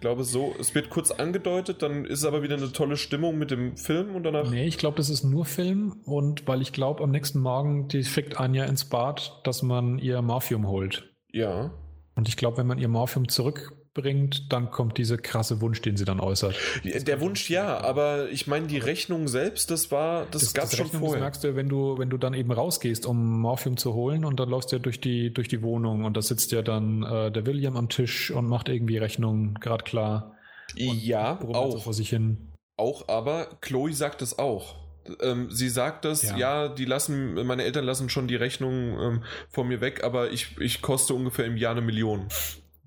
Ich 0.00 0.02
glaube 0.02 0.24
so, 0.24 0.54
es 0.58 0.74
wird 0.74 0.88
kurz 0.88 1.10
angedeutet, 1.10 1.82
dann 1.82 2.06
ist 2.06 2.20
es 2.20 2.24
aber 2.24 2.42
wieder 2.42 2.56
eine 2.56 2.72
tolle 2.72 2.96
Stimmung 2.96 3.36
mit 3.36 3.50
dem 3.50 3.76
Film 3.76 4.14
und 4.14 4.22
danach. 4.22 4.50
Nee, 4.50 4.64
ich 4.64 4.78
glaube, 4.78 4.96
das 4.96 5.10
ist 5.10 5.24
nur 5.24 5.44
Film 5.44 6.00
und 6.06 6.48
weil 6.48 6.62
ich 6.62 6.72
glaube, 6.72 7.04
am 7.04 7.10
nächsten 7.10 7.38
Morgen 7.38 7.86
die 7.88 8.02
fickt 8.02 8.40
Anja 8.40 8.64
ins 8.64 8.86
Bad, 8.86 9.42
dass 9.44 9.60
man 9.60 9.98
ihr 9.98 10.22
Morphium 10.22 10.66
holt. 10.66 11.12
Ja. 11.32 11.74
Und 12.14 12.28
ich 12.28 12.38
glaube, 12.38 12.56
wenn 12.56 12.66
man 12.66 12.78
ihr 12.78 12.88
Morphium 12.88 13.28
zurück 13.28 13.76
bringt, 13.92 14.52
dann 14.52 14.70
kommt 14.70 14.98
dieser 14.98 15.18
krasse 15.18 15.60
Wunsch, 15.60 15.82
den 15.82 15.96
sie 15.96 16.04
dann 16.04 16.20
äußert. 16.20 16.54
Der 16.84 17.20
Wunsch 17.20 17.50
ja, 17.50 17.80
aber 17.80 18.30
ich 18.30 18.46
meine, 18.46 18.66
die 18.68 18.78
Rechnung 18.78 19.26
selbst, 19.26 19.70
das 19.70 19.90
war, 19.90 20.26
das, 20.30 20.42
das 20.42 20.54
gab 20.54 20.64
es 20.66 20.76
schon 20.76 20.86
Rechnung, 20.86 21.00
vorher. 21.00 21.18
Das 21.18 21.24
merkst 21.24 21.44
du, 21.44 21.56
wenn 21.56 21.68
du, 21.68 21.98
wenn 21.98 22.10
du 22.10 22.16
dann 22.16 22.34
eben 22.34 22.52
rausgehst, 22.52 23.04
um 23.04 23.40
Morphium 23.40 23.76
zu 23.76 23.94
holen 23.94 24.24
und 24.24 24.38
dann 24.38 24.48
läufst 24.48 24.70
du 24.70 24.76
ja 24.76 24.82
durch 24.82 25.00
die, 25.00 25.32
durch 25.32 25.48
die 25.48 25.62
Wohnung 25.62 26.04
und 26.04 26.16
da 26.16 26.22
sitzt 26.22 26.52
ja 26.52 26.62
dann 26.62 27.02
äh, 27.02 27.32
der 27.32 27.46
William 27.46 27.76
am 27.76 27.88
Tisch 27.88 28.30
und 28.30 28.46
macht 28.46 28.68
irgendwie 28.68 28.98
Rechnung 28.98 29.54
gerade 29.54 29.84
klar. 29.84 30.36
Ja, 30.76 31.40
auch. 31.40 31.72
So 31.72 31.78
vor 31.80 31.94
sich 31.94 32.10
hin. 32.10 32.52
Auch, 32.76 33.08
aber 33.08 33.58
Chloe 33.60 33.92
sagt 33.92 34.22
es 34.22 34.38
auch. 34.38 34.76
Ähm, 35.20 35.50
sie 35.50 35.68
sagt 35.68 36.04
das, 36.04 36.22
ja. 36.22 36.36
ja. 36.36 36.68
die 36.68 36.84
lassen, 36.84 37.34
meine 37.46 37.64
Eltern 37.64 37.84
lassen 37.84 38.08
schon 38.08 38.28
die 38.28 38.36
Rechnung 38.36 38.98
ähm, 39.00 39.24
von 39.48 39.66
mir 39.66 39.80
weg, 39.80 40.04
aber 40.04 40.30
ich, 40.30 40.58
ich 40.58 40.82
koste 40.82 41.14
ungefähr 41.14 41.46
im 41.46 41.56
Jahr 41.56 41.72
eine 41.72 41.80
Million. 41.80 42.28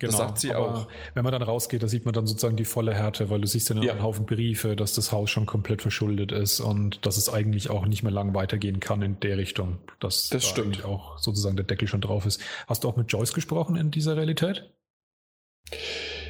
Genau, 0.04 0.18
das 0.18 0.28
sagt 0.28 0.40
sie 0.40 0.54
auch. 0.54 0.88
Wenn 1.14 1.24
man 1.24 1.32
dann 1.32 1.42
rausgeht, 1.42 1.82
da 1.82 1.88
sieht 1.88 2.06
man 2.06 2.14
dann 2.14 2.28
sozusagen 2.28 2.58
die 2.58 2.66
volle 2.66 2.94
Härte, 2.94 3.30
weil 3.30 3.40
du 3.40 3.48
siehst 3.48 3.70
dann 3.70 3.82
ja. 3.82 3.94
einen 3.94 4.04
Haufen 4.04 4.26
Briefe, 4.26 4.76
dass 4.76 4.94
das 4.94 5.12
Haus 5.12 5.30
schon 5.30 5.46
komplett 5.46 5.82
verschuldet 5.82 6.32
ist 6.32 6.60
und 6.60 7.06
dass 7.06 7.18
es 7.18 7.32
eigentlich 7.32 7.70
auch 7.70 7.86
nicht 7.86 8.04
mehr 8.04 8.12
lang 8.12 8.34
weitergehen 8.34 8.80
kann 8.80 9.02
in 9.02 9.20
der 9.22 9.38
Richtung. 9.38 9.78
Dass 10.00 10.30
das 10.30 10.44
da 10.44 10.50
stimmt. 10.50 10.84
auch 10.84 11.18
sozusagen 11.20 11.56
der 11.56 11.66
Deckel 11.66 11.88
schon 11.88 12.02
drauf 12.02 12.26
ist. 12.26 12.42
Hast 12.68 12.84
du 12.84 12.90
auch 12.90 12.98
mit 12.98 13.12
Joyce 13.12 13.34
gesprochen 13.34 13.76
in 13.76 13.92
dieser 13.92 14.18
Realität? 14.18 14.70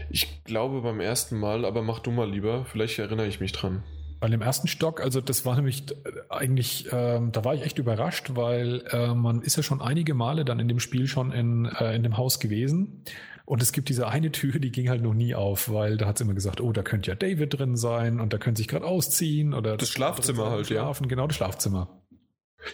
Ich 0.10 0.44
glaube 0.44 0.82
beim 0.82 1.00
ersten 1.00 1.40
Mal, 1.40 1.66
aber 1.66 1.82
mach 1.82 2.00
du 2.00 2.12
mal 2.12 2.30
lieber. 2.30 2.66
Vielleicht 2.66 3.00
erinnere 3.00 3.28
ich 3.28 3.40
mich 3.40 3.52
dran. 3.52 3.84
Weil 4.20 4.32
im 4.32 4.42
ersten 4.42 4.70
Stock, 4.70 5.02
also 5.02 5.20
das 5.20 5.46
war 5.46 5.58
nämlich 5.58 5.92
äh, 5.92 5.96
eigentlich, 6.30 6.88
ähm, 6.94 7.34
da 7.34 7.44
war 7.44 7.56
ich 7.56 7.64
echt 7.64 7.78
überrascht, 7.78 8.32
weil 8.36 8.82
äh, 8.92 9.14
man 9.14 9.42
ist 9.42 9.58
ja 9.58 9.64
schon 9.64 9.82
einige 9.82 10.14
Male 10.14 10.46
dann 10.46 10.60
in 10.60 10.70
dem 10.70 10.80
Spiel 10.80 11.08
schon 11.08 11.34
in, 11.34 11.66
äh, 11.66 11.94
in 11.94 12.04
dem 12.04 12.16
Haus 12.16 12.40
gewesen 12.40 13.04
Und 13.46 13.62
es 13.62 13.74
gibt 13.74 13.90
diese 13.90 14.08
eine 14.08 14.32
Tür, 14.32 14.60
die 14.60 14.72
ging 14.72 14.90
halt 14.90 15.02
noch 15.02 15.14
nie 15.14 15.36
auf, 15.36 15.70
weil 15.72 15.98
da 15.98 16.06
hat 16.08 16.18
sie 16.18 16.24
immer 16.24 16.34
gesagt, 16.34 16.62
oh, 16.62 16.72
da 16.72 16.82
könnte 16.82 17.12
ja 17.12 17.16
David 17.16 17.58
drin 17.58 17.76
sein 17.76 18.22
und 18.22 18.32
da 18.32 18.38
könnte 18.38 18.60
sich 18.60 18.70
gerade 18.70 18.86
ausziehen 18.86 19.54
oder 19.54 19.76
das 19.76 19.90
Schlafzimmer 19.90 20.50
halt, 20.50 20.68
schlafen. 20.68 21.04
ja. 21.04 21.10
Genau, 21.10 21.28
das 21.28 21.36
Schlafzimmer. 21.36 21.90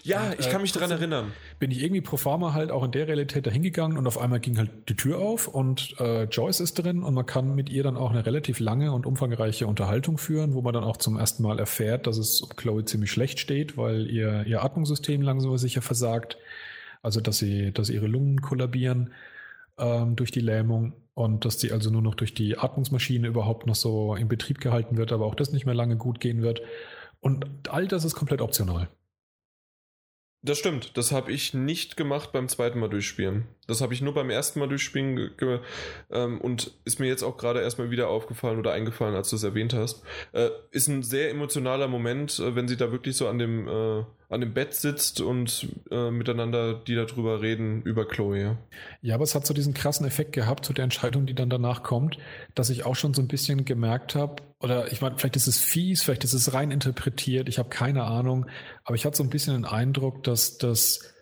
Ja, 0.03 0.29
und, 0.29 0.39
ich 0.39 0.49
kann 0.49 0.60
äh, 0.60 0.62
mich 0.62 0.71
daran 0.71 0.91
erinnern. 0.91 1.32
Bin 1.58 1.71
ich 1.71 1.82
irgendwie 1.82 2.01
pro 2.01 2.17
forma 2.17 2.53
halt 2.53 2.69
auch 2.69 2.84
in 2.84 2.91
der 2.91 3.08
Realität 3.08 3.47
da 3.47 3.51
hingegangen 3.51 3.97
und 3.97 4.05
auf 4.05 4.19
einmal 4.19 4.39
ging 4.39 4.60
halt 4.60 4.69
die 4.88 4.95
Tür 4.95 5.17
auf 5.17 5.47
und 5.47 5.95
äh, 5.99 6.25
Joyce 6.25 6.60
ist 6.60 6.75
drin 6.75 7.01
und 7.01 7.15
man 7.15 7.25
kann 7.25 7.55
mit 7.55 7.69
ihr 7.69 7.82
dann 7.82 7.97
auch 7.97 8.12
eine 8.12 8.23
relativ 8.25 8.60
lange 8.60 8.91
und 8.91 9.08
umfangreiche 9.08 9.65
Unterhaltung 9.65 10.19
führen, 10.19 10.53
wo 10.53 10.62
man 10.62 10.73
dann 10.73 10.84
auch 10.84 10.97
zum 10.97 11.17
ersten 11.17 11.41
Mal 11.41 11.58
erfährt, 11.58 12.05
dass 12.05 12.17
es 12.17 12.41
um 12.41 12.55
Chloe 12.55 12.86
ziemlich 12.86 13.12
schlecht 13.12 13.39
steht, 13.39 13.77
weil 13.77 14.08
ihr, 14.08 14.45
ihr 14.45 14.63
Atmungssystem 14.63 15.23
langsam 15.23 15.58
sicher 15.58 15.82
versagt. 15.82 16.38
Also 17.01 17.21
dass 17.21 17.38
sie, 17.39 17.71
dass 17.71 17.89
ihre 17.89 18.08
Lungen 18.08 18.41
kollabieren 18.41 19.13
ähm, 19.80 20.15
durch 20.15 20.32
die 20.32 20.42
Lähmung 20.42 20.94
und 21.13 21.46
dass 21.46 21.58
die 21.58 21.72
also 21.72 21.89
nur 21.89 22.02
noch 22.02 22.15
durch 22.15 22.34
die 22.34 22.58
Atmungsmaschine 22.58 23.28
überhaupt 23.28 23.68
noch 23.68 23.76
so 23.76 24.15
in 24.15 24.28
Betrieb 24.28 24.60
gehalten 24.60 24.98
wird, 24.98 25.12
aber 25.12 25.26
auch 25.26 25.36
das 25.36 25.52
nicht 25.52 25.65
mehr 25.65 25.76
lange 25.76 25.98
gut 25.98 26.20
gehen 26.20 26.42
wird. 26.42 26.62
Und 27.20 27.70
all 27.70 27.88
das 27.88 28.06
ist 28.06 28.15
komplett 28.15 28.42
optional. 28.42 28.89
Das 30.42 30.58
stimmt, 30.58 30.96
das 30.96 31.12
habe 31.12 31.32
ich 31.34 31.54
nicht 31.54 31.98
gemacht 31.98 32.32
beim 32.32 32.48
zweiten 32.48 32.80
Mal 32.80 32.89
durchspielen. 32.89 33.48
Das 33.69 33.82
habe 33.82 33.93
ich 33.93 34.01
nur 34.01 34.13
beim 34.13 34.29
ersten 34.29 34.60
Mal 34.60 34.67
durchspielen 34.67 35.32
ähm, 36.12 36.41
und 36.41 36.71
ist 36.86 36.99
mir 36.99 37.08
jetzt 37.08 37.23
auch 37.23 37.38
gerade 37.38 37.62
erstmal 37.62 37.91
wieder 37.91 38.10
aufgefallen 38.10 38.58
oder 38.58 38.71
eingefallen, 38.71 39.15
als 39.15 39.29
du 39.29 39.36
es 39.36 39.43
erwähnt 39.43 39.73
hast. 39.73 40.01
Äh, 40.32 40.49
ist 40.71 40.88
ein 40.88 41.03
sehr 41.03 41.29
emotionaler 41.29 41.88
Moment, 41.88 42.39
äh, 42.39 42.55
wenn 42.55 42.67
sie 42.67 42.77
da 42.77 42.91
wirklich 42.91 43.15
so 43.15 43.27
an 43.27 43.38
dem 43.38 43.67
äh, 43.67 44.03
an 44.29 44.41
dem 44.41 44.53
Bett 44.53 44.75
sitzt 44.75 45.21
und 45.21 45.67
äh, 45.89 46.12
miteinander 46.12 46.75
die 46.75 46.95
darüber 46.95 47.41
reden, 47.41 47.82
über 47.82 48.08
Chloe. 48.08 48.58
Ja, 49.01 49.15
aber 49.15 49.23
es 49.23 49.34
hat 49.34 49.45
so 49.45 49.55
diesen 49.55 49.73
krassen 49.73 50.05
Effekt 50.05 50.34
gehabt 50.34 50.65
zu 50.65 50.73
der 50.73 50.84
Entscheidung, 50.84 51.25
die 51.25 51.34
dann 51.34 51.49
danach 51.49 51.82
kommt, 51.82 52.17
dass 52.53 52.69
ich 52.69 52.86
auch 52.86 52.95
schon 52.95 53.15
so 53.15 53.23
ein 53.23 53.27
bisschen 53.27 53.65
gemerkt 53.65 54.13
habe, 54.13 54.43
oder 54.60 54.91
ich 54.91 55.01
meine, 55.01 55.17
vielleicht 55.17 55.36
ist 55.36 55.47
es 55.47 55.60
fies, 55.60 56.03
vielleicht 56.03 56.23
ist 56.23 56.34
es 56.34 56.53
rein 56.53 56.69
interpretiert, 56.69 57.49
ich 57.49 57.58
habe 57.58 57.69
keine 57.69 58.03
Ahnung, 58.03 58.45
aber 58.84 58.95
ich 58.95 59.05
hatte 59.05 59.17
so 59.17 59.23
ein 59.23 59.29
bisschen 59.29 59.53
den 59.53 59.65
Eindruck, 59.65 60.23
dass 60.23 60.60
das 60.60 61.13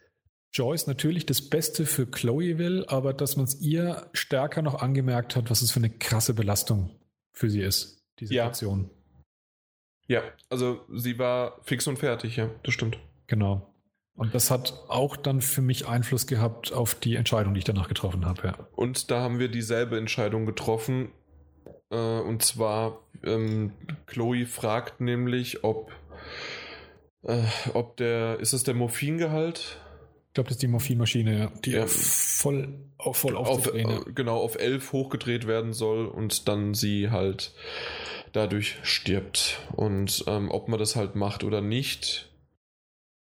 Joyce 0.58 0.88
natürlich 0.88 1.26
das 1.26 1.41
Beste 1.41 1.86
für 1.86 2.08
Chloe 2.08 2.58
will, 2.58 2.86
aber 2.88 3.13
dass 3.13 3.38
man 3.38 3.46
es 3.46 3.62
ihr 3.62 4.08
stärker 4.13 4.62
noch 4.62 4.82
angemerkt 4.82 5.36
hat, 5.36 5.50
was 5.50 5.62
es 5.62 5.72
für 5.72 5.80
eine 5.80 5.89
krasse 5.89 6.34
Belastung 6.34 6.89
für 7.32 7.50
sie 7.50 7.62
ist, 7.62 8.04
die 8.20 8.26
Situation. 8.26 8.89
Ja. 8.89 8.98
Ja, 10.10 10.24
also 10.50 10.86
sie 10.93 11.20
war 11.20 11.60
fix 11.63 11.86
und 11.86 12.00
fertig, 12.00 12.38
ja, 12.38 12.50
das 12.63 12.74
stimmt. 12.74 12.98
Genau. 13.28 13.74
Und 14.15 14.34
das 14.34 14.50
hat 14.50 14.74
auch 14.88 15.15
dann 15.17 15.41
für 15.41 15.62
mich 15.62 15.88
Einfluss 15.88 16.26
gehabt 16.26 16.72
auf 16.72 16.96
die 16.96 17.15
Entscheidung, 17.15 17.54
die 17.54 17.60
ich 17.60 17.65
danach 17.65 17.88
getroffen 17.89 18.26
habe, 18.26 18.48
ja. 18.48 18.67
Und 18.76 19.12
da 19.12 19.22
haben 19.22 19.38
wir 19.38 19.50
dieselbe 19.50 19.98
Entscheidung 19.98 20.46
getroffen. 20.46 21.12
Äh, 21.91 21.98
und 21.98 22.41
zwar, 22.41 23.06
ähm, 23.24 23.74
Chloe 24.08 24.46
fragt 24.46 25.02
nämlich, 25.02 25.63
ob, 25.63 25.91
äh, 27.24 27.43
ob 27.74 27.98
der, 27.98 28.39
ist 28.39 28.54
es 28.54 28.63
der 28.63 28.74
Morphingehalt? 28.74 29.78
Ich 30.38 30.39
glaube, 30.39 30.50
das 30.50 30.58
ist 30.58 30.62
die 30.62 30.67
Morphinmaschine, 30.67 31.39
ja, 31.39 31.52
die 31.65 31.71
ja. 31.71 31.88
voll, 31.88 32.78
voll 33.12 33.36
aufzudrehen. 33.36 33.88
Auf, 33.88 34.06
äh, 34.06 34.12
genau, 34.12 34.38
auf 34.38 34.56
11 34.60 34.93
hochgedreht 34.93 35.47
werden 35.47 35.73
soll 35.73 36.06
und 36.06 36.47
dann 36.47 36.76
sie 36.76 37.10
halt 37.10 37.56
dadurch 38.34 38.78
stirbt. 38.84 39.60
Und 39.76 40.26
ähm, 40.28 40.52
ob 40.52 40.67
man 40.67 40.78
das 40.78 40.95
halt 40.95 41.15
macht 41.15 41.43
oder 41.43 41.62
nicht. 41.62 42.32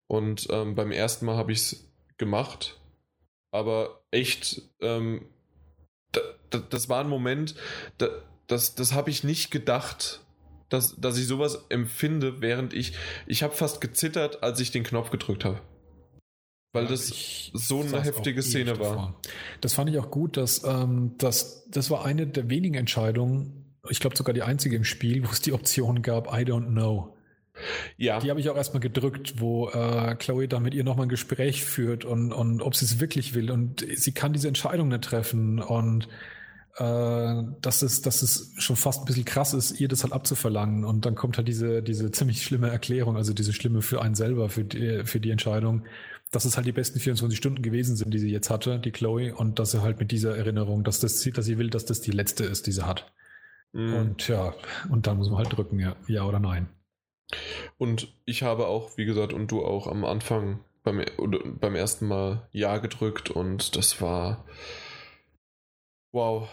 Und 0.08 0.48
ähm, 0.50 0.74
beim 0.74 0.92
ersten 0.92 1.28
Mal 1.28 1.38
habe 1.38 1.52
ich 1.52 1.60
es 1.60 1.94
gemacht. 2.18 2.82
Aber 3.52 4.04
echt, 4.10 4.64
ähm, 4.82 5.28
da, 6.14 6.22
da, 6.50 6.58
das 6.58 6.90
war 6.90 7.02
ein 7.02 7.10
Moment, 7.10 7.54
da, 8.00 8.08
das, 8.48 8.74
das 8.74 8.94
habe 8.94 9.12
ich 9.12 9.24
nicht 9.24 9.52
gedacht, 9.52 10.22
dass, 10.70 11.00
dass 11.00 11.20
ich 11.20 11.28
sowas 11.28 11.66
empfinde, 11.70 12.42
während 12.42 12.74
ich, 12.74 12.94
ich 13.28 13.44
habe 13.44 13.54
fast 13.54 13.82
gezittert, 13.82 14.42
als 14.42 14.60
ich 14.60 14.72
den 14.72 14.84
Knopf 14.84 15.12
gedrückt 15.12 15.46
habe. 15.46 15.62
Weil 16.74 16.88
das 16.88 17.52
so 17.54 17.82
eine 17.82 18.02
heftige 18.02 18.42
Szene 18.42 18.80
war. 18.80 19.20
Das 19.62 19.74
fand 19.74 19.92
ich 19.92 20.00
auch 20.00 20.10
gut, 20.10 20.38
dass, 20.38 20.64
ähm, 20.64 21.14
dass 21.20 21.70
das 21.70 21.92
war 21.92 22.04
eine 22.04 22.26
der 22.26 22.50
wenigen 22.50 22.74
Entscheidungen, 22.76 23.78
ich 23.90 24.00
glaube 24.00 24.18
sogar 24.18 24.34
die 24.34 24.42
einzige 24.42 24.76
im 24.76 24.84
Spiel, 24.84 25.24
wo 25.24 25.32
es 25.32 25.40
die 25.40 25.54
Option 25.54 26.02
gab, 26.02 26.28
I 26.34 26.44
don't 26.44 26.70
know. 26.72 27.16
Ja. 27.98 28.20
Die 28.20 28.32
habe 28.32 28.40
ich 28.40 28.50
auch 28.50 28.56
erstmal 28.56 28.80
gedrückt, 28.80 29.40
wo 29.40 29.70
äh, 29.70 30.16
Chloe 30.16 30.48
dann 30.48 30.64
mit 30.64 30.74
ihr 30.74 30.84
nochmal 30.84 31.06
ein 31.06 31.10
Gespräch 31.10 31.64
führt 31.64 32.06
und, 32.06 32.34
und 32.34 32.62
ob 32.64 32.76
sie 32.76 32.86
es 32.86 33.00
wirklich 33.00 33.36
will. 33.36 33.52
Und 33.52 33.86
sie 33.96 34.12
kann 34.12 34.34
diese 34.34 34.48
Entscheidung 34.48 34.88
nicht 34.88 35.04
treffen. 35.04 35.60
Und 35.60 36.08
äh, 36.78 37.44
dass, 37.62 37.84
es, 37.84 38.02
dass 38.02 38.24
es 38.24 38.54
schon 38.58 38.76
fast 38.76 39.04
ein 39.04 39.06
bisschen 39.06 39.26
krass 39.26 39.54
ist, 39.54 39.80
ihr 39.80 39.88
das 39.88 40.04
halt 40.04 40.14
abzuverlangen. 40.14 40.84
Und 40.84 41.06
dann 41.06 41.14
kommt 41.14 41.38
halt 41.38 41.48
diese, 41.48 41.84
diese 41.84 42.10
ziemlich 42.12 42.42
schlimme 42.42 42.70
Erklärung, 42.70 43.16
also 43.16 43.34
diese 43.34 43.54
schlimme 43.54 43.84
für 43.84 44.02
einen 44.02 44.16
selber, 44.16 44.50
für 44.50 44.64
die, 44.64 45.06
für 45.06 45.20
die 45.20 45.30
Entscheidung, 45.30 45.84
dass 46.34 46.46
es 46.46 46.58
halt 46.58 46.66
die 46.66 46.72
besten 46.72 47.00
24 47.00 47.38
Stunden 47.38 47.62
gewesen 47.62 47.96
sind, 47.96 48.12
die 48.12 48.18
sie 48.20 48.32
jetzt 48.32 48.50
hatte, 48.50 48.80
die 48.80 48.92
Chloe, 48.92 49.34
und 49.34 49.60
dass 49.60 49.72
sie 49.72 49.84
halt 49.84 50.00
mit 50.00 50.12
dieser 50.12 50.36
Erinnerung, 50.36 50.84
dass 50.84 51.00
das 51.00 51.22
dass 51.22 51.46
sie 51.46 51.58
will, 51.60 51.70
dass 51.70 51.86
das 51.86 52.02
die 52.02 52.12
letzte 52.12 52.44
ist, 52.44 52.66
die 52.66 52.72
sie 52.72 52.86
hat. 52.86 53.14
Mhm. 53.72 53.94
Und 53.94 54.28
ja, 54.28 54.56
und 54.90 55.06
dann 55.06 55.18
muss 55.18 55.30
man 55.30 55.38
halt 55.38 55.56
drücken, 55.56 55.80
ja, 55.80 55.96
ja 56.08 56.24
oder 56.24 56.40
nein. 56.40 56.68
Und 57.78 58.14
ich 58.26 58.42
habe 58.42 58.68
auch, 58.68 58.98
wie 58.98 59.06
gesagt, 59.06 59.32
und 59.32 59.52
du 59.52 59.64
auch 59.64 59.88
am 59.88 60.06
Anfang 60.06 60.60
beim, 60.84 61.04
beim 61.60 61.76
ersten 61.76 62.08
Mal 62.08 62.48
Ja 62.52 62.80
gedrückt 62.80 63.30
und 63.30 63.76
das 63.76 64.02
war 64.02 64.46
wow. 66.12 66.50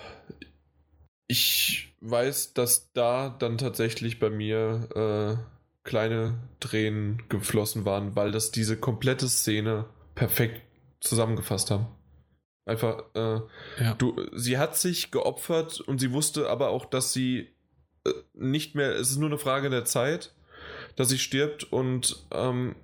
Ich 1.27 1.97
weiß, 2.01 2.53
dass 2.55 2.93
da 2.93 3.31
dann 3.31 3.57
tatsächlich 3.57 4.19
bei 4.19 4.31
mir 4.31 4.89
äh, 4.95 5.60
kleine 5.85 6.39
Tränen 6.61 7.23
geflossen 7.29 7.85
waren, 7.85 8.17
weil 8.17 8.33
das 8.33 8.51
diese 8.51 8.77
komplette 8.77 9.29
Szene 9.29 9.87
perfekt 10.15 10.63
zusammengefasst 11.01 11.71
haben. 11.71 11.87
Einfach, 12.67 13.05
äh, 13.15 13.41
ja. 13.83 13.95
du, 13.99 14.17
sie 14.35 14.59
hat 14.59 14.77
sich 14.77 15.11
geopfert 15.11 15.81
und 15.81 15.99
sie 15.99 16.13
wusste 16.13 16.49
aber 16.49 16.69
auch, 16.69 16.85
dass 16.85 17.13
sie 17.13 17.49
äh, 18.05 18.13
nicht 18.35 18.75
mehr, 18.75 18.93
es 18.93 19.11
ist 19.11 19.17
nur 19.17 19.29
eine 19.29 19.39
Frage 19.39 19.71
der 19.71 19.85
Zeit, 19.85 20.35
dass 20.97 21.09
sie 21.09 21.19
stirbt 21.19 21.65
und 21.73 22.27
ähm, 22.33 22.77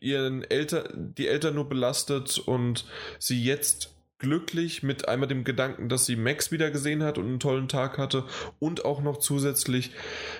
ihren 0.00 0.44
Eltern, 0.44 1.14
die 1.16 1.26
Eltern 1.26 1.54
nur 1.54 1.68
belastet 1.68 2.38
und 2.38 2.84
sie 3.18 3.42
jetzt 3.42 3.94
glücklich 4.18 4.82
mit 4.82 5.08
einmal 5.08 5.28
dem 5.28 5.44
Gedanken, 5.44 5.88
dass 5.88 6.06
sie 6.06 6.16
Max 6.16 6.52
wieder 6.52 6.70
gesehen 6.70 7.02
hat 7.02 7.18
und 7.18 7.26
einen 7.26 7.40
tollen 7.40 7.68
Tag 7.68 7.98
hatte 7.98 8.24
und 8.58 8.84
auch 8.84 9.02
noch 9.02 9.18
zusätzlich 9.18 9.90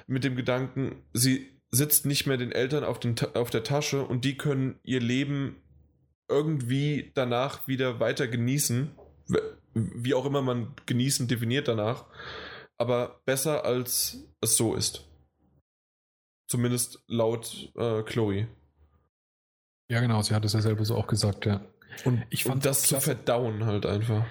mit 0.06 0.24
dem 0.24 0.36
Gedanken, 0.36 1.02
sie 1.12 1.55
sitzt 1.70 2.06
nicht 2.06 2.26
mehr 2.26 2.36
den 2.36 2.52
Eltern 2.52 2.84
auf, 2.84 3.00
den, 3.00 3.16
auf 3.34 3.50
der 3.50 3.64
Tasche 3.64 4.02
und 4.02 4.24
die 4.24 4.36
können 4.36 4.78
ihr 4.82 5.00
Leben 5.00 5.62
irgendwie 6.28 7.12
danach 7.14 7.68
wieder 7.68 8.00
weiter 8.00 8.28
genießen. 8.28 8.96
Wie 9.74 10.14
auch 10.14 10.24
immer 10.24 10.42
man 10.42 10.74
genießen 10.86 11.28
definiert 11.28 11.68
danach. 11.68 12.06
Aber 12.78 13.20
besser 13.24 13.64
als 13.64 14.28
es 14.40 14.56
so 14.56 14.74
ist. 14.74 15.08
Zumindest 16.48 17.02
laut 17.08 17.72
äh, 17.76 18.02
Chloe. 18.02 18.48
Ja, 19.90 20.00
genau, 20.00 20.22
sie 20.22 20.34
hat 20.34 20.44
es 20.44 20.52
ja 20.52 20.60
selber 20.60 20.84
so 20.84 20.96
auch 20.96 21.06
gesagt, 21.06 21.46
ja. 21.46 21.64
Und 22.04 22.24
ich 22.30 22.44
fand 22.44 22.56
und 22.56 22.66
das 22.66 22.82
zu 22.82 23.00
verdauen 23.00 23.64
halt 23.64 23.86
einfach. 23.86 24.26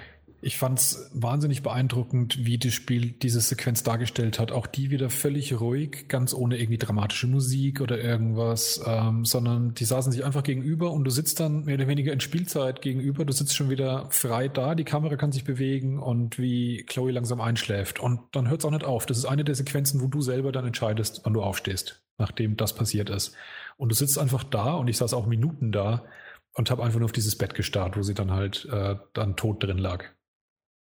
Ich 0.45 0.59
fand 0.59 0.77
es 0.77 1.09
wahnsinnig 1.11 1.63
beeindruckend, 1.63 2.45
wie 2.45 2.59
das 2.59 2.71
Spiel 2.71 3.09
diese 3.09 3.41
Sequenz 3.41 3.81
dargestellt 3.81 4.37
hat. 4.37 4.51
Auch 4.51 4.67
die 4.67 4.91
wieder 4.91 5.09
völlig 5.09 5.59
ruhig, 5.59 6.07
ganz 6.07 6.35
ohne 6.35 6.59
irgendwie 6.59 6.77
dramatische 6.77 7.25
Musik 7.25 7.81
oder 7.81 7.99
irgendwas, 7.99 8.79
ähm, 8.85 9.25
sondern 9.25 9.73
die 9.73 9.85
saßen 9.85 10.11
sich 10.11 10.23
einfach 10.23 10.43
gegenüber 10.43 10.91
und 10.91 11.03
du 11.03 11.09
sitzt 11.09 11.39
dann 11.39 11.65
mehr 11.65 11.73
oder 11.73 11.87
weniger 11.87 12.13
in 12.13 12.19
Spielzeit 12.19 12.83
gegenüber. 12.83 13.25
Du 13.25 13.33
sitzt 13.33 13.55
schon 13.55 13.71
wieder 13.71 14.07
frei 14.11 14.47
da, 14.47 14.75
die 14.75 14.83
Kamera 14.83 15.15
kann 15.15 15.31
sich 15.31 15.45
bewegen 15.45 15.97
und 15.97 16.37
wie 16.37 16.83
Chloe 16.83 17.09
langsam 17.09 17.41
einschläft. 17.41 17.99
Und 17.99 18.19
dann 18.31 18.47
hört 18.47 18.59
es 18.59 18.65
auch 18.65 18.71
nicht 18.71 18.85
auf. 18.85 19.07
Das 19.07 19.17
ist 19.17 19.25
eine 19.25 19.45
der 19.45 19.55
Sequenzen, 19.55 19.99
wo 19.99 20.05
du 20.05 20.21
selber 20.21 20.51
dann 20.51 20.67
entscheidest, 20.67 21.21
wann 21.23 21.33
du 21.33 21.41
aufstehst, 21.41 22.03
nachdem 22.19 22.55
das 22.55 22.75
passiert 22.75 23.09
ist. 23.09 23.33
Und 23.77 23.89
du 23.89 23.95
sitzt 23.95 24.19
einfach 24.19 24.43
da 24.43 24.75
und 24.75 24.89
ich 24.89 24.97
saß 24.97 25.15
auch 25.15 25.25
Minuten 25.25 25.71
da 25.71 26.05
und 26.53 26.69
habe 26.69 26.83
einfach 26.83 26.99
nur 26.99 27.05
auf 27.05 27.13
dieses 27.13 27.35
Bett 27.35 27.55
gestarrt, 27.55 27.97
wo 27.97 28.03
sie 28.03 28.13
dann 28.13 28.29
halt 28.29 28.69
äh, 28.71 28.95
dann 29.13 29.35
tot 29.35 29.63
drin 29.63 29.79
lag. 29.79 30.05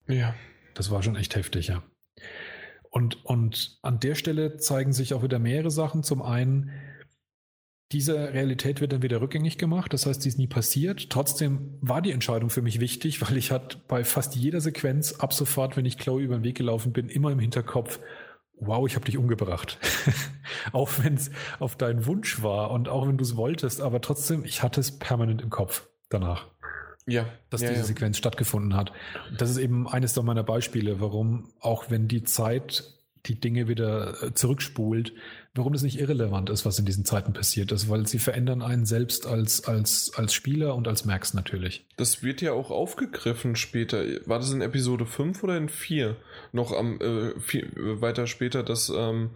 Ja. 0.07 0.35
Das 0.75 0.91
war 0.91 1.03
schon 1.03 1.17
echt 1.17 1.37
heftig, 1.37 1.69
ja. 1.69 1.83
Und, 2.91 3.25
und 3.25 3.79
an 3.83 3.99
der 3.99 4.15
Stelle 4.15 4.57
zeigen 4.57 4.93
sich 4.93 5.15
auch 5.15 5.23
wieder 5.23 5.39
mehrere 5.39 5.71
Sachen. 5.71 6.03
Zum 6.03 6.23
einen, 6.23 6.71
diese 7.93 8.33
Realität 8.33 8.81
wird 8.81 8.93
dann 8.93 9.03
wieder 9.03 9.21
rückgängig 9.21 9.59
gemacht, 9.59 9.93
das 9.93 10.07
heißt, 10.07 10.25
die 10.25 10.29
ist 10.29 10.39
nie 10.39 10.47
passiert. 10.47 11.11
Trotzdem 11.11 11.79
war 11.81 12.03
die 12.03 12.13
Entscheidung 12.13 12.51
für 12.51 12.63
mich 12.63 12.81
wichtig, 12.81 13.21
weil 13.29 13.37
ich 13.37 13.51
hatte 13.51 13.79
bei 13.89 14.05
fast 14.05 14.37
jeder 14.37 14.61
Sequenz 14.61 15.15
ab 15.15 15.33
sofort, 15.33 15.77
wenn 15.77 15.87
ich 15.87 15.99
Chloe 15.99 16.23
über 16.23 16.37
den 16.37 16.45
Weg 16.45 16.57
gelaufen 16.57 16.93
bin, 16.93 17.09
immer 17.09 17.33
im 17.33 17.39
Hinterkopf, 17.39 17.99
wow, 18.61 18.87
ich 18.87 18.95
habe 18.95 19.05
dich 19.05 19.19
umgebracht. 19.19 19.79
auch 20.73 20.91
wenn 21.03 21.15
es 21.15 21.31
auf 21.59 21.77
deinen 21.77 22.07
Wunsch 22.07 22.43
war 22.43 22.71
und 22.71 22.89
auch 22.89 23.09
wenn 23.09 23.19
du 23.19 23.25
es 23.25 23.37
wolltest, 23.37 23.81
aber 23.81 24.01
trotzdem, 24.01 24.45
ich 24.45 24.63
hatte 24.63 24.81
es 24.81 24.99
permanent 24.99 25.43
im 25.43 25.51
Kopf 25.51 25.89
danach. 26.11 26.54
Ja, 27.07 27.27
dass 27.51 27.61
ja, 27.61 27.69
diese 27.69 27.81
ja. 27.81 27.87
Sequenz 27.87 28.19
stattgefunden 28.19 28.75
hat. 28.75 28.93
Das 29.37 29.51
ist 29.51 29.59
eben 29.59 29.89
eines 29.89 30.17
meiner 30.23 30.43
Beispiele, 30.43 31.01
warum, 31.01 31.53
auch 31.61 31.91
wenn 31.91 32.09
die 32.09 32.25
Zeit 32.25 32.95
die 33.27 33.41
Dinge 33.41 33.69
wieder 33.69 34.23
äh, 34.23 34.35
zurückspult, 34.35 35.15
warum 35.55 35.73
das 35.73 35.83
nicht 35.83 35.99
irrelevant 35.99 36.51
ist, 36.51 36.67
was 36.67 36.79
in 36.79 36.85
diesen 36.85 37.05
Zeiten 37.05 37.33
passiert 37.33 37.73
ist, 37.73 37.89
weil 37.89 38.07
sie 38.07 38.19
verändern 38.19 38.61
einen 38.61 38.85
selbst 38.85 39.27
als, 39.27 39.65
als, 39.65 40.13
als 40.15 40.35
Spieler 40.35 40.75
und 40.75 40.89
als 40.89 41.05
Max 41.05 41.33
natürlich. 41.33 41.87
Das 41.97 42.23
wird 42.23 42.43
ja 42.43 42.53
auch 42.53 42.71
aufgegriffen 42.71 43.57
später. 43.57 44.05
War 44.27 44.41
das 44.41 44.53
in 44.53 44.61
Episode 44.61 45.07
5 45.07 45.43
oder 45.43 45.57
in 45.57 45.69
4? 45.69 46.17
Noch 46.53 46.73
am 46.73 47.01
äh, 47.01 47.41
viel, 47.41 47.71
weiter 47.75 48.27
später, 48.27 48.63
dass 48.63 48.93
ähm, 48.95 49.31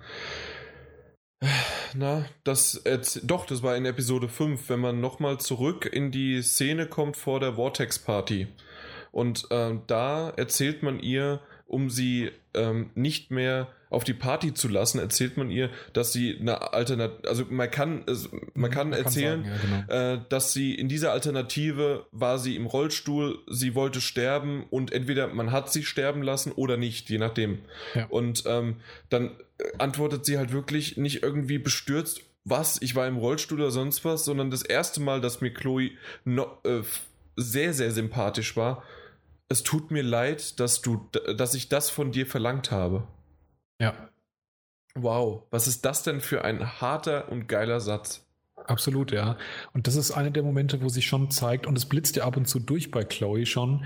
na, 1.95 2.24
das 2.45 2.82
doch, 3.22 3.47
das 3.47 3.62
war 3.62 3.76
in 3.76 3.86
Episode 3.86 4.28
5, 4.28 4.68
wenn 4.68 4.80
man 4.80 5.01
nochmal 5.01 5.39
zurück 5.39 5.86
in 5.86 6.11
die 6.11 6.43
Szene 6.43 6.86
kommt 6.86 7.16
vor 7.16 7.41
der 7.41 7.55
Vortex 7.55 7.99
Party. 7.99 8.49
Und 9.12 9.47
ähm, 9.51 9.82
da 9.86 10.30
erzählt 10.30 10.82
man 10.82 11.01
ihr, 11.01 11.41
um 11.66 11.91
sie 11.91 12.30
ähm, 12.59 12.91
nicht 12.95 13.31
mehr 13.31 13.69
auf 13.91 14.05
die 14.05 14.13
Party 14.13 14.53
zu 14.53 14.69
lassen, 14.69 14.99
erzählt 14.99 15.37
man 15.37 15.51
ihr, 15.51 15.71
dass 15.93 16.13
sie 16.13 16.37
eine 16.39 16.73
Alternative, 16.75 17.27
also 17.29 17.45
man 17.49 17.71
kann, 17.71 18.05
also 18.07 18.29
man 18.55 18.71
kann 18.71 18.91
man 18.91 18.99
erzählen, 18.99 19.45
kann 19.45 19.53
sagen, 19.53 19.87
ja, 19.89 19.95
genau. 19.95 20.15
äh, 20.15 20.21
dass 20.29 20.53
sie 20.53 20.75
in 20.75 20.89
dieser 20.89 21.13
Alternative 21.13 22.07
war 22.13 22.39
sie 22.39 22.57
im 22.57 22.67
Rollstuhl, 22.67 23.39
sie 23.49 23.75
wollte 23.75 24.01
sterben 24.01 24.65
und 24.69 24.93
entweder 24.93 25.29
man 25.29 25.53
hat 25.53 25.73
sie 25.73 25.85
sterben 25.85 26.23
lassen 26.23 26.53
oder 26.53 26.77
nicht, 26.77 27.09
je 27.09 27.19
nachdem. 27.19 27.61
Ja. 27.95 28.07
Und 28.07 28.45
ähm, 28.47 28.77
dann 29.09 29.31
antwortet 29.79 30.27
sie 30.27 30.37
halt 30.37 30.53
wirklich 30.53 30.97
nicht 30.99 31.23
irgendwie 31.23 31.59
bestürzt, 31.59 32.23
was, 32.45 32.81
ich 32.81 32.95
war 32.95 33.07
im 33.07 33.17
Rollstuhl 33.17 33.61
oder 33.61 33.71
sonst 33.71 34.05
was, 34.05 34.25
sondern 34.25 34.51
das 34.51 34.63
erste 34.63 35.01
Mal, 35.01 35.21
dass 35.21 35.41
mir 35.41 35.53
Chloe 35.53 35.91
no, 36.25 36.47
äh, 36.65 36.83
sehr, 37.37 37.73
sehr 37.73 37.91
sympathisch 37.91 38.57
war. 38.57 38.83
Es 39.49 39.63
tut 39.63 39.91
mir 39.91 40.03
leid, 40.03 40.61
dass 40.61 40.83
du, 40.83 41.09
dass 41.37 41.55
ich 41.55 41.69
das 41.69 41.91
von 41.91 42.13
dir 42.13 42.27
verlangt 42.27 42.71
habe. 42.71 43.07
Ja. 43.81 43.95
Wow, 44.95 45.45
was 45.51 45.67
ist 45.67 45.85
das 45.85 46.03
denn 46.03 46.21
für 46.21 46.45
ein 46.45 46.81
harter 46.81 47.31
und 47.31 47.47
geiler 47.47 47.81
Satz? 47.81 48.27
Absolut, 48.57 49.13
ja. 49.13 49.39
Und 49.73 49.87
das 49.87 49.97
ist 49.97 50.11
einer 50.11 50.31
der 50.31 50.43
Momente, 50.43 50.83
wo 50.83 50.89
sich 50.89 51.07
schon 51.07 51.31
zeigt, 51.31 51.67
und 51.67 51.79
es 51.79 51.87
blitzt 51.87 52.17
ja 52.17 52.25
ab 52.25 52.37
und 52.37 52.47
zu 52.47 52.59
durch 52.59 52.91
bei 52.91 53.05
Chloe 53.05 53.47
schon, 53.47 53.85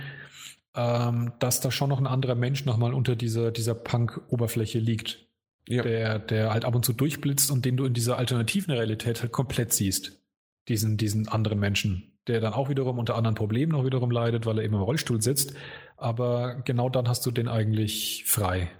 ähm, 0.74 1.32
dass 1.38 1.60
da 1.60 1.70
schon 1.70 1.90
noch 1.90 1.98
ein 1.98 2.06
anderer 2.06 2.34
Mensch 2.34 2.64
nochmal 2.64 2.94
unter 2.94 3.14
dieser, 3.14 3.52
dieser 3.52 3.74
Punk-Oberfläche 3.74 4.78
liegt 4.78 5.26
ja. 5.68 5.82
der, 5.82 6.18
der 6.18 6.52
halt 6.52 6.64
ab 6.64 6.74
und 6.74 6.84
zu 6.84 6.92
durchblitzt 6.92 7.50
und 7.50 7.64
den 7.64 7.76
du 7.76 7.84
in 7.84 7.94
dieser 7.94 8.18
alternativen 8.18 8.72
Realität 8.72 9.22
halt 9.22 9.32
komplett 9.32 9.72
siehst. 9.72 10.18
Diesen, 10.68 10.96
diesen 10.96 11.28
anderen 11.28 11.58
Menschen, 11.58 12.11
der 12.28 12.40
dann 12.40 12.52
auch 12.52 12.68
wiederum 12.68 12.98
unter 12.98 13.16
anderen 13.16 13.34
Problemen 13.34 13.72
noch 13.72 13.84
wiederum 13.84 14.10
leidet, 14.10 14.46
weil 14.46 14.58
er 14.58 14.64
eben 14.64 14.74
im 14.74 14.82
Rollstuhl 14.82 15.20
sitzt. 15.20 15.54
Aber 15.96 16.62
genau 16.64 16.88
dann 16.88 17.08
hast 17.08 17.24
du 17.26 17.30
den 17.30 17.48
eigentlich 17.48 18.24
frei. 18.26 18.70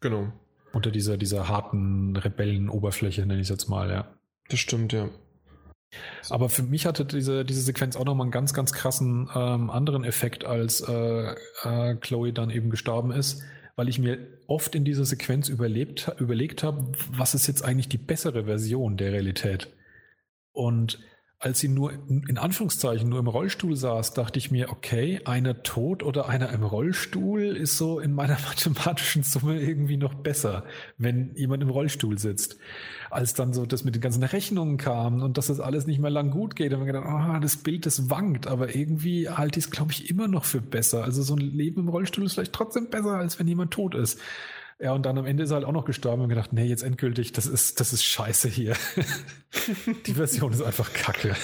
Genau. 0.00 0.32
Unter 0.72 0.90
dieser, 0.90 1.16
dieser 1.16 1.48
harten 1.48 2.16
Rebellenoberfläche, 2.16 3.22
nenne 3.22 3.40
ich 3.40 3.46
es 3.46 3.50
jetzt 3.50 3.68
mal, 3.68 3.90
ja. 3.90 4.14
Das 4.48 4.60
stimmt, 4.60 4.92
ja. 4.92 5.08
Aber 6.28 6.48
für 6.48 6.62
mich 6.62 6.86
hatte 6.86 7.04
diese, 7.04 7.44
diese 7.44 7.62
Sequenz 7.62 7.96
auch 7.96 8.04
nochmal 8.04 8.26
einen 8.26 8.32
ganz, 8.32 8.52
ganz 8.52 8.72
krassen 8.72 9.28
ähm, 9.34 9.70
anderen 9.70 10.04
Effekt, 10.04 10.44
als 10.44 10.80
äh, 10.80 11.34
äh, 11.62 11.96
Chloe 11.96 12.32
dann 12.32 12.50
eben 12.50 12.70
gestorben 12.70 13.12
ist 13.12 13.42
weil 13.76 13.90
ich 13.90 13.98
mir 13.98 14.18
oft 14.46 14.74
in 14.74 14.84
dieser 14.84 15.04
Sequenz 15.04 15.48
überlebt, 15.48 16.10
überlegt 16.18 16.62
habe, 16.62 16.92
was 17.10 17.34
ist 17.34 17.46
jetzt 17.46 17.62
eigentlich 17.62 17.90
die 17.90 17.98
bessere 17.98 18.44
Version 18.44 18.96
der 18.96 19.12
Realität. 19.12 19.68
Und 20.52 20.98
als 21.46 21.60
sie 21.60 21.68
nur 21.68 21.92
in 22.08 22.38
Anführungszeichen 22.38 23.08
nur 23.08 23.20
im 23.20 23.28
Rollstuhl 23.28 23.76
saß, 23.76 24.14
dachte 24.14 24.36
ich 24.40 24.50
mir, 24.50 24.68
okay, 24.70 25.20
einer 25.26 25.62
tot 25.62 26.02
oder 26.02 26.28
einer 26.28 26.50
im 26.50 26.64
Rollstuhl 26.64 27.56
ist 27.56 27.76
so 27.76 28.00
in 28.00 28.14
meiner 28.14 28.36
mathematischen 28.48 29.22
Summe 29.22 29.60
irgendwie 29.62 29.96
noch 29.96 30.14
besser, 30.14 30.64
wenn 30.98 31.36
jemand 31.36 31.62
im 31.62 31.70
Rollstuhl 31.70 32.18
sitzt. 32.18 32.58
Als 33.10 33.34
dann 33.34 33.52
so 33.52 33.64
das 33.64 33.84
mit 33.84 33.94
den 33.94 34.02
ganzen 34.02 34.24
Rechnungen 34.24 34.76
kam 34.76 35.22
und 35.22 35.38
dass 35.38 35.46
das 35.46 35.60
alles 35.60 35.86
nicht 35.86 36.00
mehr 36.00 36.10
lang 36.10 36.32
gut 36.32 36.56
geht, 36.56 36.72
haben 36.72 36.84
wir 36.84 36.92
gedacht, 36.92 37.06
oh, 37.08 37.38
das 37.40 37.58
Bild, 37.58 37.86
das 37.86 38.10
wankt, 38.10 38.48
aber 38.48 38.74
irgendwie 38.74 39.28
halte 39.28 39.60
ich 39.60 39.66
es, 39.66 39.70
glaube 39.70 39.92
ich, 39.92 40.10
immer 40.10 40.26
noch 40.26 40.44
für 40.44 40.60
besser. 40.60 41.04
Also 41.04 41.22
so 41.22 41.36
ein 41.36 41.38
Leben 41.40 41.82
im 41.82 41.88
Rollstuhl 41.88 42.24
ist 42.24 42.34
vielleicht 42.34 42.54
trotzdem 42.54 42.90
besser, 42.90 43.18
als 43.18 43.38
wenn 43.38 43.46
jemand 43.46 43.70
tot 43.70 43.94
ist. 43.94 44.18
Ja, 44.78 44.92
und 44.92 45.06
dann 45.06 45.16
am 45.16 45.24
Ende 45.24 45.42
ist 45.42 45.50
er 45.50 45.56
halt 45.56 45.64
auch 45.64 45.72
noch 45.72 45.86
gestorben 45.86 46.22
und 46.22 46.28
gedacht, 46.28 46.52
nee, 46.52 46.66
jetzt 46.66 46.82
endgültig, 46.82 47.32
das 47.32 47.46
ist, 47.46 47.80
das 47.80 47.92
ist 47.94 48.04
scheiße 48.04 48.48
hier. 48.48 48.74
Die 50.06 50.14
Version 50.14 50.52
ist 50.52 50.60
einfach 50.60 50.92
kacke. 50.92 51.34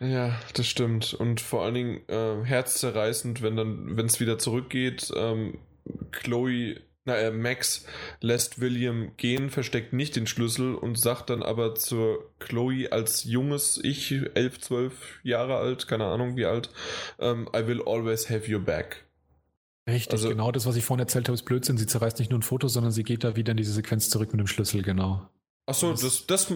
Ja, 0.00 0.38
das 0.54 0.66
stimmt. 0.66 1.14
Und 1.14 1.40
vor 1.40 1.64
allen 1.64 1.74
Dingen 1.74 2.00
äh, 2.08 2.44
herzzerreißend, 2.44 3.42
wenn 3.42 3.56
dann, 3.56 3.96
wenn 3.96 4.06
es 4.06 4.20
wieder 4.20 4.38
zurückgeht, 4.38 5.12
ähm, 5.14 5.58
Chloe, 6.12 6.80
na, 7.04 7.16
äh, 7.16 7.30
Max 7.30 7.86
lässt 8.20 8.60
William 8.60 9.12
gehen, 9.16 9.50
versteckt 9.50 9.92
nicht 9.92 10.16
den 10.16 10.26
Schlüssel 10.26 10.74
und 10.74 10.98
sagt 10.98 11.30
dann 11.30 11.42
aber 11.42 11.74
zur 11.74 12.30
Chloe 12.40 12.88
als 12.90 13.24
junges 13.24 13.78
Ich, 13.82 14.14
elf, 14.34 14.60
zwölf 14.60 15.20
Jahre 15.22 15.56
alt, 15.56 15.88
keine 15.88 16.06
Ahnung 16.06 16.36
wie 16.36 16.46
alt, 16.46 16.70
ähm, 17.18 17.48
I 17.54 17.66
will 17.66 17.82
always 17.82 18.28
have 18.28 18.52
your 18.52 18.60
back. 18.60 19.05
Richtig, 19.88 20.12
also, 20.12 20.28
genau 20.28 20.50
das, 20.50 20.66
was 20.66 20.76
ich 20.76 20.84
vorhin 20.84 21.00
erzählt 21.00 21.28
habe, 21.28 21.34
ist 21.34 21.44
Blödsinn. 21.44 21.78
Sie 21.78 21.86
zerreißt 21.86 22.18
nicht 22.18 22.30
nur 22.30 22.40
ein 22.40 22.42
Foto, 22.42 22.66
sondern 22.66 22.92
sie 22.92 23.04
geht 23.04 23.22
da 23.22 23.36
wieder 23.36 23.52
in 23.52 23.56
diese 23.56 23.72
Sequenz 23.72 24.10
zurück 24.10 24.32
mit 24.32 24.40
dem 24.40 24.48
Schlüssel, 24.48 24.82
genau. 24.82 25.28
Ach 25.68 25.74
so, 25.74 25.90
das, 25.92 26.26
das, 26.26 26.48
äh, 26.50 26.54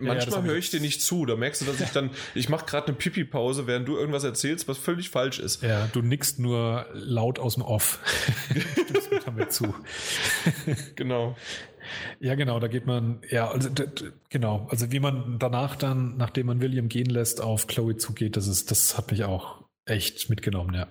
manchmal 0.00 0.40
ja, 0.40 0.42
höre 0.42 0.56
ich 0.56 0.70
dir 0.70 0.80
nicht 0.80 1.02
zu. 1.02 1.24
Da 1.24 1.36
merkst 1.36 1.60
du, 1.60 1.66
dass 1.66 1.80
ich 1.80 1.90
dann, 1.92 2.10
ich 2.34 2.48
mache 2.48 2.66
gerade 2.66 2.88
eine 2.88 2.96
Pipi-Pause, 2.96 3.68
während 3.68 3.86
du 3.86 3.96
irgendwas 3.96 4.24
erzählst, 4.24 4.66
was 4.66 4.76
völlig 4.76 5.10
falsch 5.10 5.38
ist. 5.38 5.62
Ja, 5.62 5.88
du 5.92 6.02
nickst 6.02 6.40
nur 6.40 6.86
laut 6.92 7.38
aus 7.38 7.54
dem 7.54 7.62
Off. 7.62 8.00
bist 8.92 9.10
mir 9.32 9.48
zu. 9.48 9.74
genau. 10.96 11.36
Ja, 12.18 12.34
genau, 12.34 12.60
da 12.60 12.68
geht 12.68 12.86
man, 12.86 13.20
ja, 13.30 13.50
also, 13.50 13.70
genau, 14.28 14.66
also 14.70 14.92
wie 14.92 15.00
man 15.00 15.38
danach 15.38 15.76
dann, 15.76 16.16
nachdem 16.16 16.46
man 16.46 16.60
William 16.60 16.88
gehen 16.88 17.08
lässt, 17.08 17.40
auf 17.40 17.66
Chloe 17.66 17.96
zugeht, 17.96 18.36
das 18.36 18.46
ist, 18.46 18.70
das 18.70 18.96
hat 18.98 19.10
mich 19.10 19.24
auch 19.24 19.64
echt 19.86 20.28
mitgenommen, 20.28 20.74
ja. 20.74 20.86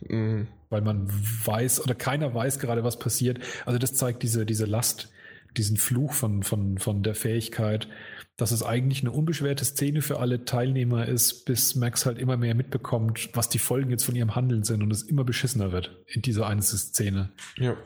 Mhm. 0.00 0.48
Weil 0.68 0.82
man 0.82 1.08
weiß 1.08 1.82
oder 1.82 1.94
keiner 1.94 2.34
weiß 2.34 2.58
gerade, 2.58 2.84
was 2.84 2.98
passiert. 2.98 3.38
Also 3.64 3.78
das 3.78 3.94
zeigt 3.94 4.22
diese, 4.22 4.44
diese 4.46 4.66
Last, 4.66 5.10
diesen 5.56 5.76
Fluch 5.76 6.12
von, 6.12 6.42
von, 6.42 6.78
von 6.78 7.02
der 7.02 7.14
Fähigkeit, 7.14 7.88
dass 8.36 8.50
es 8.50 8.62
eigentlich 8.62 9.00
eine 9.00 9.12
unbeschwerte 9.12 9.64
Szene 9.64 10.02
für 10.02 10.18
alle 10.20 10.44
Teilnehmer 10.44 11.06
ist, 11.06 11.44
bis 11.44 11.74
Max 11.74 12.04
halt 12.04 12.18
immer 12.18 12.36
mehr 12.36 12.54
mitbekommt, 12.54 13.30
was 13.32 13.48
die 13.48 13.58
Folgen 13.58 13.90
jetzt 13.90 14.04
von 14.04 14.14
ihrem 14.14 14.34
Handeln 14.34 14.64
sind 14.64 14.82
und 14.82 14.90
es 14.90 15.02
immer 15.02 15.24
beschissener 15.24 15.72
wird 15.72 15.96
in 16.06 16.22
dieser 16.22 16.46
einen 16.46 16.62
Szene. 16.62 17.30
Ja. 17.56 17.76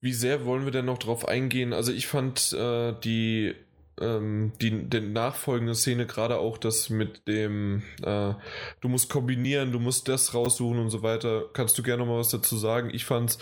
Wie 0.00 0.12
sehr 0.12 0.44
wollen 0.44 0.64
wir 0.64 0.72
denn 0.72 0.84
noch 0.84 0.98
drauf 0.98 1.26
eingehen? 1.26 1.72
Also 1.72 1.92
ich 1.92 2.06
fand 2.06 2.52
äh, 2.52 2.94
die 3.04 3.54
ähm, 4.00 4.52
die, 4.60 4.88
die 4.88 5.00
nachfolgende 5.00 5.74
Szene, 5.74 6.06
gerade 6.06 6.38
auch 6.38 6.58
das 6.58 6.90
mit 6.90 7.26
dem, 7.28 7.82
äh, 8.02 8.34
du 8.80 8.88
musst 8.88 9.10
kombinieren, 9.10 9.72
du 9.72 9.78
musst 9.78 10.08
das 10.08 10.34
raussuchen 10.34 10.78
und 10.78 10.90
so 10.90 11.02
weiter. 11.02 11.44
Kannst 11.52 11.78
du 11.78 11.82
gerne 11.82 12.04
noch 12.04 12.12
mal 12.12 12.18
was 12.18 12.30
dazu 12.30 12.56
sagen? 12.56 12.90
Ich 12.92 13.04
fand 13.04 13.30
es 13.30 13.38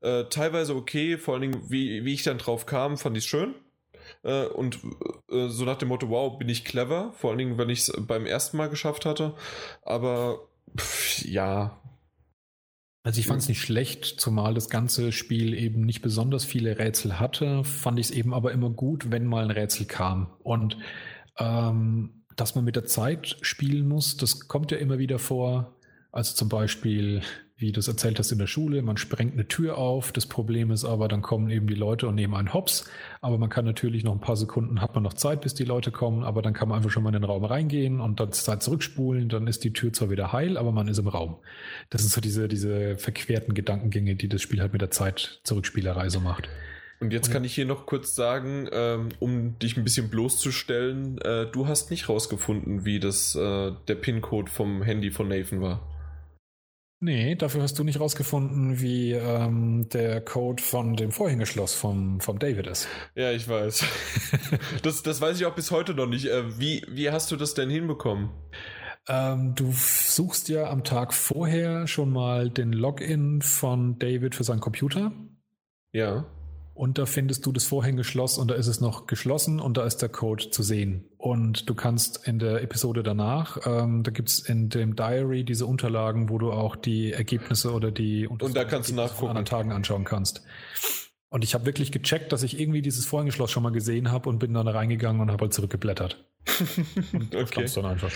äh, 0.00 0.24
teilweise 0.24 0.74
okay, 0.74 1.18
vor 1.18 1.34
allen 1.34 1.42
Dingen, 1.42 1.70
wie, 1.70 2.04
wie 2.04 2.14
ich 2.14 2.22
dann 2.22 2.38
drauf 2.38 2.66
kam, 2.66 2.96
fand 2.96 3.16
ich 3.16 3.24
es 3.24 3.28
schön. 3.28 3.54
Äh, 4.22 4.46
und 4.46 4.78
äh, 5.30 5.48
so 5.48 5.64
nach 5.64 5.76
dem 5.76 5.88
Motto, 5.88 6.08
wow, 6.08 6.38
bin 6.38 6.48
ich 6.48 6.64
clever, 6.64 7.12
vor 7.18 7.30
allen 7.30 7.38
Dingen, 7.38 7.58
wenn 7.58 7.70
ich 7.70 7.80
es 7.80 7.92
beim 7.98 8.26
ersten 8.26 8.56
Mal 8.56 8.68
geschafft 8.68 9.04
hatte. 9.04 9.34
Aber 9.82 10.48
pff, 10.76 11.24
ja, 11.24 11.80
also 13.06 13.20
ich 13.20 13.28
fand 13.28 13.40
es 13.40 13.48
nicht 13.48 13.60
schlecht, 13.60 14.04
zumal 14.04 14.52
das 14.52 14.68
ganze 14.68 15.12
Spiel 15.12 15.54
eben 15.54 15.82
nicht 15.82 16.02
besonders 16.02 16.44
viele 16.44 16.76
Rätsel 16.76 17.20
hatte, 17.20 17.62
fand 17.62 18.00
ich 18.00 18.06
es 18.06 18.10
eben 18.10 18.34
aber 18.34 18.50
immer 18.50 18.68
gut, 18.68 19.12
wenn 19.12 19.26
mal 19.26 19.44
ein 19.44 19.52
Rätsel 19.52 19.86
kam. 19.86 20.26
Und 20.42 20.76
ähm, 21.38 22.24
dass 22.34 22.56
man 22.56 22.64
mit 22.64 22.74
der 22.74 22.86
Zeit 22.86 23.36
spielen 23.42 23.86
muss, 23.86 24.16
das 24.16 24.48
kommt 24.48 24.72
ja 24.72 24.78
immer 24.78 24.98
wieder 24.98 25.20
vor. 25.20 25.76
Also 26.10 26.34
zum 26.34 26.48
Beispiel 26.48 27.22
wie 27.58 27.72
du 27.72 27.80
es 27.80 27.88
erzählt 27.88 28.18
hast 28.18 28.32
in 28.32 28.38
der 28.38 28.46
Schule, 28.46 28.82
man 28.82 28.98
sprengt 28.98 29.32
eine 29.32 29.48
Tür 29.48 29.78
auf. 29.78 30.12
Das 30.12 30.26
Problem 30.26 30.70
ist 30.70 30.84
aber, 30.84 31.08
dann 31.08 31.22
kommen 31.22 31.48
eben 31.48 31.66
die 31.66 31.74
Leute 31.74 32.06
und 32.06 32.14
nehmen 32.14 32.34
einen 32.34 32.52
Hops. 32.52 32.84
Aber 33.22 33.38
man 33.38 33.48
kann 33.48 33.64
natürlich 33.64 34.04
noch 34.04 34.12
ein 34.12 34.20
paar 34.20 34.36
Sekunden, 34.36 34.82
hat 34.82 34.94
man 34.94 35.02
noch 35.02 35.14
Zeit, 35.14 35.40
bis 35.40 35.54
die 35.54 35.64
Leute 35.64 35.90
kommen, 35.90 36.22
aber 36.22 36.42
dann 36.42 36.52
kann 36.52 36.68
man 36.68 36.76
einfach 36.76 36.90
schon 36.90 37.02
mal 37.02 37.08
in 37.08 37.20
den 37.20 37.24
Raum 37.24 37.44
reingehen 37.44 38.00
und 38.00 38.20
dann 38.20 38.30
Zeit 38.32 38.62
zurückspulen. 38.62 39.30
Dann 39.30 39.46
ist 39.46 39.64
die 39.64 39.72
Tür 39.72 39.90
zwar 39.94 40.10
wieder 40.10 40.32
heil, 40.32 40.58
aber 40.58 40.70
man 40.70 40.86
ist 40.86 40.98
im 40.98 41.08
Raum. 41.08 41.36
Das 41.88 42.02
sind 42.02 42.12
so 42.12 42.20
diese, 42.20 42.46
diese 42.46 42.98
verquerten 42.98 43.54
Gedankengänge, 43.54 44.16
die 44.16 44.28
das 44.28 44.42
Spiel 44.42 44.60
halt 44.60 44.74
mit 44.74 44.82
der 44.82 44.90
Zeit 44.90 45.40
Zurückspielerei 45.44 46.10
so 46.10 46.20
macht. 46.20 46.50
Und 47.00 47.12
jetzt 47.12 47.30
kann 47.30 47.44
ich 47.44 47.54
hier 47.54 47.66
noch 47.66 47.86
kurz 47.86 48.14
sagen, 48.14 48.68
ähm, 48.72 49.10
um 49.18 49.58
dich 49.58 49.78
ein 49.78 49.84
bisschen 49.84 50.10
bloßzustellen, 50.10 51.18
äh, 51.18 51.46
du 51.46 51.68
hast 51.68 51.90
nicht 51.90 52.08
rausgefunden, 52.08 52.84
wie 52.84 53.00
das 53.00 53.34
äh, 53.34 53.72
der 53.88 53.94
PIN-Code 53.94 54.50
vom 54.50 54.82
Handy 54.82 55.10
von 55.10 55.28
Nathan 55.28 55.60
war. 55.62 55.95
Nee, 56.98 57.34
dafür 57.34 57.62
hast 57.62 57.78
du 57.78 57.84
nicht 57.84 58.00
rausgefunden, 58.00 58.80
wie 58.80 59.12
ähm, 59.12 59.88
der 59.90 60.22
Code 60.22 60.62
von 60.62 60.96
dem 60.96 61.12
Vorhängeschloss 61.12 61.74
vom, 61.74 62.20
vom 62.20 62.38
David 62.38 62.66
ist. 62.66 62.88
Ja, 63.14 63.32
ich 63.32 63.46
weiß. 63.46 63.84
das, 64.82 65.02
das 65.02 65.20
weiß 65.20 65.38
ich 65.38 65.44
auch 65.44 65.54
bis 65.54 65.70
heute 65.70 65.92
noch 65.94 66.06
nicht. 66.06 66.26
Äh, 66.26 66.58
wie, 66.58 66.82
wie 66.88 67.10
hast 67.10 67.30
du 67.30 67.36
das 67.36 67.52
denn 67.52 67.68
hinbekommen? 67.68 68.30
Ähm, 69.08 69.54
du 69.54 69.72
suchst 69.72 70.48
ja 70.48 70.70
am 70.70 70.84
Tag 70.84 71.12
vorher 71.12 71.86
schon 71.86 72.10
mal 72.10 72.48
den 72.48 72.72
Login 72.72 73.42
von 73.42 73.98
David 73.98 74.34
für 74.34 74.44
seinen 74.44 74.60
Computer. 74.60 75.12
Ja. 75.92 76.24
Und 76.76 76.98
da 76.98 77.06
findest 77.06 77.46
du 77.46 77.52
das 77.52 77.64
Vorhängeschloss 77.64 78.36
und 78.36 78.50
da 78.50 78.54
ist 78.54 78.66
es 78.66 78.82
noch 78.82 79.06
geschlossen 79.06 79.60
und 79.60 79.78
da 79.78 79.84
ist 79.86 80.02
der 80.02 80.10
Code 80.10 80.50
zu 80.50 80.62
sehen. 80.62 81.04
Und 81.16 81.70
du 81.70 81.74
kannst 81.74 82.28
in 82.28 82.38
der 82.38 82.62
Episode 82.62 83.02
danach, 83.02 83.58
ähm, 83.64 84.02
da 84.02 84.10
gibt's 84.10 84.40
in 84.40 84.68
dem 84.68 84.94
Diary 84.94 85.42
diese 85.42 85.64
Unterlagen, 85.64 86.28
wo 86.28 86.36
du 86.36 86.52
auch 86.52 86.76
die 86.76 87.12
Ergebnisse 87.12 87.72
oder 87.72 87.90
die 87.90 88.26
und 88.26 88.42
da 88.54 88.64
kannst 88.64 88.90
du 88.90 88.94
nachgucken. 88.94 89.30
anderen 89.30 89.46
Tagen 89.46 89.72
anschauen 89.72 90.04
kannst. 90.04 90.42
Und 91.36 91.44
ich 91.44 91.52
habe 91.52 91.66
wirklich 91.66 91.92
gecheckt, 91.92 92.32
dass 92.32 92.42
ich 92.42 92.58
irgendwie 92.58 92.80
dieses 92.80 93.04
Vorhängeschloss 93.04 93.50
schon 93.50 93.62
mal 93.62 93.68
gesehen 93.68 94.10
habe 94.10 94.30
und 94.30 94.38
bin 94.38 94.54
dann 94.54 94.66
reingegangen 94.68 95.20
und 95.20 95.30
habe 95.30 95.42
halt 95.42 95.52
zurückgeblättert. 95.52 96.24
okay. 97.34 97.66
Dann 97.74 97.84
einfach. 97.84 98.10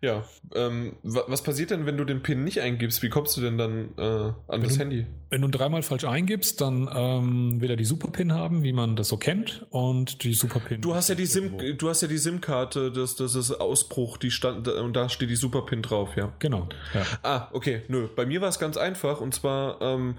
Ja. 0.00 0.24
Ähm, 0.52 0.96
was 1.04 1.44
passiert 1.44 1.70
denn, 1.70 1.86
wenn 1.86 1.96
du 1.96 2.04
den 2.04 2.24
PIN 2.24 2.42
nicht 2.42 2.60
eingibst? 2.60 3.04
Wie 3.04 3.08
kommst 3.08 3.36
du 3.36 3.40
denn 3.40 3.56
dann 3.56 3.90
äh, 3.96 4.02
an 4.02 4.34
wenn 4.48 4.62
das 4.62 4.72
du, 4.72 4.80
Handy? 4.80 5.06
Wenn 5.30 5.42
du 5.42 5.48
dreimal 5.48 5.82
falsch 5.82 6.02
eingibst, 6.02 6.60
dann 6.60 6.90
ähm, 6.92 7.60
will 7.60 7.70
er 7.70 7.76
die 7.76 7.84
Super-PIN 7.84 8.32
haben, 8.32 8.64
wie 8.64 8.72
man 8.72 8.96
das 8.96 9.06
so 9.06 9.16
kennt. 9.16 9.64
Und 9.70 10.24
die 10.24 10.34
Super-PIN. 10.34 10.80
Du 10.80 10.96
hast 10.96 11.08
ja 11.08 11.14
die 11.14 11.26
SIM, 11.26 11.78
du 11.78 11.88
hast 11.88 12.02
ja 12.02 12.08
die 12.08 12.18
SIM-Karte, 12.18 12.90
das, 12.90 13.14
das 13.14 13.36
ist 13.36 13.52
Ausbruch, 13.52 14.16
die 14.16 14.32
stand 14.32 14.66
und 14.66 14.96
da 14.96 15.08
steht 15.08 15.30
die 15.30 15.36
Super-PIN 15.36 15.82
drauf, 15.82 16.16
ja. 16.16 16.32
Genau. 16.40 16.68
Ja. 16.94 17.06
Ah, 17.22 17.48
okay. 17.52 17.82
Nö. 17.86 18.08
Bei 18.08 18.26
mir 18.26 18.40
war 18.40 18.48
es 18.48 18.58
ganz 18.58 18.76
einfach 18.76 19.20
und 19.20 19.36
zwar. 19.36 19.80
Ähm, 19.80 20.16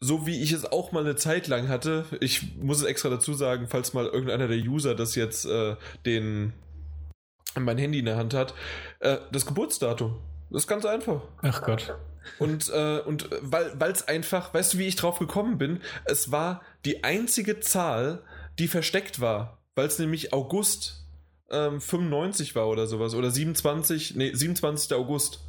so 0.00 0.26
wie 0.26 0.42
ich 0.42 0.52
es 0.52 0.64
auch 0.64 0.92
mal 0.92 1.00
eine 1.00 1.16
Zeit 1.16 1.48
lang 1.48 1.68
hatte, 1.68 2.04
ich 2.20 2.56
muss 2.56 2.78
es 2.78 2.84
extra 2.84 3.08
dazu 3.08 3.34
sagen, 3.34 3.66
falls 3.68 3.94
mal 3.94 4.06
irgendeiner 4.06 4.48
der 4.48 4.58
User 4.58 4.94
das 4.94 5.14
jetzt 5.14 5.46
äh, 5.46 5.76
den 6.04 6.52
mein 7.58 7.78
Handy 7.78 8.00
in 8.00 8.04
der 8.04 8.16
Hand 8.16 8.34
hat, 8.34 8.54
äh, 9.00 9.16
das 9.32 9.46
Geburtsdatum. 9.46 10.18
Das 10.50 10.62
ist 10.62 10.68
ganz 10.68 10.84
einfach. 10.84 11.22
Ach 11.42 11.62
Gott. 11.62 11.94
Und, 12.38 12.68
äh, 12.70 13.00
und 13.00 13.30
weil 13.40 13.90
es 13.90 14.06
einfach, 14.06 14.52
weißt 14.52 14.74
du, 14.74 14.78
wie 14.78 14.86
ich 14.86 14.96
drauf 14.96 15.18
gekommen 15.18 15.58
bin? 15.58 15.80
Es 16.04 16.30
war 16.30 16.62
die 16.84 17.04
einzige 17.04 17.60
Zahl, 17.60 18.22
die 18.58 18.68
versteckt 18.68 19.20
war, 19.20 19.58
weil 19.74 19.86
es 19.86 19.98
nämlich 19.98 20.32
August 20.32 21.04
ähm, 21.50 21.80
95 21.80 22.54
war 22.54 22.68
oder 22.68 22.86
sowas. 22.86 23.14
Oder 23.14 23.30
27, 23.30 24.16
nee, 24.16 24.32
27. 24.34 24.92
August. 24.94 25.40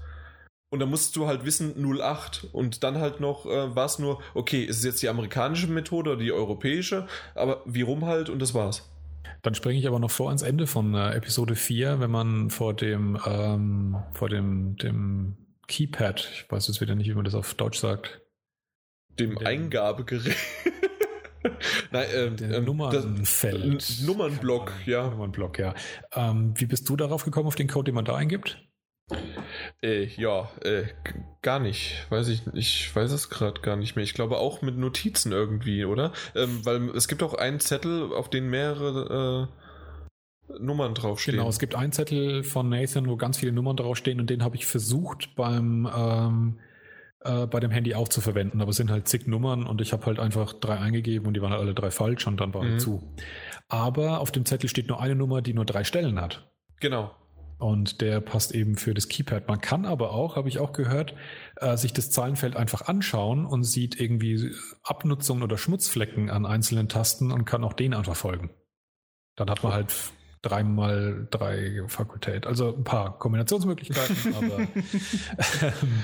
Und 0.70 0.80
da 0.80 0.86
musst 0.86 1.15
du 1.15 1.28
halt 1.28 1.45
wissen 1.45 1.76
08 1.78 2.49
und 2.51 2.84
dann 2.84 2.99
halt 2.99 3.22
noch 3.22 3.45
äh, 3.45 3.76
war 3.76 3.86
es 3.86 3.99
nur, 3.99 4.22
okay, 4.34 4.63
ist 4.63 4.80
es 4.80 4.84
jetzt 4.84 5.01
die 5.01 5.07
amerikanische 5.07 5.68
Methode 5.68 6.11
oder 6.11 6.20
die 6.20 6.34
europäische, 6.34 7.07
aber 7.36 7.61
wie 7.65 7.84
rum 7.84 8.05
halt 8.05 8.30
und 8.30 8.39
das 8.39 8.53
war's. 8.53 8.89
Dann 9.43 9.55
springe 9.55 9.80
ich 9.80 9.88
aber 9.88 9.99
noch 9.99 10.11
vor 10.11 10.28
ans 10.28 10.41
Ende 10.41 10.68
von 10.68 10.93
äh, 10.93 11.11
Episode 11.11 11.55
4, 11.55 12.01
wenn 12.01 12.11
man 12.11 12.49
vor 12.49 12.74
dem, 12.74 13.18
ähm, 13.26 13.97
vor 14.11 14.28
dem, 14.28 14.76
dem 14.76 15.38
Keypad, 15.68 16.30
ich 16.34 16.51
weiß 16.51 16.68
jetzt 16.68 16.82
wieder 16.82 16.95
nicht, 16.95 17.09
wie 17.09 17.13
man 17.13 17.24
das 17.24 17.36
auf 17.36 17.53
Deutsch 17.53 17.80
sagt. 17.80 18.22
Dem, 19.20 19.36
dem 19.36 19.47
Eingabegerät. 19.47 20.36
Nein, 21.91 22.07
ähm, 22.13 22.36
ähm, 22.41 22.65
Nummernfeld. 22.65 24.01
Nummernblock, 24.05 24.74
ja. 24.86 25.09
Nummernblock, 25.09 25.59
ja. 25.59 25.76
Ähm, 26.11 26.53
wie 26.57 26.65
bist 26.65 26.89
du 26.89 26.97
darauf 26.97 27.24
gekommen, 27.24 27.47
auf 27.47 27.55
den 27.55 27.68
Code, 27.68 27.86
den 27.86 27.95
man 27.95 28.05
da 28.05 28.15
eingibt? 28.15 28.61
Äh, 29.84 30.05
ja, 30.05 30.49
äh, 30.63 30.86
gar 31.41 31.59
nicht. 31.59 32.05
Weiß 32.09 32.28
ich, 32.30 32.41
ich 32.53 32.95
weiß 32.95 33.11
es 33.11 33.30
gerade 33.30 33.61
gar 33.61 33.75
nicht 33.75 33.95
mehr. 33.95 34.03
Ich 34.03 34.13
glaube 34.13 34.38
auch 34.38 34.61
mit 34.61 34.78
Notizen 34.78 35.32
irgendwie, 35.32 35.86
oder? 35.86 36.13
Ähm, 36.36 36.65
weil 36.65 36.89
es 36.95 37.07
gibt 37.07 37.21
auch 37.21 37.36
einen 37.36 37.59
Zettel, 37.59 38.11
auf 38.13 38.30
den 38.30 38.49
mehrere 38.49 39.49
äh, 40.49 40.57
Nummern 40.59 40.95
draufstehen. 40.95 41.38
Genau, 41.38 41.49
es 41.49 41.59
gibt 41.59 41.75
einen 41.75 41.91
Zettel 41.91 42.43
von 42.43 42.69
Nathan, 42.69 43.07
wo 43.07 43.17
ganz 43.17 43.38
viele 43.38 43.51
Nummern 43.51 43.78
draufstehen 43.78 44.19
und 44.19 44.30
den 44.30 44.43
habe 44.43 44.55
ich 44.55 44.65
versucht 44.65 45.36
beim 45.36 45.89
ähm, 45.95 46.59
äh, 47.21 47.45
bei 47.45 47.59
dem 47.59 47.71
Handy 47.71 47.93
auch 47.95 48.07
zu 48.07 48.21
verwenden, 48.21 48.61
aber 48.61 48.71
es 48.71 48.78
sind 48.78 48.89
halt 48.89 49.07
zig 49.07 49.28
Nummern 49.28 49.65
und 49.65 49.82
ich 49.82 49.91
habe 49.93 50.05
halt 50.05 50.19
einfach 50.19 50.53
drei 50.53 50.78
eingegeben 50.78 51.28
und 51.28 51.34
die 51.34 51.41
waren 51.41 51.51
halt 51.51 51.61
alle 51.61 51.73
drei 51.73 51.91
falsch 51.91 52.25
und 52.28 52.39
dann 52.39 52.53
war 52.53 52.63
mhm. 52.63 52.71
halt 52.71 52.82
zu. 52.82 53.03
Aber 53.67 54.21
auf 54.21 54.32
dem 54.32 54.45
Zettel 54.45 54.69
steht 54.69 54.88
nur 54.88 55.01
eine 55.01 55.15
Nummer, 55.15 55.41
die 55.41 55.53
nur 55.53 55.65
drei 55.65 55.84
Stellen 55.84 56.21
hat. 56.21 56.49
Genau. 56.80 57.11
Und 57.60 58.01
der 58.01 58.22
passt 58.22 58.53
eben 58.53 58.76
für 58.76 58.93
das 58.93 59.08
Keypad. 59.08 59.47
Man 59.47 59.60
kann 59.62 59.86
aber 59.86 60.12
auch, 60.12 60.36
habe 60.36 60.47
ich 60.47 60.60
auch 60.60 60.74
gehört, 60.74 61.16
äh, 61.55 61.76
sich 61.76 61.91
das 61.91 62.12
Zahlenfeld 62.12 62.55
einfach 62.55 62.84
anschauen 62.88 63.47
und 63.47 63.64
sieht 63.64 63.99
irgendwie 63.99 64.51
Abnutzungen 64.84 65.41
oder 65.41 65.58
Schmutzflecken 65.58 66.30
an 66.30 66.45
einzelnen 66.45 66.88
Tasten 66.88 67.32
und 67.32 67.45
kann 67.45 67.64
auch 67.64 67.74
denen 67.74 67.95
einfach 67.95 68.16
folgen. 68.16 68.51
Dann 69.36 69.49
hat 69.49 69.64
man 69.64 69.74
halt 69.74 69.93
dreimal 70.43 71.28
drei 71.32 71.84
Fakultät. 71.88 72.45
Also 72.45 72.76
ein 72.76 72.84
paar 72.84 73.18
Kombinationsmöglichkeiten, 73.18 74.36
aber, 74.36 74.60
ähm, 75.62 76.03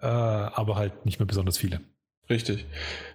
äh, 0.00 0.06
aber 0.06 0.76
halt 0.76 1.04
nicht 1.04 1.18
mehr 1.18 1.26
besonders 1.26 1.58
viele. 1.58 1.80
Richtig. 2.30 2.66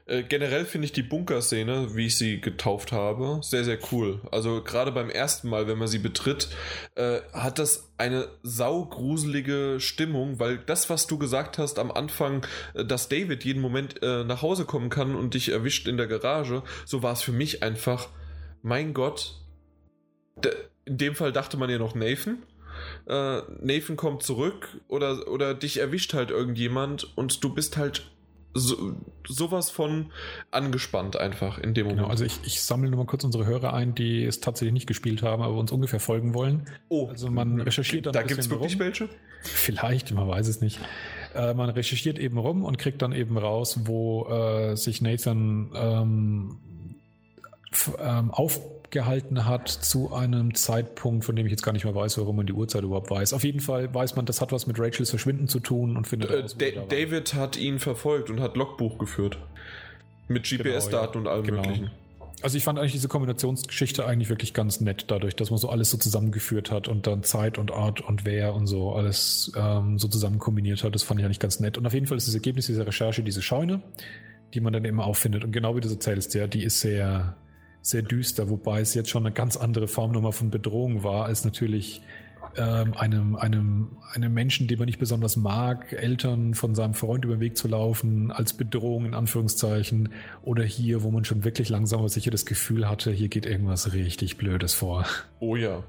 Äh, 0.06 0.24
generell 0.24 0.66
finde 0.66 0.86
ich 0.86 0.92
die 0.92 1.04
Bunkerszene, 1.04 1.96
wie 1.96 2.08
ich 2.08 2.18
sie 2.18 2.42
getauft 2.42 2.92
habe, 2.92 3.40
sehr, 3.42 3.64
sehr 3.64 3.78
cool. 3.92 4.20
Also 4.32 4.62
gerade 4.64 4.92
beim 4.92 5.10
ersten 5.10 5.50
Mal, 5.50 5.68
wenn 5.68 5.78
man 5.78 5.88
sie 5.88 6.00
betritt, 6.00 6.50
äh, 6.96 7.20
hat 7.32 7.60
das 7.60 7.94
eine 7.98 8.28
saugruselige 8.42 9.78
Stimmung, 9.80 10.40
weil 10.40 10.58
das, 10.58 10.90
was 10.90 11.06
du 11.06 11.18
gesagt 11.20 11.58
hast 11.58 11.78
am 11.78 11.92
Anfang, 11.92 12.46
äh, 12.74 12.84
dass 12.84 13.08
David 13.08 13.46
jeden 13.46 13.62
Moment 13.62 14.02
äh, 14.02 14.24
nach 14.24 14.42
Hause 14.42 14.66
kommen 14.66 14.90
kann 14.90 15.16
und 15.16 15.36
dich 15.36 15.50
erwischt 15.50 15.88
in 15.88 15.98
der 15.98 16.08
Garage, 16.08 16.64
so 16.86 17.04
war 17.04 17.14
es 17.14 17.22
für 17.22 17.32
mich 17.32 17.62
einfach, 17.62 18.10
mein 18.64 18.94
Gott, 18.94 19.40
in 20.86 20.98
dem 20.98 21.16
Fall 21.16 21.32
dachte 21.32 21.56
man 21.58 21.70
ja 21.70 21.78
noch 21.78 21.96
Nathan, 21.96 22.42
Nathan 23.06 23.96
kommt 23.96 24.24
zurück 24.24 24.82
oder, 24.88 25.28
oder 25.28 25.54
dich 25.54 25.80
erwischt 25.80 26.14
halt 26.14 26.32
irgendjemand 26.32 27.16
und 27.16 27.44
du 27.44 27.54
bist 27.54 27.78
halt 27.78 28.12
so, 28.54 28.96
sowas 29.28 29.70
von 29.70 30.12
angespannt 30.52 31.18
einfach 31.18 31.58
in 31.58 31.74
dem 31.74 31.88
genau, 31.88 31.96
Moment. 31.96 31.98
Genau, 32.00 32.10
also 32.10 32.26
ich, 32.26 32.40
ich 32.46 32.62
sammle 32.62 32.90
nur 32.90 33.00
mal 33.00 33.06
kurz 33.06 33.24
unsere 33.24 33.46
Hörer 33.46 33.74
ein, 33.74 33.96
die 33.96 34.24
es 34.24 34.40
tatsächlich 34.40 34.74
nicht 34.74 34.88
gespielt 34.88 35.24
haben, 35.24 35.42
aber 35.42 35.56
uns 35.56 35.72
ungefähr 35.72 36.00
folgen 36.00 36.34
wollen. 36.34 36.66
Oh, 36.90 37.08
also 37.08 37.30
man 37.30 37.60
recherchiert 37.62 38.06
dann. 38.06 38.14
Da 38.14 38.24
gibt 38.24 38.40
es 38.40 38.50
wirklich 38.50 38.74
rum. 38.74 38.80
welche? 38.80 39.10
Vielleicht, 39.42 40.14
man 40.14 40.28
weiß 40.28 40.48
es 40.48 40.62
nicht. 40.62 40.80
Äh, 41.36 41.54
man 41.54 41.70
recherchiert 41.70 42.20
eben 42.20 42.38
rum 42.38 42.64
und 42.64 42.78
kriegt 42.78 43.02
dann 43.02 43.12
eben 43.12 43.38
raus, 43.38 43.82
wo 43.86 44.28
äh, 44.28 44.76
sich 44.76 45.02
Nathan 45.02 45.72
ähm, 45.76 46.58
ähm, 48.00 48.32
auf 48.32 48.60
gehalten 48.94 49.46
hat 49.46 49.68
zu 49.68 50.14
einem 50.14 50.56
Zeitpunkt, 50.56 51.26
von 51.26 51.36
dem 51.36 51.46
ich 51.46 51.52
jetzt 51.52 51.64
gar 51.64 51.74
nicht 51.74 51.84
mehr 51.84 51.94
weiß, 51.96 52.18
warum 52.20 52.38
man 52.38 52.46
die 52.46 52.54
Uhrzeit 52.54 52.84
überhaupt 52.84 53.10
weiß. 53.12 53.34
Auf 53.34 53.44
jeden 53.44 53.60
Fall 53.60 53.94
weiß 53.94 54.16
man, 54.16 54.26
das 54.26 54.40
hat 54.40 54.54
was 54.54 54.68
mit 54.68 54.80
Rachels 54.80 55.10
Verschwinden 55.10 55.50
zu 55.50 55.60
tun 55.60 55.98
und 55.98 56.08
findet. 56.08 56.32
Äh, 56.32 56.74
da 56.74 56.82
David 56.86 57.34
hat 57.34 57.58
ihn 57.58 57.80
verfolgt 57.80 58.30
und 58.30 58.40
hat 58.40 58.56
Logbuch 58.56 58.98
geführt. 58.98 59.38
Mit 60.30 60.44
GPS-Daten 60.44 61.14
genau, 61.14 61.14
ja. 61.14 61.20
und 61.20 61.28
allem 61.28 61.44
genau. 61.44 61.62
möglichen. 61.62 61.92
Also 62.42 62.58
ich 62.58 62.64
fand 62.64 62.78
eigentlich 62.78 62.92
diese 62.92 63.08
Kombinationsgeschichte 63.08 64.06
eigentlich 64.06 64.30
wirklich 64.30 64.54
ganz 64.54 64.82
nett, 64.82 65.06
dadurch, 65.08 65.36
dass 65.36 65.50
man 65.50 65.58
so 65.58 65.70
alles 65.70 65.90
so 65.90 65.98
zusammengeführt 65.98 66.72
hat 66.72 66.88
und 66.88 67.08
dann 67.08 67.24
Zeit 67.24 67.58
und 67.58 67.72
Art 67.72 68.02
und 68.02 68.26
wer 68.26 68.54
und 68.54 68.68
so 68.68 68.94
alles 68.94 69.52
ähm, 69.56 69.98
so 69.98 70.08
zusammen 70.08 70.40
kombiniert 70.40 70.84
hat. 70.84 70.94
Das 70.94 71.04
fand 71.04 71.20
ich 71.20 71.26
eigentlich 71.26 71.40
ganz 71.40 71.60
nett. 71.60 71.78
Und 71.78 71.86
auf 71.86 71.94
jeden 71.94 72.06
Fall 72.06 72.18
ist 72.18 72.28
das 72.28 72.36
Ergebnis 72.36 72.68
dieser 72.68 72.86
Recherche 72.86 73.24
diese 73.24 73.42
Scheune, 73.42 73.82
die 74.54 74.60
man 74.60 74.74
dann 74.74 74.86
immer 74.86 75.06
auffindet. 75.06 75.44
Und 75.44 75.52
genau 75.52 75.76
wie 75.76 75.82
du 75.82 75.90
erzählst, 75.90 76.34
ja, 76.34 76.48
die 76.48 76.64
ist 76.64 76.82
sehr, 76.82 77.36
sehr 77.84 78.02
düster, 78.02 78.50
wobei 78.50 78.80
es 78.80 78.96
jetzt 78.96 79.10
schon 79.10 79.26
eine 79.26 79.34
ganz 79.34 79.58
andere 79.58 79.88
Form 79.88 80.14
nochmal 80.14 80.32
von 80.32 80.50
Bedrohung 80.50 81.04
war, 81.04 81.26
als 81.26 81.44
natürlich 81.46 82.02
ähm, 82.56 82.94
einem, 82.94 83.36
einem, 83.36 83.98
einem 84.14 84.34
Menschen, 84.34 84.68
den 84.68 84.80
man 84.80 84.86
nicht 84.86 85.00
besonders 85.00 85.36
mag, 85.36 85.92
Eltern 85.92 86.54
von 86.54 86.76
seinem 86.76 86.94
Freund 86.94 87.26
über 87.26 87.36
den 87.36 87.42
Weg 87.42 87.58
zu 87.58 87.68
laufen, 87.68 88.32
als 88.32 88.54
Bedrohung 88.54 89.06
in 89.06 89.14
Anführungszeichen, 89.14 90.10
oder 90.44 90.64
hier, 90.64 91.04
wo 91.04 91.12
man 91.12 91.26
schon 91.26 91.44
wirklich 91.44 91.70
langsam 91.70 92.00
aber 92.00 92.10
sicher 92.10 92.32
das 92.32 92.46
Gefühl 92.46 92.88
hatte, 92.88 93.12
hier 93.12 93.28
geht 93.28 93.46
irgendwas 93.46 93.94
richtig 93.94 94.38
Blödes 94.38 94.74
vor. 94.74 95.06
Oh 95.40 95.56
ja. 95.56 95.84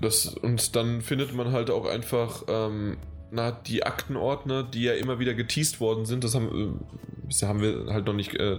Das, 0.00 0.26
und 0.26 0.74
dann 0.74 1.00
findet 1.00 1.34
man 1.34 1.52
halt 1.52 1.70
auch 1.70 1.86
einfach 1.86 2.42
ähm, 2.48 2.96
na, 3.30 3.50
die 3.50 3.84
Aktenordner, 3.84 4.62
die 4.62 4.82
ja 4.82 4.94
immer 4.94 5.18
wieder 5.18 5.34
geteased 5.34 5.80
worden 5.80 6.06
sind, 6.06 6.24
das 6.24 6.34
haben, 6.34 6.48
äh, 6.48 7.26
das 7.28 7.42
haben 7.42 7.60
wir 7.60 7.92
halt 7.92 8.06
noch 8.06 8.12
nicht 8.12 8.34
äh, 8.34 8.58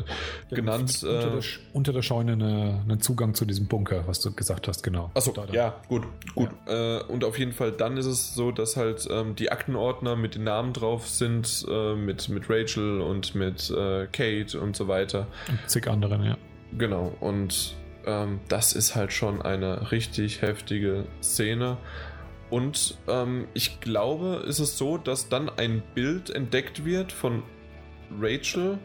genannt. 0.49 1.03
Unter, 1.03 1.29
der, 1.29 1.37
äh, 1.37 1.41
unter 1.73 1.93
der 1.93 2.01
Scheune 2.01 2.33
eine, 2.33 2.81
einen 2.83 2.99
Zugang 2.99 3.33
zu 3.33 3.45
diesem 3.45 3.67
Bunker, 3.67 4.07
was 4.07 4.19
du 4.19 4.33
gesagt 4.33 4.67
hast, 4.67 4.83
genau. 4.83 5.11
Achso, 5.13 5.33
ja, 5.51 5.79
gut, 5.87 6.03
gut. 6.35 6.49
Ja. 6.67 6.99
Äh, 6.99 7.03
und 7.03 7.23
auf 7.23 7.39
jeden 7.39 7.53
Fall 7.53 7.71
dann 7.71 7.97
ist 7.97 8.07
es 8.07 8.35
so, 8.35 8.51
dass 8.51 8.75
halt 8.75 9.07
ähm, 9.09 9.35
die 9.35 9.51
Aktenordner 9.51 10.15
mit 10.15 10.35
den 10.35 10.43
Namen 10.43 10.73
drauf 10.73 11.07
sind, 11.07 11.65
äh, 11.69 11.95
mit, 11.95 12.27
mit 12.29 12.49
Rachel 12.49 13.01
und 13.01 13.35
mit 13.35 13.69
äh, 13.69 14.07
Kate 14.07 14.59
und 14.59 14.75
so 14.75 14.87
weiter. 14.87 15.27
Und 15.47 15.59
zig 15.69 15.87
anderen, 15.87 16.23
ja. 16.23 16.37
Genau, 16.77 17.15
und 17.21 17.75
ähm, 18.05 18.39
das 18.47 18.73
ist 18.73 18.95
halt 18.95 19.13
schon 19.13 19.41
eine 19.41 19.91
richtig 19.91 20.41
heftige 20.41 21.05
Szene. 21.21 21.77
Und 22.49 22.97
ähm, 23.07 23.47
ich 23.53 23.79
glaube, 23.81 24.43
ist 24.47 24.59
es 24.59 24.77
so, 24.77 24.97
dass 24.97 25.29
dann 25.29 25.49
ein 25.49 25.83
Bild 25.95 26.29
entdeckt 26.29 26.85
wird 26.85 27.11
von 27.11 27.43
Rachel 28.19 28.79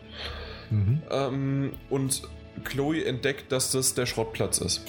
mhm. 0.70 1.02
ähm, 1.10 1.72
und 1.88 2.22
Chloe 2.64 3.04
entdeckt, 3.04 3.52
dass 3.52 3.70
das 3.70 3.94
der 3.94 4.06
Schrottplatz 4.06 4.58
ist. 4.58 4.84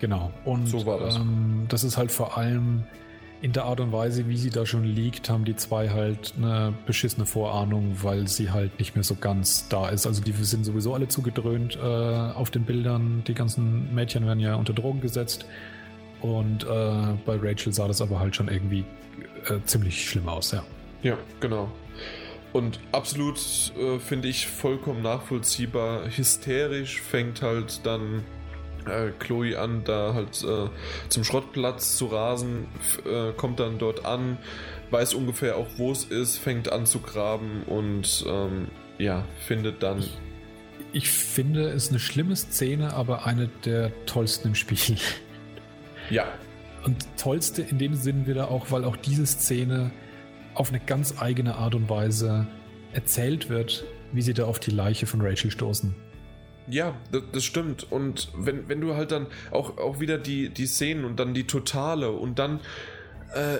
Genau. 0.00 0.32
Und 0.44 0.66
so 0.66 0.84
war 0.84 0.98
das. 0.98 1.16
Ähm, 1.16 1.66
das 1.68 1.84
ist 1.84 1.96
halt 1.96 2.10
vor 2.10 2.36
allem 2.36 2.84
in 3.40 3.52
der 3.52 3.64
Art 3.64 3.80
und 3.80 3.92
Weise, 3.92 4.26
wie 4.28 4.38
sie 4.38 4.48
da 4.48 4.64
schon 4.64 4.84
liegt, 4.84 5.28
haben 5.28 5.44
die 5.44 5.54
zwei 5.54 5.90
halt 5.90 6.32
eine 6.38 6.72
beschissene 6.86 7.26
Vorahnung, 7.26 7.96
weil 8.02 8.26
sie 8.26 8.50
halt 8.50 8.78
nicht 8.78 8.94
mehr 8.94 9.04
so 9.04 9.16
ganz 9.16 9.68
da 9.68 9.90
ist. 9.90 10.06
Also 10.06 10.22
die 10.22 10.32
sind 10.32 10.64
sowieso 10.64 10.94
alle 10.94 11.08
zugedröhnt 11.08 11.76
äh, 11.76 11.80
auf 11.80 12.50
den 12.50 12.64
Bildern. 12.64 13.22
Die 13.26 13.34
ganzen 13.34 13.94
Mädchen 13.94 14.26
werden 14.26 14.40
ja 14.40 14.54
unter 14.54 14.72
Drogen 14.72 15.02
gesetzt. 15.02 15.44
Und 16.24 16.64
äh, 16.64 16.66
bei 17.26 17.36
Rachel 17.36 17.74
sah 17.74 17.86
das 17.86 18.00
aber 18.00 18.18
halt 18.18 18.34
schon 18.34 18.48
irgendwie 18.48 18.82
äh, 19.50 19.58
ziemlich 19.66 20.08
schlimm 20.08 20.26
aus, 20.26 20.52
ja. 20.52 20.64
Ja, 21.02 21.18
genau. 21.38 21.70
Und 22.54 22.80
absolut 22.92 23.36
äh, 23.78 23.98
finde 23.98 24.28
ich 24.28 24.46
vollkommen 24.46 25.02
nachvollziehbar. 25.02 26.06
Hysterisch 26.08 27.02
fängt 27.02 27.42
halt 27.42 27.84
dann 27.84 28.24
äh, 28.86 29.10
Chloe 29.18 29.58
an, 29.58 29.84
da 29.84 30.14
halt 30.14 30.42
äh, 30.44 30.70
zum 31.10 31.24
Schrottplatz 31.24 31.98
zu 31.98 32.06
rasen, 32.06 32.68
äh, 33.04 33.32
kommt 33.32 33.60
dann 33.60 33.76
dort 33.76 34.06
an, 34.06 34.38
weiß 34.92 35.12
ungefähr 35.12 35.58
auch, 35.58 35.66
wo 35.76 35.92
es 35.92 36.04
ist, 36.04 36.38
fängt 36.38 36.72
an 36.72 36.86
zu 36.86 37.00
graben 37.00 37.64
und 37.66 38.24
ähm, 38.26 38.68
ja, 38.96 39.26
findet 39.40 39.82
dann. 39.82 40.02
Ich, 40.94 41.10
finde 41.10 41.68
es 41.68 41.90
eine 41.90 41.98
schlimme 41.98 42.34
Szene, 42.34 42.94
aber 42.94 43.26
eine 43.26 43.48
der 43.66 43.92
tollsten 44.06 44.48
im 44.48 44.54
Spiel. 44.54 44.96
Ja. 46.10 46.26
Und 46.84 47.06
tollste 47.16 47.62
in 47.62 47.78
dem 47.78 47.94
Sinn 47.94 48.26
wieder 48.26 48.50
auch, 48.50 48.70
weil 48.70 48.84
auch 48.84 48.96
diese 48.96 49.26
Szene 49.26 49.90
auf 50.54 50.68
eine 50.68 50.80
ganz 50.80 51.20
eigene 51.20 51.56
Art 51.56 51.74
und 51.74 51.88
Weise 51.88 52.46
erzählt 52.92 53.48
wird, 53.48 53.84
wie 54.12 54.22
sie 54.22 54.34
da 54.34 54.44
auf 54.44 54.60
die 54.60 54.70
Leiche 54.70 55.06
von 55.06 55.20
Rachel 55.20 55.50
stoßen. 55.50 55.94
Ja, 56.68 56.94
das, 57.12 57.22
das, 57.32 57.44
stimmt. 57.44 57.90
Und 57.90 58.28
wenn, 58.36 58.68
wenn 58.68 58.80
du 58.80 58.94
halt 58.94 59.10
dann 59.10 59.26
auch, 59.50 59.76
auch 59.78 60.00
wieder 60.00 60.16
die, 60.16 60.48
die 60.48 60.66
Szenen 60.66 61.04
und 61.04 61.18
dann 61.20 61.34
die 61.34 61.46
Totale 61.46 62.10
und 62.10 62.38
dann 62.38 62.60
äh, 63.34 63.58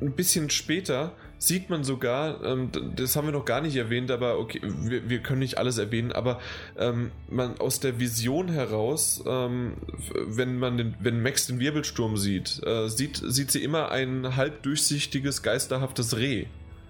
ein 0.00 0.12
bisschen 0.12 0.48
später 0.48 1.12
sieht 1.40 1.70
man 1.70 1.84
sogar, 1.84 2.44
ähm, 2.44 2.70
das 2.94 3.16
haben 3.16 3.26
wir 3.26 3.32
noch 3.32 3.46
gar 3.46 3.62
nicht 3.62 3.74
erwähnt, 3.74 4.10
aber 4.10 4.38
okay, 4.38 4.60
wir, 4.62 5.08
wir 5.08 5.20
können 5.20 5.38
nicht 5.38 5.56
alles 5.56 5.78
erwähnen, 5.78 6.12
aber 6.12 6.38
ähm, 6.78 7.10
man 7.30 7.58
aus 7.58 7.80
der 7.80 7.98
Vision 7.98 8.48
heraus, 8.48 9.24
ähm, 9.26 9.78
wenn 10.26 10.58
man 10.58 10.76
den, 10.76 10.94
wenn 11.00 11.22
Max 11.22 11.46
den 11.46 11.58
Wirbelsturm 11.58 12.18
sieht, 12.18 12.60
äh, 12.64 12.88
sieht, 12.88 13.22
sieht 13.24 13.50
sie 13.50 13.64
immer 13.64 13.90
ein 13.90 14.36
halb 14.36 14.62
durchsichtiges, 14.62 15.42
geisterhaftes 15.42 16.18
Reh. 16.18 16.44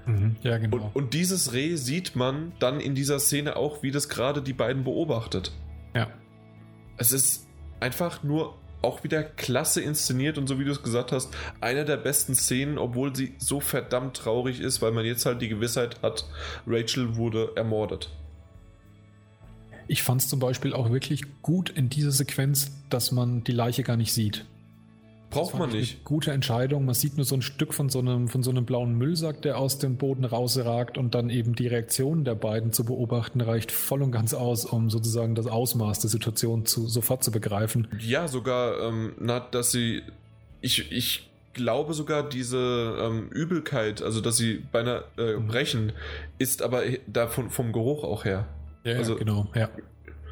Mhm, 0.06 0.34
ja, 0.42 0.58
genau. 0.58 0.78
Und, 0.78 0.96
und, 0.96 1.14
dieses 1.14 1.52
Reh 1.52 1.76
sieht 1.76 2.16
man 2.16 2.52
dann 2.58 2.80
in 2.80 2.96
dieser 2.96 3.20
Szene 3.20 3.54
auch, 3.54 3.84
wie 3.84 3.92
das 3.92 4.08
gerade 4.08 4.42
die 4.42 4.52
beiden 4.52 4.82
beobachtet. 4.82 5.52
Ja. 5.94 6.08
Es 6.96 7.12
ist 7.12 7.46
einfach 7.78 8.24
nur 8.24 8.56
auch 8.82 9.04
wieder 9.04 9.22
klasse 9.22 9.80
inszeniert 9.80 10.38
und 10.38 10.46
so 10.46 10.58
wie 10.58 10.64
du 10.64 10.70
es 10.70 10.82
gesagt 10.82 11.12
hast, 11.12 11.30
eine 11.60 11.84
der 11.84 11.96
besten 11.96 12.34
Szenen, 12.34 12.78
obwohl 12.78 13.14
sie 13.14 13.34
so 13.38 13.60
verdammt 13.60 14.16
traurig 14.16 14.60
ist, 14.60 14.82
weil 14.82 14.92
man 14.92 15.04
jetzt 15.04 15.26
halt 15.26 15.42
die 15.42 15.48
Gewissheit 15.48 16.02
hat, 16.02 16.24
Rachel 16.66 17.16
wurde 17.16 17.52
ermordet. 17.56 18.10
Ich 19.88 20.02
fand 20.02 20.20
es 20.20 20.28
zum 20.28 20.38
Beispiel 20.38 20.72
auch 20.72 20.90
wirklich 20.90 21.22
gut 21.42 21.68
in 21.68 21.88
dieser 21.88 22.12
Sequenz, 22.12 22.70
dass 22.90 23.10
man 23.10 23.42
die 23.42 23.52
Leiche 23.52 23.82
gar 23.82 23.96
nicht 23.96 24.12
sieht. 24.12 24.46
Braucht 25.30 25.58
man 25.58 25.70
nicht. 25.70 26.04
gute 26.04 26.32
Entscheidung. 26.32 26.84
Man 26.84 26.94
sieht 26.94 27.16
nur 27.16 27.24
so 27.24 27.36
ein 27.36 27.42
Stück 27.42 27.72
von 27.72 27.88
so, 27.88 28.00
einem, 28.00 28.28
von 28.28 28.42
so 28.42 28.50
einem 28.50 28.64
blauen 28.64 28.98
Müllsack, 28.98 29.42
der 29.42 29.58
aus 29.58 29.78
dem 29.78 29.96
Boden 29.96 30.24
rausragt 30.24 30.98
und 30.98 31.14
dann 31.14 31.30
eben 31.30 31.54
die 31.54 31.68
Reaktion 31.68 32.24
der 32.24 32.34
beiden 32.34 32.72
zu 32.72 32.84
beobachten, 32.84 33.40
reicht 33.40 33.70
voll 33.70 34.02
und 34.02 34.10
ganz 34.10 34.34
aus, 34.34 34.64
um 34.64 34.90
sozusagen 34.90 35.34
das 35.34 35.46
Ausmaß 35.46 36.00
der 36.00 36.10
Situation 36.10 36.66
zu, 36.66 36.88
sofort 36.88 37.22
zu 37.22 37.30
begreifen. 37.30 37.88
Ja, 38.00 38.28
sogar, 38.28 38.80
ähm, 38.80 39.12
na, 39.18 39.40
dass 39.40 39.70
sie. 39.70 40.02
Ich, 40.62 40.92
ich 40.92 41.30
glaube 41.54 41.94
sogar, 41.94 42.28
diese 42.28 42.96
ähm, 43.00 43.28
Übelkeit, 43.30 44.02
also 44.02 44.20
dass 44.20 44.36
sie 44.36 44.62
beinahe 44.72 45.04
äh, 45.16 45.36
mhm. 45.36 45.46
brechen, 45.46 45.92
ist 46.38 46.62
aber 46.62 46.82
davon 47.06 47.50
vom 47.50 47.72
Geruch 47.72 48.04
auch 48.04 48.24
her. 48.24 48.46
Ja, 48.84 48.96
also, 48.96 49.12
ja 49.12 49.18
genau, 49.18 49.46
ja. 49.54 49.68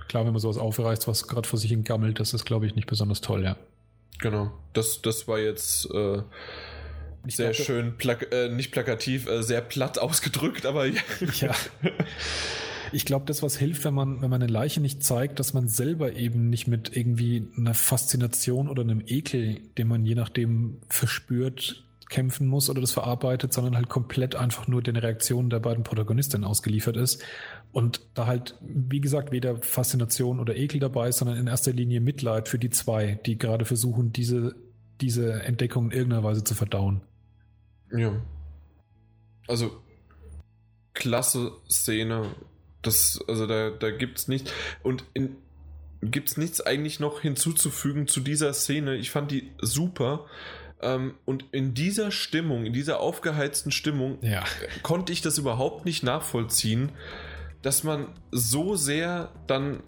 Klar, 0.08 0.24
wenn 0.24 0.32
man 0.32 0.40
sowas 0.40 0.56
aufreißt, 0.56 1.06
was 1.06 1.26
gerade 1.28 1.46
vor 1.46 1.58
sich 1.58 1.70
hin 1.70 1.84
gammelt, 1.84 2.18
das 2.18 2.32
ist, 2.32 2.46
glaube 2.46 2.66
ich, 2.66 2.74
nicht 2.74 2.88
besonders 2.88 3.20
toll, 3.20 3.44
ja. 3.44 3.56
Genau, 4.20 4.52
das, 4.72 5.00
das 5.02 5.28
war 5.28 5.38
jetzt 5.38 5.86
äh, 5.92 6.22
sehr 7.26 7.50
glaube, 7.50 7.54
schön, 7.54 7.96
plak 7.96 8.32
äh, 8.32 8.48
nicht 8.48 8.72
plakativ, 8.72 9.28
äh, 9.28 9.42
sehr 9.42 9.60
platt 9.60 9.98
ausgedrückt, 9.98 10.66
aber 10.66 10.86
ja. 10.86 11.00
ja. 11.40 11.54
Ich 12.90 13.04
glaube, 13.04 13.26
das, 13.26 13.42
was 13.42 13.56
hilft, 13.56 13.84
wenn 13.84 13.94
man, 13.94 14.22
wenn 14.22 14.30
man 14.30 14.42
eine 14.42 14.50
Leiche 14.50 14.80
nicht 14.80 15.02
zeigt, 15.02 15.38
dass 15.38 15.52
man 15.52 15.68
selber 15.68 16.14
eben 16.14 16.48
nicht 16.48 16.68
mit 16.68 16.96
irgendwie 16.96 17.46
einer 17.56 17.74
Faszination 17.74 18.68
oder 18.68 18.82
einem 18.82 19.02
Ekel, 19.06 19.60
den 19.76 19.88
man 19.88 20.06
je 20.06 20.14
nachdem 20.14 20.78
verspürt, 20.88 21.84
kämpfen 22.08 22.46
muss 22.46 22.70
oder 22.70 22.80
das 22.80 22.92
verarbeitet, 22.92 23.52
sondern 23.52 23.76
halt 23.76 23.88
komplett 23.88 24.34
einfach 24.34 24.66
nur 24.66 24.82
den 24.82 24.96
Reaktionen 24.96 25.50
der 25.50 25.60
beiden 25.60 25.84
Protagonistinnen 25.84 26.46
ausgeliefert 26.46 26.96
ist. 26.96 27.22
Und 27.72 28.00
da 28.14 28.26
halt, 28.26 28.56
wie 28.60 29.00
gesagt, 29.00 29.30
weder 29.30 29.58
Faszination 29.58 30.40
oder 30.40 30.56
Ekel 30.56 30.80
dabei 30.80 31.08
ist, 31.08 31.18
sondern 31.18 31.36
in 31.36 31.46
erster 31.46 31.72
Linie 31.72 32.00
Mitleid 32.00 32.48
für 32.48 32.58
die 32.58 32.70
zwei, 32.70 33.20
die 33.26 33.38
gerade 33.38 33.64
versuchen, 33.64 34.12
diese, 34.12 34.56
diese 35.00 35.42
Entdeckung 35.42 35.90
in 35.90 35.98
irgendeiner 35.98 36.24
Weise 36.24 36.44
zu 36.44 36.54
verdauen. 36.54 37.02
Ja. 37.92 38.20
Also, 39.46 39.82
klasse 40.94 41.52
Szene. 41.70 42.34
Das, 42.82 43.20
also 43.28 43.46
da, 43.46 43.70
da 43.70 43.90
gibt's 43.90 44.28
nichts. 44.28 44.52
Und 44.82 45.04
in, 45.14 45.36
gibt's 46.02 46.36
nichts 46.36 46.60
eigentlich 46.60 47.00
noch 47.00 47.20
hinzuzufügen 47.20 48.06
zu 48.06 48.20
dieser 48.20 48.52
Szene. 48.52 48.96
Ich 48.96 49.10
fand 49.10 49.30
die 49.30 49.50
super. 49.60 50.26
Ähm, 50.80 51.14
und 51.24 51.44
in 51.52 51.74
dieser 51.74 52.10
Stimmung, 52.10 52.64
in 52.64 52.72
dieser 52.72 53.00
aufgeheizten 53.00 53.72
Stimmung, 53.72 54.18
ja. 54.22 54.44
konnte 54.82 55.12
ich 55.12 55.22
das 55.22 55.38
überhaupt 55.38 55.84
nicht 55.84 56.02
nachvollziehen, 56.02 56.92
dass 57.62 57.84
man 57.84 58.06
so 58.30 58.76
sehr 58.76 59.30
dann 59.46 59.82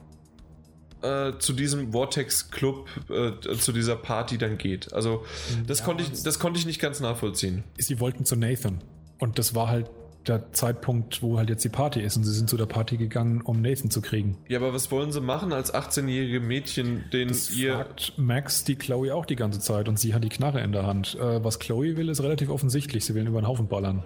äh, 1.02 1.32
zu 1.38 1.52
diesem 1.52 1.92
Vortex 1.92 2.50
Club, 2.50 2.88
äh, 3.08 3.56
zu 3.56 3.72
dieser 3.72 3.96
Party 3.96 4.38
dann 4.38 4.58
geht. 4.58 4.92
Also 4.92 5.24
das 5.66 5.80
ja, 5.80 5.84
konnte 5.84 6.04
ich, 6.04 6.22
das 6.22 6.38
konnte 6.38 6.58
ich 6.58 6.66
nicht 6.66 6.80
ganz 6.80 7.00
nachvollziehen. 7.00 7.64
Sie 7.78 8.00
wollten 8.00 8.24
zu 8.24 8.36
Nathan 8.36 8.82
und 9.18 9.38
das 9.38 9.54
war 9.54 9.68
halt 9.68 9.90
der 10.26 10.52
Zeitpunkt, 10.52 11.22
wo 11.22 11.38
halt 11.38 11.48
jetzt 11.48 11.64
die 11.64 11.70
Party 11.70 12.00
ist 12.00 12.16
und 12.16 12.24
sie 12.24 12.32
sind 12.32 12.50
zu 12.50 12.56
der 12.56 12.66
Party 12.66 12.98
gegangen, 12.98 13.40
um 13.40 13.62
Nathan 13.62 13.90
zu 13.90 14.02
kriegen. 14.02 14.36
Ja, 14.48 14.58
aber 14.58 14.74
was 14.74 14.90
wollen 14.90 15.12
sie 15.12 15.20
machen 15.20 15.52
als 15.52 15.72
18-jährige 15.72 16.40
Mädchen, 16.40 17.04
den 17.12 17.28
das 17.28 17.56
ihr... 17.56 17.74
fragt 17.74 18.18
Max 18.18 18.64
die 18.64 18.76
Chloe 18.76 19.14
auch 19.14 19.24
die 19.24 19.36
ganze 19.36 19.60
Zeit 19.60 19.88
und 19.88 19.98
sie 19.98 20.12
hat 20.12 20.22
die 20.22 20.28
Knarre 20.28 20.60
in 20.60 20.72
der 20.72 20.86
Hand. 20.86 21.16
Äh, 21.18 21.42
was 21.42 21.58
Chloe 21.58 21.96
will, 21.96 22.10
ist 22.10 22.22
relativ 22.22 22.50
offensichtlich. 22.50 23.04
Sie 23.04 23.14
will 23.14 23.26
über 23.26 23.40
den 23.40 23.48
Haufen 23.48 23.68
ballern. 23.68 24.02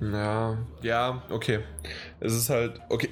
Ja, 0.00 0.58
ja, 0.82 1.22
okay. 1.30 1.60
Es 2.20 2.34
ist 2.34 2.50
halt, 2.50 2.80
okay. 2.88 3.08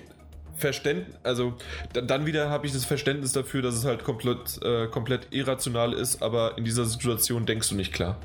Verständnis, 0.54 1.16
also 1.24 1.54
dann 1.92 2.24
wieder 2.24 2.48
habe 2.48 2.66
ich 2.66 2.72
das 2.72 2.84
Verständnis 2.84 3.32
dafür, 3.32 3.62
dass 3.62 3.74
es 3.74 3.84
halt 3.84 4.04
komplett, 4.04 4.62
äh, 4.62 4.86
komplett 4.86 5.28
irrational 5.30 5.92
ist, 5.92 6.22
aber 6.22 6.56
in 6.56 6.64
dieser 6.64 6.84
Situation 6.84 7.46
denkst 7.46 7.70
du 7.70 7.74
nicht 7.74 7.92
klar. 7.92 8.18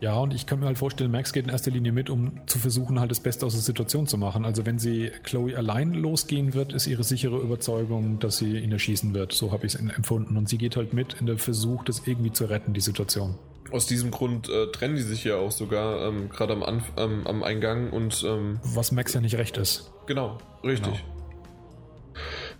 Ja, 0.00 0.16
und 0.16 0.34
ich 0.34 0.46
kann 0.46 0.60
mir 0.60 0.66
halt 0.66 0.78
vorstellen, 0.78 1.10
Max 1.10 1.32
geht 1.32 1.44
in 1.44 1.50
erster 1.50 1.70
Linie 1.70 1.90
mit, 1.90 2.10
um 2.10 2.40
zu 2.46 2.58
versuchen, 2.58 3.00
halt 3.00 3.10
das 3.10 3.20
Beste 3.20 3.46
aus 3.46 3.54
der 3.54 3.62
Situation 3.62 4.06
zu 4.06 4.18
machen. 4.18 4.44
Also 4.44 4.66
wenn 4.66 4.78
sie 4.78 5.10
Chloe 5.22 5.56
allein 5.56 5.94
losgehen 5.94 6.52
wird, 6.52 6.74
ist 6.74 6.86
ihre 6.86 7.02
sichere 7.02 7.38
Überzeugung, 7.38 8.18
dass 8.18 8.36
sie 8.36 8.58
ihn 8.58 8.70
erschießen 8.70 9.14
wird. 9.14 9.32
So 9.32 9.50
habe 9.50 9.66
ich 9.66 9.74
es 9.74 9.80
empfunden. 9.80 10.36
Und 10.36 10.48
sie 10.48 10.58
geht 10.58 10.76
halt 10.76 10.92
mit 10.92 11.14
in 11.14 11.26
der 11.26 11.38
Versuch, 11.38 11.84
das 11.84 12.06
irgendwie 12.06 12.32
zu 12.32 12.44
retten, 12.44 12.74
die 12.74 12.82
Situation 12.82 13.36
aus 13.74 13.86
diesem 13.86 14.12
Grund 14.12 14.48
äh, 14.48 14.68
trennen 14.68 14.94
die 14.94 15.02
sich 15.02 15.24
ja 15.24 15.36
auch 15.36 15.50
sogar 15.50 16.06
ähm, 16.06 16.28
gerade 16.28 16.52
am, 16.52 16.82
ähm, 16.96 17.26
am 17.26 17.42
Eingang 17.42 17.90
und 17.90 18.24
ähm, 18.24 18.60
was 18.62 18.92
Max 18.92 19.14
ja 19.14 19.20
nicht 19.20 19.36
recht 19.36 19.56
ist. 19.56 19.92
Genau, 20.06 20.38
richtig. 20.62 21.04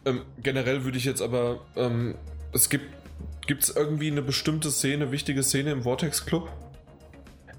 Genau. 0.05 0.17
Ähm, 0.19 0.23
generell 0.43 0.83
würde 0.83 0.99
ich 0.99 1.05
jetzt 1.05 1.23
aber 1.23 1.61
ähm, 1.77 2.17
es 2.53 2.69
gibt 2.69 2.87
gibt 3.47 3.63
es 3.63 3.77
irgendwie 3.77 4.11
eine 4.11 4.23
bestimmte 4.23 4.73
Szene, 4.73 5.13
wichtige 5.13 5.45
Szene 5.45 5.71
im 5.71 5.85
Vortex 5.85 6.27
Club? 6.27 6.51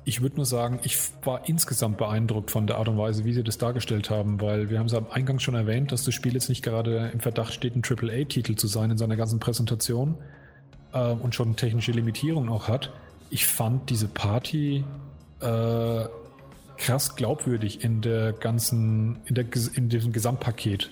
Ich 0.03 0.21
würde 0.21 0.35
nur 0.35 0.45
sagen, 0.45 0.81
ich 0.83 0.97
war 1.23 1.47
insgesamt 1.47 1.97
beeindruckt 1.97 2.51
von 2.51 2.67
der 2.67 2.77
Art 2.77 2.89
und 2.89 2.97
Weise, 2.97 3.23
wie 3.23 3.33
sie 3.33 3.43
das 3.43 3.57
dargestellt 3.57 4.09
haben, 4.09 4.41
weil 4.41 4.69
wir 4.69 4.79
haben 4.79 4.87
es 4.87 4.93
am 4.93 5.07
Eingang 5.09 5.39
schon 5.39 5.55
erwähnt, 5.55 5.93
dass 5.93 6.03
das 6.03 6.13
Spiel 6.13 6.33
jetzt 6.33 6.49
nicht 6.49 6.61
gerade 6.61 7.09
im 7.13 7.21
Verdacht 7.21 7.53
steht, 7.53 7.75
ein 7.75 7.83
AAA-Titel 7.87 8.55
zu 8.55 8.67
sein 8.67 8.91
in 8.91 8.97
seiner 8.97 9.15
ganzen 9.15 9.39
Präsentation 9.39 10.17
äh, 10.91 11.11
und 11.11 11.33
schon 11.33 11.55
technische 11.55 11.93
Limitierungen 11.93 12.49
auch 12.49 12.67
hat 12.67 12.91
ich 13.29 13.47
fand 13.47 13.89
diese 13.89 14.07
Party 14.07 14.83
äh, 15.41 16.05
krass 16.77 17.15
glaubwürdig 17.15 17.83
in 17.83 18.01
der 18.01 18.33
ganzen, 18.33 19.19
in, 19.25 19.35
der, 19.35 19.45
in 19.75 19.89
diesem 19.89 20.11
Gesamtpaket. 20.11 20.91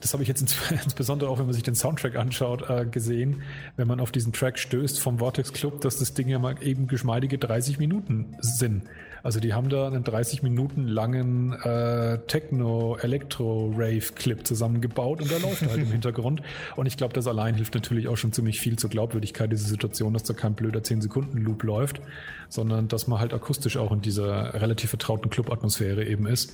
das 0.00 0.12
habe 0.12 0.22
ich 0.22 0.28
jetzt 0.28 0.40
ins, 0.40 0.56
insbesondere 0.84 1.30
auch, 1.30 1.38
wenn 1.38 1.46
man 1.46 1.54
sich 1.54 1.62
den 1.62 1.74
Soundtrack 1.74 2.16
anschaut, 2.16 2.68
äh, 2.68 2.86
gesehen, 2.86 3.42
wenn 3.76 3.88
man 3.88 4.00
auf 4.00 4.12
diesen 4.12 4.32
Track 4.32 4.58
stößt 4.58 5.00
vom 5.00 5.18
Vortex 5.18 5.52
Club, 5.52 5.80
dass 5.80 5.98
das 5.98 6.14
Ding 6.14 6.28
ja 6.28 6.38
mal 6.38 6.56
eben 6.62 6.86
geschmeidige 6.86 7.38
30 7.38 7.78
Minuten 7.78 8.36
sind. 8.40 8.84
Also 9.24 9.40
die 9.40 9.52
haben 9.54 9.70
da 9.70 9.86
einen 9.86 10.04
30 10.04 10.42
Minuten 10.42 10.86
langen 10.86 11.54
äh, 11.54 12.18
Techno-Elektro-Rave-Clip 12.26 14.46
zusammengebaut 14.46 15.22
und 15.22 15.30
der 15.30 15.40
läuft 15.40 15.62
halt 15.62 15.78
im 15.78 15.86
Hintergrund. 15.92 16.42
Und 16.76 16.84
ich 16.84 16.98
glaube, 16.98 17.14
das 17.14 17.26
allein 17.26 17.54
hilft 17.54 17.74
natürlich 17.74 18.08
auch 18.08 18.18
schon 18.18 18.32
ziemlich 18.32 18.60
viel 18.60 18.78
zur 18.78 18.90
Glaubwürdigkeit 18.90 19.50
dieser 19.50 19.66
Situation, 19.66 20.12
dass 20.12 20.24
da 20.24 20.34
kein 20.34 20.52
blöder 20.52 20.80
10-Sekunden-Loop 20.80 21.62
läuft, 21.62 22.02
sondern 22.54 22.88
dass 22.88 23.06
man 23.08 23.18
halt 23.18 23.34
akustisch 23.34 23.76
auch 23.76 23.92
in 23.92 24.00
dieser 24.00 24.54
relativ 24.54 24.90
vertrauten 24.90 25.30
Club-Atmosphäre 25.30 26.04
eben 26.04 26.26
ist 26.26 26.52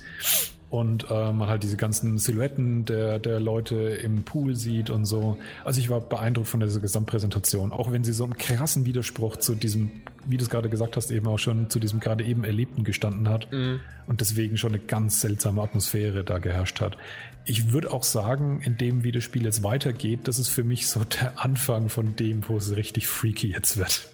und 0.71 1.05
äh, 1.11 1.33
man 1.33 1.49
halt 1.49 1.63
diese 1.63 1.75
ganzen 1.75 2.17
Silhouetten 2.17 2.85
der, 2.85 3.19
der 3.19 3.41
Leute 3.41 3.75
im 3.75 4.23
Pool 4.23 4.55
sieht 4.55 4.89
und 4.89 5.05
so. 5.05 5.37
Also 5.65 5.81
ich 5.81 5.89
war 5.89 5.99
beeindruckt 5.99 6.47
von 6.47 6.61
dieser 6.61 6.79
Gesamtpräsentation, 6.79 7.73
auch 7.73 7.91
wenn 7.91 8.05
sie 8.05 8.13
so 8.13 8.23
einen 8.23 8.37
krassen 8.37 8.85
Widerspruch 8.85 9.35
zu 9.35 9.53
diesem, 9.53 9.91
wie 10.25 10.37
du 10.37 10.43
es 10.43 10.49
gerade 10.49 10.69
gesagt 10.69 10.95
hast, 10.95 11.11
eben 11.11 11.27
auch 11.27 11.39
schon 11.39 11.69
zu 11.69 11.79
diesem 11.79 11.99
gerade 11.99 12.23
eben 12.23 12.45
Erlebten 12.45 12.85
gestanden 12.85 13.27
hat 13.27 13.51
mhm. 13.51 13.81
und 14.07 14.21
deswegen 14.21 14.57
schon 14.57 14.71
eine 14.71 14.81
ganz 14.81 15.19
seltsame 15.19 15.61
Atmosphäre 15.61 16.23
da 16.23 16.39
geherrscht 16.39 16.79
hat. 16.79 16.97
Ich 17.43 17.73
würde 17.73 17.91
auch 17.91 18.03
sagen, 18.03 18.61
in 18.63 18.77
dem 18.77 19.03
wie 19.03 19.11
das 19.11 19.25
Spiel 19.25 19.43
jetzt 19.43 19.63
weitergeht, 19.63 20.21
das 20.23 20.39
ist 20.39 20.47
für 20.47 20.63
mich 20.63 20.87
so 20.87 21.01
der 21.03 21.43
Anfang 21.43 21.89
von 21.89 22.15
dem, 22.15 22.47
wo 22.47 22.55
es 22.55 22.75
richtig 22.75 23.07
freaky 23.07 23.51
jetzt 23.51 23.77
wird. 23.77 24.07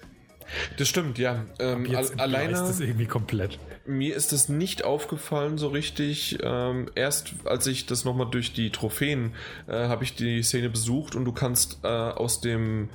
Das 0.78 0.88
stimmt, 0.88 1.18
ja. 1.18 1.46
Ähm, 1.60 1.88
alleine 2.18 2.54
ist 2.54 2.62
das 2.62 2.80
irgendwie 2.80 3.06
komplett. 3.06 3.60
Mir 3.86 4.16
ist 4.16 4.32
das 4.32 4.50
nicht 4.50 4.84
aufgefallen 4.84 5.58
so 5.58 5.70
richtig. 5.70 6.40
Ähm, 6.42 6.90
erst 6.96 7.34
als 7.46 7.68
ich 7.68 7.86
das 7.86 8.06
nochmal 8.06 8.30
durch 8.30 8.54
die 8.54 8.70
Trophäen 8.70 9.34
äh, 9.68 9.74
habe 9.74 10.04
ich 10.04 10.16
die 10.16 10.44
Szene 10.44 10.70
besucht 10.70 11.16
und 11.16 11.26
du 11.26 11.32
kannst 11.32 11.80
äh, 11.84 11.88
aus 11.88 12.42
dem 12.42 12.90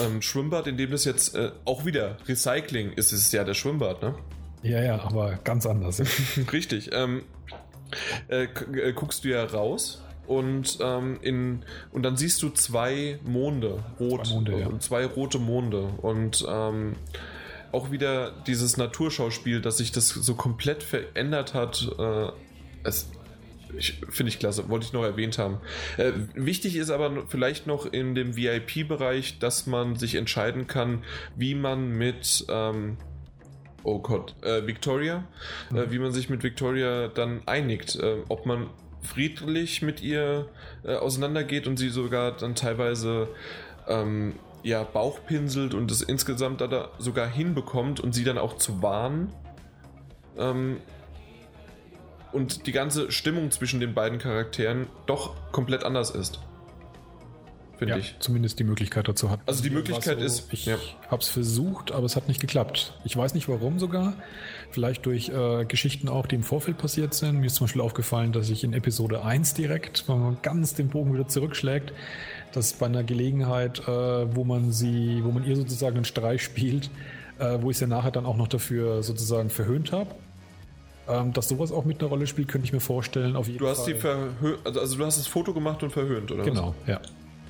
ähm, 0.00 0.22
Schwimmbad, 0.22 0.66
in 0.66 0.76
dem 0.76 0.90
das 0.90 1.04
jetzt 1.04 1.34
äh, 1.34 1.52
auch 1.64 1.84
wieder 1.84 2.18
Recycling 2.26 2.92
ist, 2.92 3.12
ist 3.12 3.26
es 3.26 3.32
ja 3.32 3.44
der 3.44 3.54
Schwimmbad, 3.54 4.02
ne? 4.02 4.14
Ja, 4.62 4.82
ja, 4.82 5.00
aber 5.00 5.38
ganz 5.44 5.66
anders. 5.66 6.02
richtig. 6.52 6.90
Ähm, 6.92 7.22
äh, 8.28 8.44
äh, 8.44 8.92
guckst 8.92 9.24
du 9.24 9.28
ja 9.28 9.44
raus 9.44 10.02
und, 10.26 10.78
ähm, 10.80 11.18
in, 11.22 11.62
und 11.92 12.02
dann 12.02 12.16
siehst 12.16 12.42
du 12.42 12.50
zwei 12.50 13.18
Monde, 13.24 13.82
rot, 14.00 14.26
zwei, 14.26 14.34
Monde, 14.34 14.60
ja. 14.60 14.78
zwei 14.78 15.06
rote 15.06 15.38
Monde 15.38 15.88
und 16.02 16.44
ähm, 16.48 16.96
auch 17.72 17.90
wieder 17.90 18.32
dieses 18.46 18.76
Naturschauspiel, 18.76 19.60
dass 19.60 19.78
sich 19.78 19.92
das 19.92 20.08
so 20.08 20.34
komplett 20.34 20.82
verändert 20.82 21.54
hat. 21.54 21.88
Äh, 21.98 22.28
es, 22.84 23.10
Finde 24.08 24.30
ich 24.30 24.38
klasse, 24.38 24.68
wollte 24.68 24.86
ich 24.86 24.92
noch 24.92 25.02
erwähnt 25.02 25.38
haben. 25.38 25.58
Äh, 25.98 26.12
wichtig 26.34 26.76
ist 26.76 26.88
aber 26.88 27.26
vielleicht 27.26 27.66
noch 27.66 27.84
in 27.84 28.14
dem 28.14 28.36
VIP-Bereich, 28.36 29.38
dass 29.40 29.66
man 29.66 29.96
sich 29.96 30.14
entscheiden 30.14 30.66
kann, 30.66 31.02
wie 31.34 31.54
man 31.54 31.90
mit 31.90 32.46
ähm, 32.48 32.96
oh 33.86 34.00
Gott, 34.00 34.34
äh, 34.42 34.66
Victoria, 34.66 35.24
äh, 35.70 35.72
mhm. 35.72 35.78
äh, 35.78 35.90
wie 35.90 35.98
man 35.98 36.12
sich 36.12 36.28
mit 36.28 36.42
Victoria 36.42 37.08
dann 37.08 37.42
einigt, 37.46 37.96
äh, 37.96 38.16
ob 38.28 38.44
man 38.44 38.68
friedlich 39.02 39.82
mit 39.82 40.02
ihr 40.02 40.48
äh, 40.84 40.94
auseinandergeht 40.94 41.66
und 41.66 41.76
sie 41.76 41.88
sogar 41.88 42.32
dann 42.32 42.54
teilweise 42.54 43.28
ähm, 43.88 44.34
ja, 44.62 44.82
Bauchpinselt 44.82 45.74
und 45.74 45.90
es 45.90 46.02
insgesamt 46.02 46.60
da 46.60 46.90
sogar 46.98 47.28
hinbekommt 47.28 48.00
und 48.00 48.14
sie 48.14 48.24
dann 48.24 48.38
auch 48.38 48.56
zu 48.56 48.82
warnen. 48.82 49.32
Ähm, 50.36 50.78
und 52.32 52.66
die 52.66 52.72
ganze 52.72 53.10
Stimmung 53.12 53.50
zwischen 53.50 53.80
den 53.80 53.94
beiden 53.94 54.18
Charakteren 54.18 54.88
doch 55.06 55.52
komplett 55.52 55.84
anders 55.84 56.10
ist 56.10 56.40
finde 57.76 57.94
ja, 57.94 57.98
ich. 57.98 58.16
Zumindest 58.18 58.58
die 58.58 58.64
Möglichkeit 58.64 59.08
dazu 59.08 59.30
hat. 59.30 59.40
Also 59.46 59.62
die 59.62 59.70
Möglichkeit 59.70 60.18
so, 60.18 60.24
ist. 60.24 60.52
Ich 60.52 60.66
ja. 60.66 60.76
habe 61.08 61.22
es 61.22 61.28
versucht, 61.28 61.92
aber 61.92 62.06
es 62.06 62.16
hat 62.16 62.28
nicht 62.28 62.40
geklappt. 62.40 62.94
Ich 63.04 63.16
weiß 63.16 63.34
nicht 63.34 63.48
warum 63.48 63.78
sogar. 63.78 64.14
Vielleicht 64.70 65.06
durch 65.06 65.28
äh, 65.28 65.64
Geschichten 65.64 66.08
auch, 66.08 66.26
die 66.26 66.36
im 66.36 66.42
Vorfeld 66.42 66.78
passiert 66.78 67.14
sind. 67.14 67.40
Mir 67.40 67.46
ist 67.46 67.54
zum 67.54 67.66
Beispiel 67.66 67.82
aufgefallen, 67.82 68.32
dass 68.32 68.50
ich 68.50 68.64
in 68.64 68.72
Episode 68.72 69.24
1 69.24 69.54
direkt, 69.54 70.08
wenn 70.08 70.20
man 70.20 70.38
ganz 70.42 70.74
den 70.74 70.88
Bogen 70.88 71.14
wieder 71.14 71.28
zurückschlägt, 71.28 71.92
dass 72.52 72.72
bei 72.72 72.86
einer 72.86 73.02
Gelegenheit, 73.02 73.80
äh, 73.86 74.36
wo 74.36 74.44
man 74.44 74.72
sie, 74.72 75.20
wo 75.24 75.30
man 75.30 75.44
ihr 75.44 75.56
sozusagen 75.56 75.96
einen 75.96 76.04
Streich 76.04 76.42
spielt, 76.42 76.90
äh, 77.38 77.58
wo 77.60 77.70
ich 77.70 77.78
sie 77.78 77.86
nachher 77.86 78.10
dann 78.10 78.26
auch 78.26 78.36
noch 78.36 78.48
dafür 78.48 79.02
sozusagen 79.02 79.50
verhöhnt 79.50 79.92
habe. 79.92 80.10
Ähm, 81.08 81.32
dass 81.32 81.48
sowas 81.48 81.70
auch 81.70 81.84
mit 81.84 82.00
einer 82.00 82.08
Rolle 82.08 82.26
spielt, 82.26 82.48
könnte 82.48 82.66
ich 82.66 82.72
mir 82.72 82.80
vorstellen. 82.80 83.36
Auf 83.36 83.46
jeden 83.46 83.58
du 83.58 83.68
hast 83.68 83.84
Fall. 83.84 83.94
sie 83.94 83.94
verhöhnt, 83.94 84.58
also, 84.64 84.80
also, 84.80 84.96
du 84.96 85.04
hast 85.04 85.18
das 85.18 85.28
Foto 85.28 85.52
gemacht 85.54 85.82
und 85.84 85.90
verhöhnt, 85.90 86.32
oder? 86.32 86.42
Genau, 86.42 86.74
was? 86.80 86.88
ja. 86.88 87.00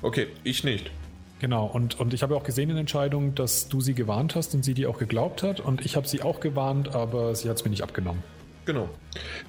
Okay, 0.03 0.27
ich 0.43 0.63
nicht. 0.63 0.91
Genau, 1.39 1.65
und, 1.65 1.99
und 1.99 2.13
ich 2.13 2.23
habe 2.23 2.35
auch 2.35 2.43
gesehen 2.43 2.69
in 2.69 2.77
Entscheidung, 2.77 3.35
dass 3.35 3.69
du 3.69 3.79
sie 3.79 3.93
gewarnt 3.93 4.35
hast 4.35 4.55
und 4.55 4.65
sie 4.65 4.73
dir 4.73 4.89
auch 4.89 4.97
geglaubt 4.97 5.43
hat. 5.43 5.59
Und 5.59 5.85
ich 5.85 5.95
habe 5.95 6.07
sie 6.07 6.21
auch 6.21 6.39
gewarnt, 6.39 6.95
aber 6.95 7.35
sie 7.35 7.49
hat 7.49 7.57
es 7.57 7.63
mir 7.63 7.69
nicht 7.69 7.83
abgenommen. 7.83 8.23
Genau. 8.65 8.89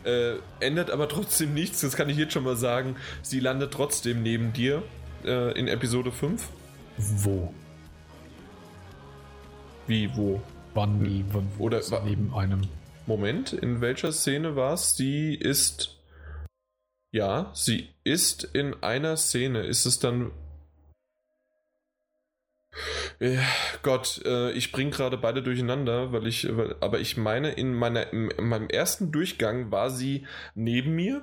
Äh, 0.04 0.34
ändert 0.60 0.90
aber 0.90 1.08
trotzdem 1.08 1.54
nichts, 1.54 1.80
das 1.80 1.96
kann 1.96 2.08
ich 2.08 2.16
jetzt 2.16 2.32
schon 2.32 2.44
mal 2.44 2.56
sagen. 2.56 2.96
Sie 3.22 3.40
landet 3.40 3.72
trotzdem 3.72 4.22
neben 4.22 4.52
dir 4.52 4.82
äh, 5.24 5.58
in 5.58 5.66
Episode 5.66 6.12
5. 6.12 6.46
Wo? 6.98 7.52
Wie, 9.86 10.14
wo? 10.14 10.40
Wann, 10.74 11.24
wann 11.32 11.48
Oder 11.58 11.80
neben 12.04 12.34
einem. 12.34 12.62
Moment, 13.06 13.54
in 13.54 13.80
welcher 13.80 14.12
Szene 14.12 14.54
war 14.54 14.74
es? 14.74 14.94
Sie 14.94 15.34
ist 15.34 15.98
ja, 17.10 17.50
sie 17.54 17.88
ist 18.04 18.44
in 18.44 18.82
einer 18.82 19.16
Szene. 19.16 19.62
Ist 19.62 19.86
es 19.86 19.98
dann. 19.98 20.30
Ja, 23.20 23.40
Gott, 23.82 24.22
äh, 24.24 24.52
ich 24.52 24.72
bringe 24.72 24.90
gerade 24.90 25.16
beide 25.16 25.42
durcheinander, 25.42 26.12
weil 26.12 26.26
ich, 26.26 26.48
weil, 26.56 26.76
aber 26.80 27.00
ich 27.00 27.16
meine, 27.16 27.52
in, 27.52 27.74
meiner, 27.74 28.12
in, 28.12 28.30
meinem 28.40 28.68
ersten 28.68 29.10
Durchgang 29.12 29.70
war 29.70 29.90
sie 29.90 30.26
neben 30.54 30.94
mir 30.94 31.22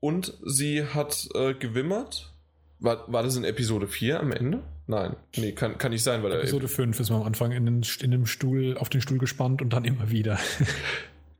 und 0.00 0.38
sie 0.44 0.84
hat 0.84 1.28
äh, 1.34 1.54
gewimmert. 1.54 2.32
War, 2.78 3.10
war 3.12 3.22
das 3.22 3.36
in 3.36 3.44
Episode 3.44 3.86
4 3.86 4.20
am 4.20 4.32
Ende? 4.32 4.62
Nein, 4.86 5.14
nee, 5.36 5.52
kann, 5.52 5.78
kann 5.78 5.92
nicht 5.92 6.02
sein, 6.02 6.22
weil 6.22 6.32
Episode 6.32 6.66
5 6.66 6.98
ist 6.98 7.10
man 7.10 7.20
am 7.20 7.26
Anfang 7.26 7.52
in, 7.52 7.66
den, 7.66 7.82
in 8.00 8.10
dem 8.10 8.26
Stuhl, 8.26 8.76
auf 8.78 8.88
den 8.88 9.00
Stuhl 9.00 9.18
gespannt 9.18 9.62
und 9.62 9.72
dann 9.72 9.84
immer 9.84 10.10
wieder. 10.10 10.38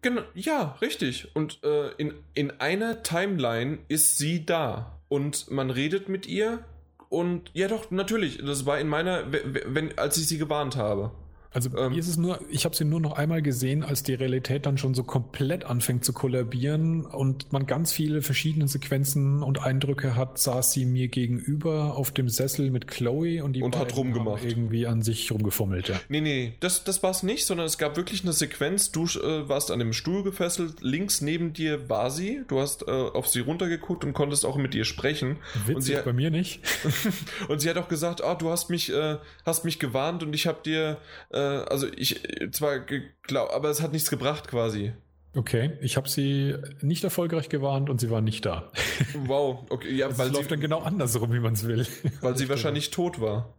Genau, 0.03 0.23
ja, 0.35 0.79
richtig. 0.81 1.35
Und 1.37 1.63
äh, 1.63 1.91
in, 1.99 2.15
in 2.33 2.53
einer 2.53 3.03
Timeline 3.03 3.81
ist 3.89 4.17
sie 4.17 4.47
da 4.47 4.99
und 5.09 5.51
man 5.51 5.69
redet 5.71 6.09
mit 6.09 6.27
ihr 6.27 6.65
und 7.11 7.51
ja 7.55 7.67
doch, 7.67 7.91
natürlich, 7.91 8.39
das 8.39 8.65
war 8.67 8.79
in 8.79 8.87
meiner, 8.87 9.25
wenn, 9.31 9.99
als 9.99 10.17
ich 10.17 10.29
sie 10.29 10.39
gewarnt 10.39 10.77
habe. 10.77 11.11
Also 11.53 11.77
ähm, 11.77 11.95
ist 11.95 12.07
es 12.07 12.17
nur, 12.17 12.41
ich 12.49 12.65
habe 12.65 12.77
sie 12.77 12.85
nur 12.85 13.01
noch 13.01 13.13
einmal 13.13 13.43
gesehen, 13.43 13.83
als 13.83 14.05
die 14.05 14.15
Realität 14.15 14.67
dann 14.67 14.79
schon 14.79 14.95
so 14.95 15.03
komplett 15.03 15.65
anfängt 15.65 16.05
zu 16.05 16.13
kollabieren 16.13 17.05
und 17.05 17.53
man 17.53 17.67
ganz 17.67 17.93
viele 17.93 18.23
verschiedene 18.23 18.69
Sequenzen 18.69 19.43
und 19.43 19.61
Eindrücke 19.61 20.15
hat, 20.15 20.39
saß 20.39 20.73
sie 20.73 20.85
mir 20.85 21.09
gegenüber 21.09 21.97
auf 21.97 22.13
dem 22.13 22.29
Sessel 22.29 22.71
mit 22.71 22.87
Chloe 22.87 23.43
und 23.43 23.55
die 23.55 23.63
und 23.63 23.77
hat 23.77 23.97
rumgemacht. 23.97 24.45
irgendwie 24.45 24.87
an 24.87 25.03
sich 25.03 25.33
rumgefummelt, 25.33 25.89
ja. 25.89 26.01
Nee, 26.09 26.21
nee, 26.21 26.53
das, 26.61 26.85
das 26.85 27.03
war 27.03 27.11
es 27.11 27.25
nicht, 27.25 27.45
sondern 27.47 27.67
es 27.67 27.79
gab 27.79 27.97
wirklich 27.97 28.23
eine 28.23 28.33
Sequenz, 28.33 28.93
du 28.93 29.07
äh, 29.07 29.49
warst 29.49 29.73
an 29.73 29.81
dem 29.81 29.93
Stuhl 29.93 30.23
gefesselt, 30.23 30.81
links 30.83 31.21
neben 31.21 31.53
dir 31.53 31.89
war 31.89 32.13
sie, 32.13 32.43
du 32.47 32.61
hast 32.61 32.87
äh, 32.87 32.91
auf 32.91 33.27
sie 33.27 33.41
runtergeguckt 33.41 34.05
und 34.05 34.13
konntest 34.13 34.47
auch 34.47 34.57
mit 34.57 34.75
ihr 34.77 34.85
sprechen. 34.85 35.39
Witzig, 35.67 35.75
und 35.75 35.83
sie, 35.83 35.97
bei 36.05 36.13
mir 36.13 36.31
nicht. 36.31 36.61
und 37.49 37.61
sie 37.61 37.69
hat 37.69 37.77
auch 37.77 37.89
gesagt, 37.89 38.23
oh, 38.25 38.35
du 38.39 38.51
hast 38.51 38.71
mich, 38.71 38.93
äh, 38.93 39.17
hast 39.45 39.65
mich 39.65 39.81
gewarnt 39.81 40.23
und 40.23 40.33
ich 40.33 40.47
habe 40.47 40.59
dir 40.65 40.99
also 41.41 41.87
ich 41.97 42.21
zwar 42.53 42.81
geglaubt, 42.81 43.53
aber 43.53 43.69
es 43.69 43.83
hat 43.83 43.93
nichts 43.93 44.11
gebracht 44.11 44.49
quasi. 44.49 44.93
Okay, 45.37 45.79
ich 45.81 45.97
habe 45.97 46.09
sie 46.09 46.57
nicht 46.81 47.05
erfolgreich 47.05 47.49
gewarnt 47.49 47.89
und 47.89 48.01
sie 48.01 48.11
war 48.11 48.21
nicht 48.21 48.45
da. 48.47 48.73
Wow, 49.27 49.65
okay, 49.71 49.95
ja, 49.95 50.17
weil 50.19 50.29
es 50.29 50.33
läuft 50.33 50.51
dann 50.51 50.61
genau 50.61 50.81
andersrum, 50.81 51.33
wie 51.33 51.41
man 51.41 51.53
es 51.55 51.67
will. 51.67 51.87
Weil 52.21 52.37
sie 52.37 52.49
wahrscheinlich 52.49 52.91
tot 52.91 53.21
war. 53.21 53.55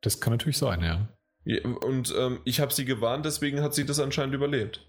Das 0.00 0.20
kann 0.20 0.32
natürlich 0.32 0.58
sein, 0.58 0.82
ja. 0.82 1.08
ja 1.44 1.64
und 1.64 2.14
ähm, 2.16 2.40
ich 2.44 2.60
habe 2.60 2.72
sie 2.72 2.84
gewarnt, 2.84 3.24
deswegen 3.24 3.62
hat 3.62 3.74
sie 3.74 3.84
das 3.84 3.98
anscheinend 3.98 4.34
überlebt. 4.34 4.86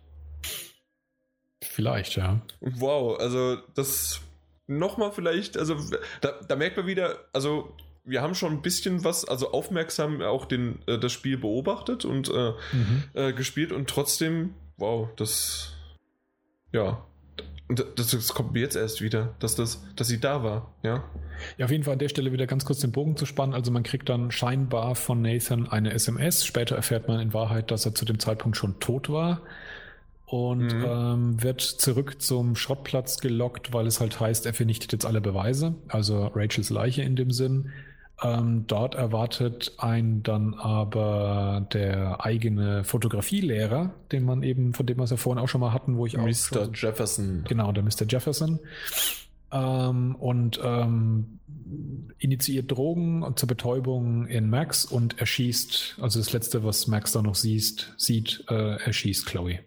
Vielleicht, 1.64 2.16
ja. 2.16 2.42
Wow, 2.62 3.20
also 3.20 3.58
das 3.74 4.22
nochmal 4.68 5.12
vielleicht, 5.12 5.58
also 5.58 5.78
da, 6.22 6.34
da 6.48 6.56
merkt 6.56 6.78
man 6.78 6.86
wieder, 6.86 7.20
also 7.34 7.76
wir 8.08 8.22
haben 8.22 8.36
schon 8.36 8.54
ein 8.54 8.62
bisschen 8.62 9.04
was, 9.04 9.26
also 9.26 9.52
aufmerksam 9.52 10.22
auch 10.22 10.46
den, 10.46 10.80
äh, 10.88 10.98
das 10.98 11.12
Spiel 11.12 11.38
beobachtet 11.38 12.06
und 12.06 12.30
äh, 12.30 12.54
mhm. 12.72 13.04
äh, 13.14 13.34
gespielt 13.34 13.72
und 13.72 13.90
trotzdem, 13.90 14.54
wow, 14.78 15.10
das, 15.18 15.74
ja, 16.72 17.04
das, 17.68 18.12
das, 18.12 18.30
kommt 18.30 18.54
mir 18.54 18.62
jetzt 18.62 18.78
erst 18.78 19.02
wieder, 19.02 19.36
dass, 19.40 19.56
das, 19.56 19.84
dass 19.98 20.08
sie 20.08 20.22
da 20.22 20.42
war, 20.42 20.74
ja. 20.84 21.04
Ja, 21.58 21.66
auf 21.66 21.72
jeden 21.72 21.84
Fall 21.84 21.94
an 21.94 22.00
der 22.00 22.08
Stelle 22.08 22.32
wieder 22.32 22.48
ganz 22.48 22.64
kurz 22.64 22.80
den 22.80 22.94
Bogen 22.94 23.18
zu 23.18 23.26
spannen. 23.26 23.54
Also 23.54 23.72
man 23.72 23.84
kriegt 23.84 24.10
dann 24.10 24.32
scheinbar 24.32 24.96
von 24.96 25.22
Nathan 25.22 25.68
eine 25.68 25.94
SMS. 25.94 26.46
Später 26.46 26.76
erfährt 26.76 27.08
man 27.08 27.20
in 27.20 27.34
Wahrheit, 27.34 27.70
dass 27.70 27.86
er 27.86 27.94
zu 27.94 28.06
dem 28.06 28.20
Zeitpunkt 28.20 28.58
schon 28.58 28.80
tot 28.80 29.10
war. 29.10 29.42
und 30.26 30.74
mhm. 30.74 30.86
ähm, 30.86 31.44
wird 31.44 31.62
zurück 31.62 32.22
zum 32.22 32.56
Schrottplatz 32.56 33.20
gelockt, 33.20 33.72
weil 33.74 33.86
es 33.86 34.00
halt 34.00 34.20
heißt, 34.20 34.46
er 34.46 34.54
vernichtet 34.54 34.94
jetzt 34.94 35.06
alle 35.06 35.22
Beweise, 35.22 35.76
also 35.90 36.28
Rachels 36.28 36.70
Leiche 36.70 37.02
in 37.04 37.16
dem 37.16 37.32
Sinn. 37.32 37.72
Ähm, 38.24 38.66
dort 38.66 38.96
erwartet 38.96 39.74
ein 39.78 40.24
dann 40.24 40.56
aber 40.56 41.68
der 41.72 42.26
eigene 42.26 42.84
Fotografielehrer, 42.84 43.94
den 44.12 44.24
man 44.24 44.42
eben, 44.42 44.74
von 44.74 44.88
dem 44.88 44.98
wir 44.98 45.04
es 45.04 45.12
ja 45.12 45.18
vorhin 45.18 45.44
auch 45.44 45.48
schon 45.48 45.62
mal 45.62 45.72
hatten, 45.72 45.98
wo 45.98 46.06
ich 46.08 46.18
auch. 46.18 46.26
Mr. 46.26 46.70
Jefferson. 46.74 47.44
Genau, 47.48 47.72
der 47.72 47.84
Mr. 47.84 48.06
Jefferson. 48.10 48.60
Ähm, 49.52 50.16
und 50.16 50.60
ähm, 50.64 51.40
initiiert 52.18 52.72
Drogen 52.72 53.24
zur 53.36 53.48
Betäubung 53.48 54.26
in 54.26 54.50
Max 54.50 54.84
und 54.84 55.20
erschießt, 55.20 56.00
also 56.02 56.20
das 56.20 56.34
letzte, 56.34 56.64
was 56.64 56.88
Max 56.88 57.12
da 57.12 57.22
noch 57.22 57.36
sieht, 57.36 57.94
sieht 57.98 58.44
äh, 58.50 58.78
erschießt 58.84 59.28
Chloe. 59.28 59.60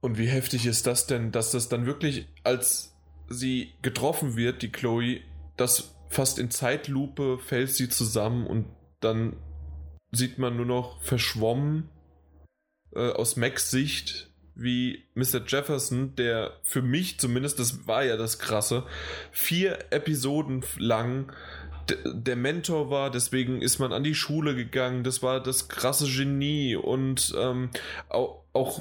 Und 0.00 0.16
wie 0.16 0.26
heftig 0.28 0.64
ist 0.64 0.86
das 0.86 1.06
denn, 1.06 1.32
dass 1.32 1.50
das 1.50 1.68
dann 1.68 1.84
wirklich, 1.84 2.28
als 2.44 2.96
sie 3.28 3.74
getroffen 3.82 4.36
wird, 4.36 4.62
die 4.62 4.70
Chloe, 4.70 5.20
das 5.56 5.94
fast 6.08 6.38
in 6.38 6.50
Zeitlupe 6.50 7.38
fällt 7.38 7.70
sie 7.70 7.88
zusammen 7.88 8.46
und 8.46 8.66
dann 9.00 9.36
sieht 10.10 10.38
man 10.38 10.56
nur 10.56 10.66
noch 10.66 11.02
verschwommen 11.02 11.90
äh, 12.94 13.10
aus 13.10 13.36
Macs 13.36 13.70
Sicht, 13.70 14.30
wie 14.54 15.04
Mr. 15.14 15.44
Jefferson, 15.46 16.16
der 16.16 16.58
für 16.62 16.82
mich 16.82 17.20
zumindest, 17.20 17.58
das 17.60 17.86
war 17.86 18.04
ja 18.04 18.16
das 18.16 18.38
Krasse, 18.38 18.84
vier 19.30 19.78
Episoden 19.90 20.64
lang 20.78 21.32
der 22.04 22.36
Mentor 22.36 22.90
war, 22.90 23.10
deswegen 23.10 23.62
ist 23.62 23.78
man 23.78 23.92
an 23.92 24.04
die 24.04 24.14
Schule 24.14 24.54
gegangen, 24.54 25.04
das 25.04 25.22
war 25.22 25.40
das 25.40 25.68
krasse 25.68 26.06
Genie. 26.06 26.76
Und 26.76 27.34
ähm, 27.38 27.70
auch, 28.08 28.44
auch 28.52 28.80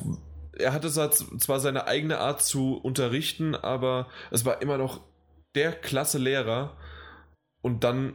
er 0.57 0.73
hatte 0.73 0.89
zwar 0.89 1.59
seine 1.59 1.87
eigene 1.87 2.17
Art 2.17 2.41
zu 2.41 2.75
unterrichten, 2.75 3.55
aber 3.55 4.07
es 4.31 4.45
war 4.45 4.61
immer 4.61 4.77
noch 4.77 5.01
der 5.55 5.71
klasse 5.71 6.17
Lehrer 6.17 6.75
und 7.67 7.83
dann 7.83 8.13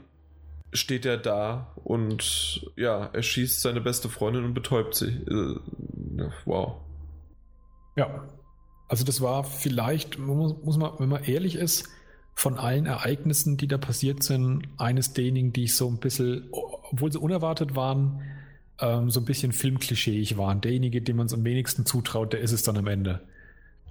steht 0.72 1.04
er 1.04 1.18
da 1.18 1.74
und 1.84 2.66
ja, 2.74 3.10
er 3.12 3.22
schießt 3.22 3.60
seine 3.60 3.82
beste 3.82 4.08
Freundin 4.08 4.44
und 4.44 4.54
betäubt 4.54 4.94
sie. 4.94 5.08
Äh, 5.10 6.30
wow. 6.46 6.76
Ja. 7.96 8.24
Also 8.88 9.04
das 9.04 9.20
war 9.20 9.44
vielleicht, 9.44 10.18
muss, 10.18 10.54
muss 10.64 10.78
man, 10.78 10.92
wenn 10.98 11.10
man 11.10 11.24
ehrlich 11.24 11.56
ist, 11.56 11.86
von 12.34 12.56
allen 12.56 12.86
Ereignissen, 12.86 13.58
die 13.58 13.68
da 13.68 13.76
passiert 13.76 14.22
sind, 14.22 14.62
eines 14.78 15.12
derjenigen, 15.12 15.52
die 15.52 15.64
ich 15.64 15.76
so 15.76 15.86
ein 15.86 15.98
bisschen, 15.98 16.48
obwohl 16.50 17.12
sie 17.12 17.18
unerwartet 17.18 17.76
waren, 17.76 18.22
ähm, 18.80 19.10
so 19.10 19.20
ein 19.20 19.26
bisschen 19.26 19.52
filmklischeeig 19.52 20.38
waren. 20.38 20.62
Derjenige, 20.62 21.02
dem 21.02 21.16
man 21.18 21.26
es 21.26 21.34
am 21.34 21.44
wenigsten 21.44 21.84
zutraut, 21.84 22.32
der 22.32 22.40
ist 22.40 22.52
es 22.52 22.62
dann 22.62 22.78
am 22.78 22.86
Ende. 22.86 23.20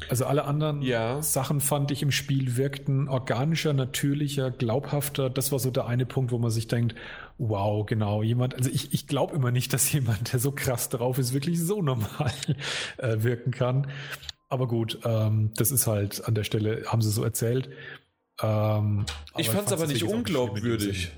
Also 0.10 0.26
alle 0.26 0.46
anderen 0.46 0.82
ja. 0.82 1.22
Sachen 1.22 1.62
fand 1.62 1.92
ich 1.92 2.02
im 2.02 2.12
Spiel 2.12 2.58
wirkten 2.58 3.08
organischer, 3.08 3.74
natürlicher, 3.74 4.52
glaubhafter. 4.52 5.30
Das 5.30 5.52
war 5.52 5.60
so 5.60 5.72
der 5.72 5.86
eine 5.86 6.06
Punkt, 6.06 6.32
wo 6.32 6.38
man 6.38 6.52
sich 6.52 6.68
denkt, 6.68 6.96
wow, 7.38 7.86
genau, 7.86 8.24
jemand, 8.24 8.56
also 8.56 8.70
ich, 8.70 8.94
ich 8.94 9.08
glaube 9.08 9.36
immer 9.36 9.52
nicht, 9.52 9.74
dass 9.74 9.92
jemand, 9.94 10.34
der 10.34 10.40
so 10.40 10.52
krass 10.52 10.90
drauf 10.90 11.18
ist, 11.18 11.34
wirklich 11.34 11.60
so 11.60 11.82
normal 11.82 12.32
äh, 12.98 13.24
wirken 13.24 13.52
kann. 13.52 13.88
Aber 14.50 14.68
gut, 14.68 15.00
ähm, 15.06 15.52
das 15.56 15.72
ist 15.72 15.88
halt 15.88 16.28
an 16.28 16.36
der 16.36 16.44
Stelle, 16.44 16.84
haben 16.88 17.02
sie 17.02 17.12
so 17.12 17.24
erzählt. 17.24 17.70
Ähm, 18.42 19.06
ich 19.38 19.50
fand 19.50 19.68
es 19.68 19.74
aber 19.74 19.88
nicht 19.88 20.04
unglaubwürdig. 20.04 21.12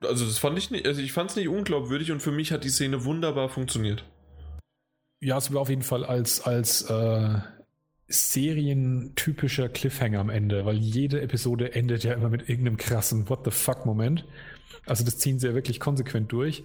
Also 0.00 0.24
das 0.24 0.38
fand 0.38 0.58
ich 0.58 0.70
nicht, 0.70 0.86
also 0.86 1.00
ich 1.00 1.12
fand 1.12 1.30
es 1.30 1.36
nicht 1.36 1.48
unglaubwürdig 1.48 2.12
und 2.12 2.20
für 2.20 2.30
mich 2.30 2.52
hat 2.52 2.62
die 2.62 2.68
Szene 2.68 3.04
wunderbar 3.04 3.48
funktioniert. 3.48 4.04
Ja, 5.20 5.38
es 5.38 5.52
war 5.52 5.62
auf 5.62 5.70
jeden 5.70 5.82
Fall 5.82 6.04
als, 6.04 6.42
als 6.42 6.82
äh, 6.82 7.38
serientypischer 8.08 9.68
Cliffhanger 9.68 10.20
am 10.20 10.30
Ende, 10.30 10.66
weil 10.66 10.76
jede 10.76 11.20
Episode 11.20 11.74
endet 11.74 12.04
ja 12.04 12.12
immer 12.12 12.28
mit 12.28 12.48
irgendeinem 12.48 12.76
krassen 12.76 13.28
What 13.28 13.44
the 13.44 13.50
fuck 13.50 13.86
Moment. 13.86 14.24
Also 14.86 15.04
das 15.04 15.18
ziehen 15.18 15.38
sie 15.38 15.46
ja 15.46 15.54
wirklich 15.54 15.80
konsequent 15.80 16.30
durch. 16.32 16.64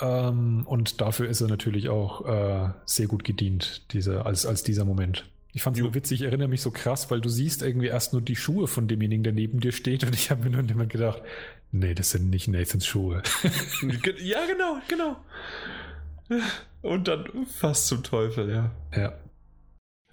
Ähm, 0.00 0.64
und 0.66 1.00
dafür 1.00 1.28
ist 1.28 1.40
er 1.40 1.48
natürlich 1.48 1.88
auch 1.88 2.26
äh, 2.26 2.70
sehr 2.84 3.06
gut 3.06 3.24
gedient, 3.24 3.92
diese, 3.92 4.26
als, 4.26 4.44
als 4.44 4.64
dieser 4.64 4.84
Moment. 4.84 5.24
Ich 5.52 5.62
fand 5.62 5.76
es 5.76 5.82
nur 5.82 5.94
witzig, 5.94 6.20
ich 6.20 6.26
erinnere 6.26 6.48
mich 6.48 6.62
so 6.62 6.72
krass, 6.72 7.12
weil 7.12 7.20
du 7.20 7.28
siehst 7.28 7.62
irgendwie 7.62 7.86
erst 7.86 8.12
nur 8.12 8.20
die 8.20 8.34
Schuhe 8.34 8.66
von 8.66 8.88
demjenigen, 8.88 9.22
der 9.22 9.32
neben 9.32 9.60
dir 9.60 9.70
steht 9.70 10.02
und 10.02 10.12
ich 10.12 10.32
habe 10.32 10.42
mir 10.42 10.50
nur 10.50 10.68
immer 10.68 10.86
gedacht, 10.86 11.22
nee, 11.70 11.94
das 11.94 12.10
sind 12.10 12.28
nicht 12.28 12.48
Nathans 12.48 12.84
Schuhe. 12.84 13.22
ja, 14.18 14.40
genau, 14.46 14.78
genau. 14.88 15.16
Und 16.82 17.06
dann 17.06 17.46
fast 17.46 17.86
zum 17.86 18.02
Teufel, 18.02 18.50
ja. 18.50 18.72
Ja. 18.96 19.12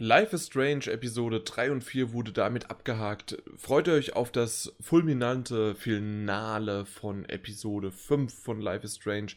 Life 0.04 0.36
is 0.36 0.48
Strange 0.48 0.88
Episode 0.88 1.42
3 1.42 1.74
und 1.74 1.84
4 1.84 2.12
wurde 2.12 2.32
damit 2.32 2.72
abgehakt. 2.72 3.38
Freut 3.56 3.88
euch 3.88 4.16
auf 4.16 4.32
das 4.32 4.74
fulminante 4.82 5.76
Finale 5.76 6.88
von 6.88 7.24
Episode 7.26 7.92
5 7.92 8.34
von 8.34 8.60
Life 8.60 8.84
is 8.84 8.96
Strange 8.96 9.34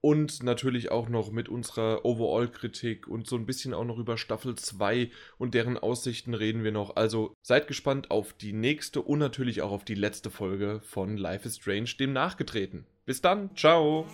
und 0.00 0.42
natürlich 0.42 0.90
auch 0.90 1.08
noch 1.08 1.30
mit 1.30 1.48
unserer 1.48 2.04
Overall-Kritik 2.04 3.06
und 3.06 3.28
so 3.28 3.36
ein 3.36 3.46
bisschen 3.46 3.72
auch 3.72 3.84
noch 3.84 3.98
über 3.98 4.18
Staffel 4.18 4.56
2 4.56 5.12
und 5.38 5.54
deren 5.54 5.78
Aussichten 5.78 6.34
reden 6.34 6.64
wir 6.64 6.72
noch. 6.72 6.96
Also 6.96 7.36
seid 7.42 7.68
gespannt 7.68 8.10
auf 8.10 8.32
die 8.32 8.52
nächste 8.52 9.02
und 9.02 9.20
natürlich 9.20 9.62
auch 9.62 9.70
auf 9.70 9.84
die 9.84 9.94
letzte 9.94 10.32
Folge 10.32 10.80
von 10.82 11.18
Life 11.18 11.46
is 11.46 11.58
Strange, 11.58 11.90
dem 12.00 12.12
nachgetreten. 12.12 12.84
Bis 13.06 13.20
dann, 13.20 13.54
ciao! 13.54 14.08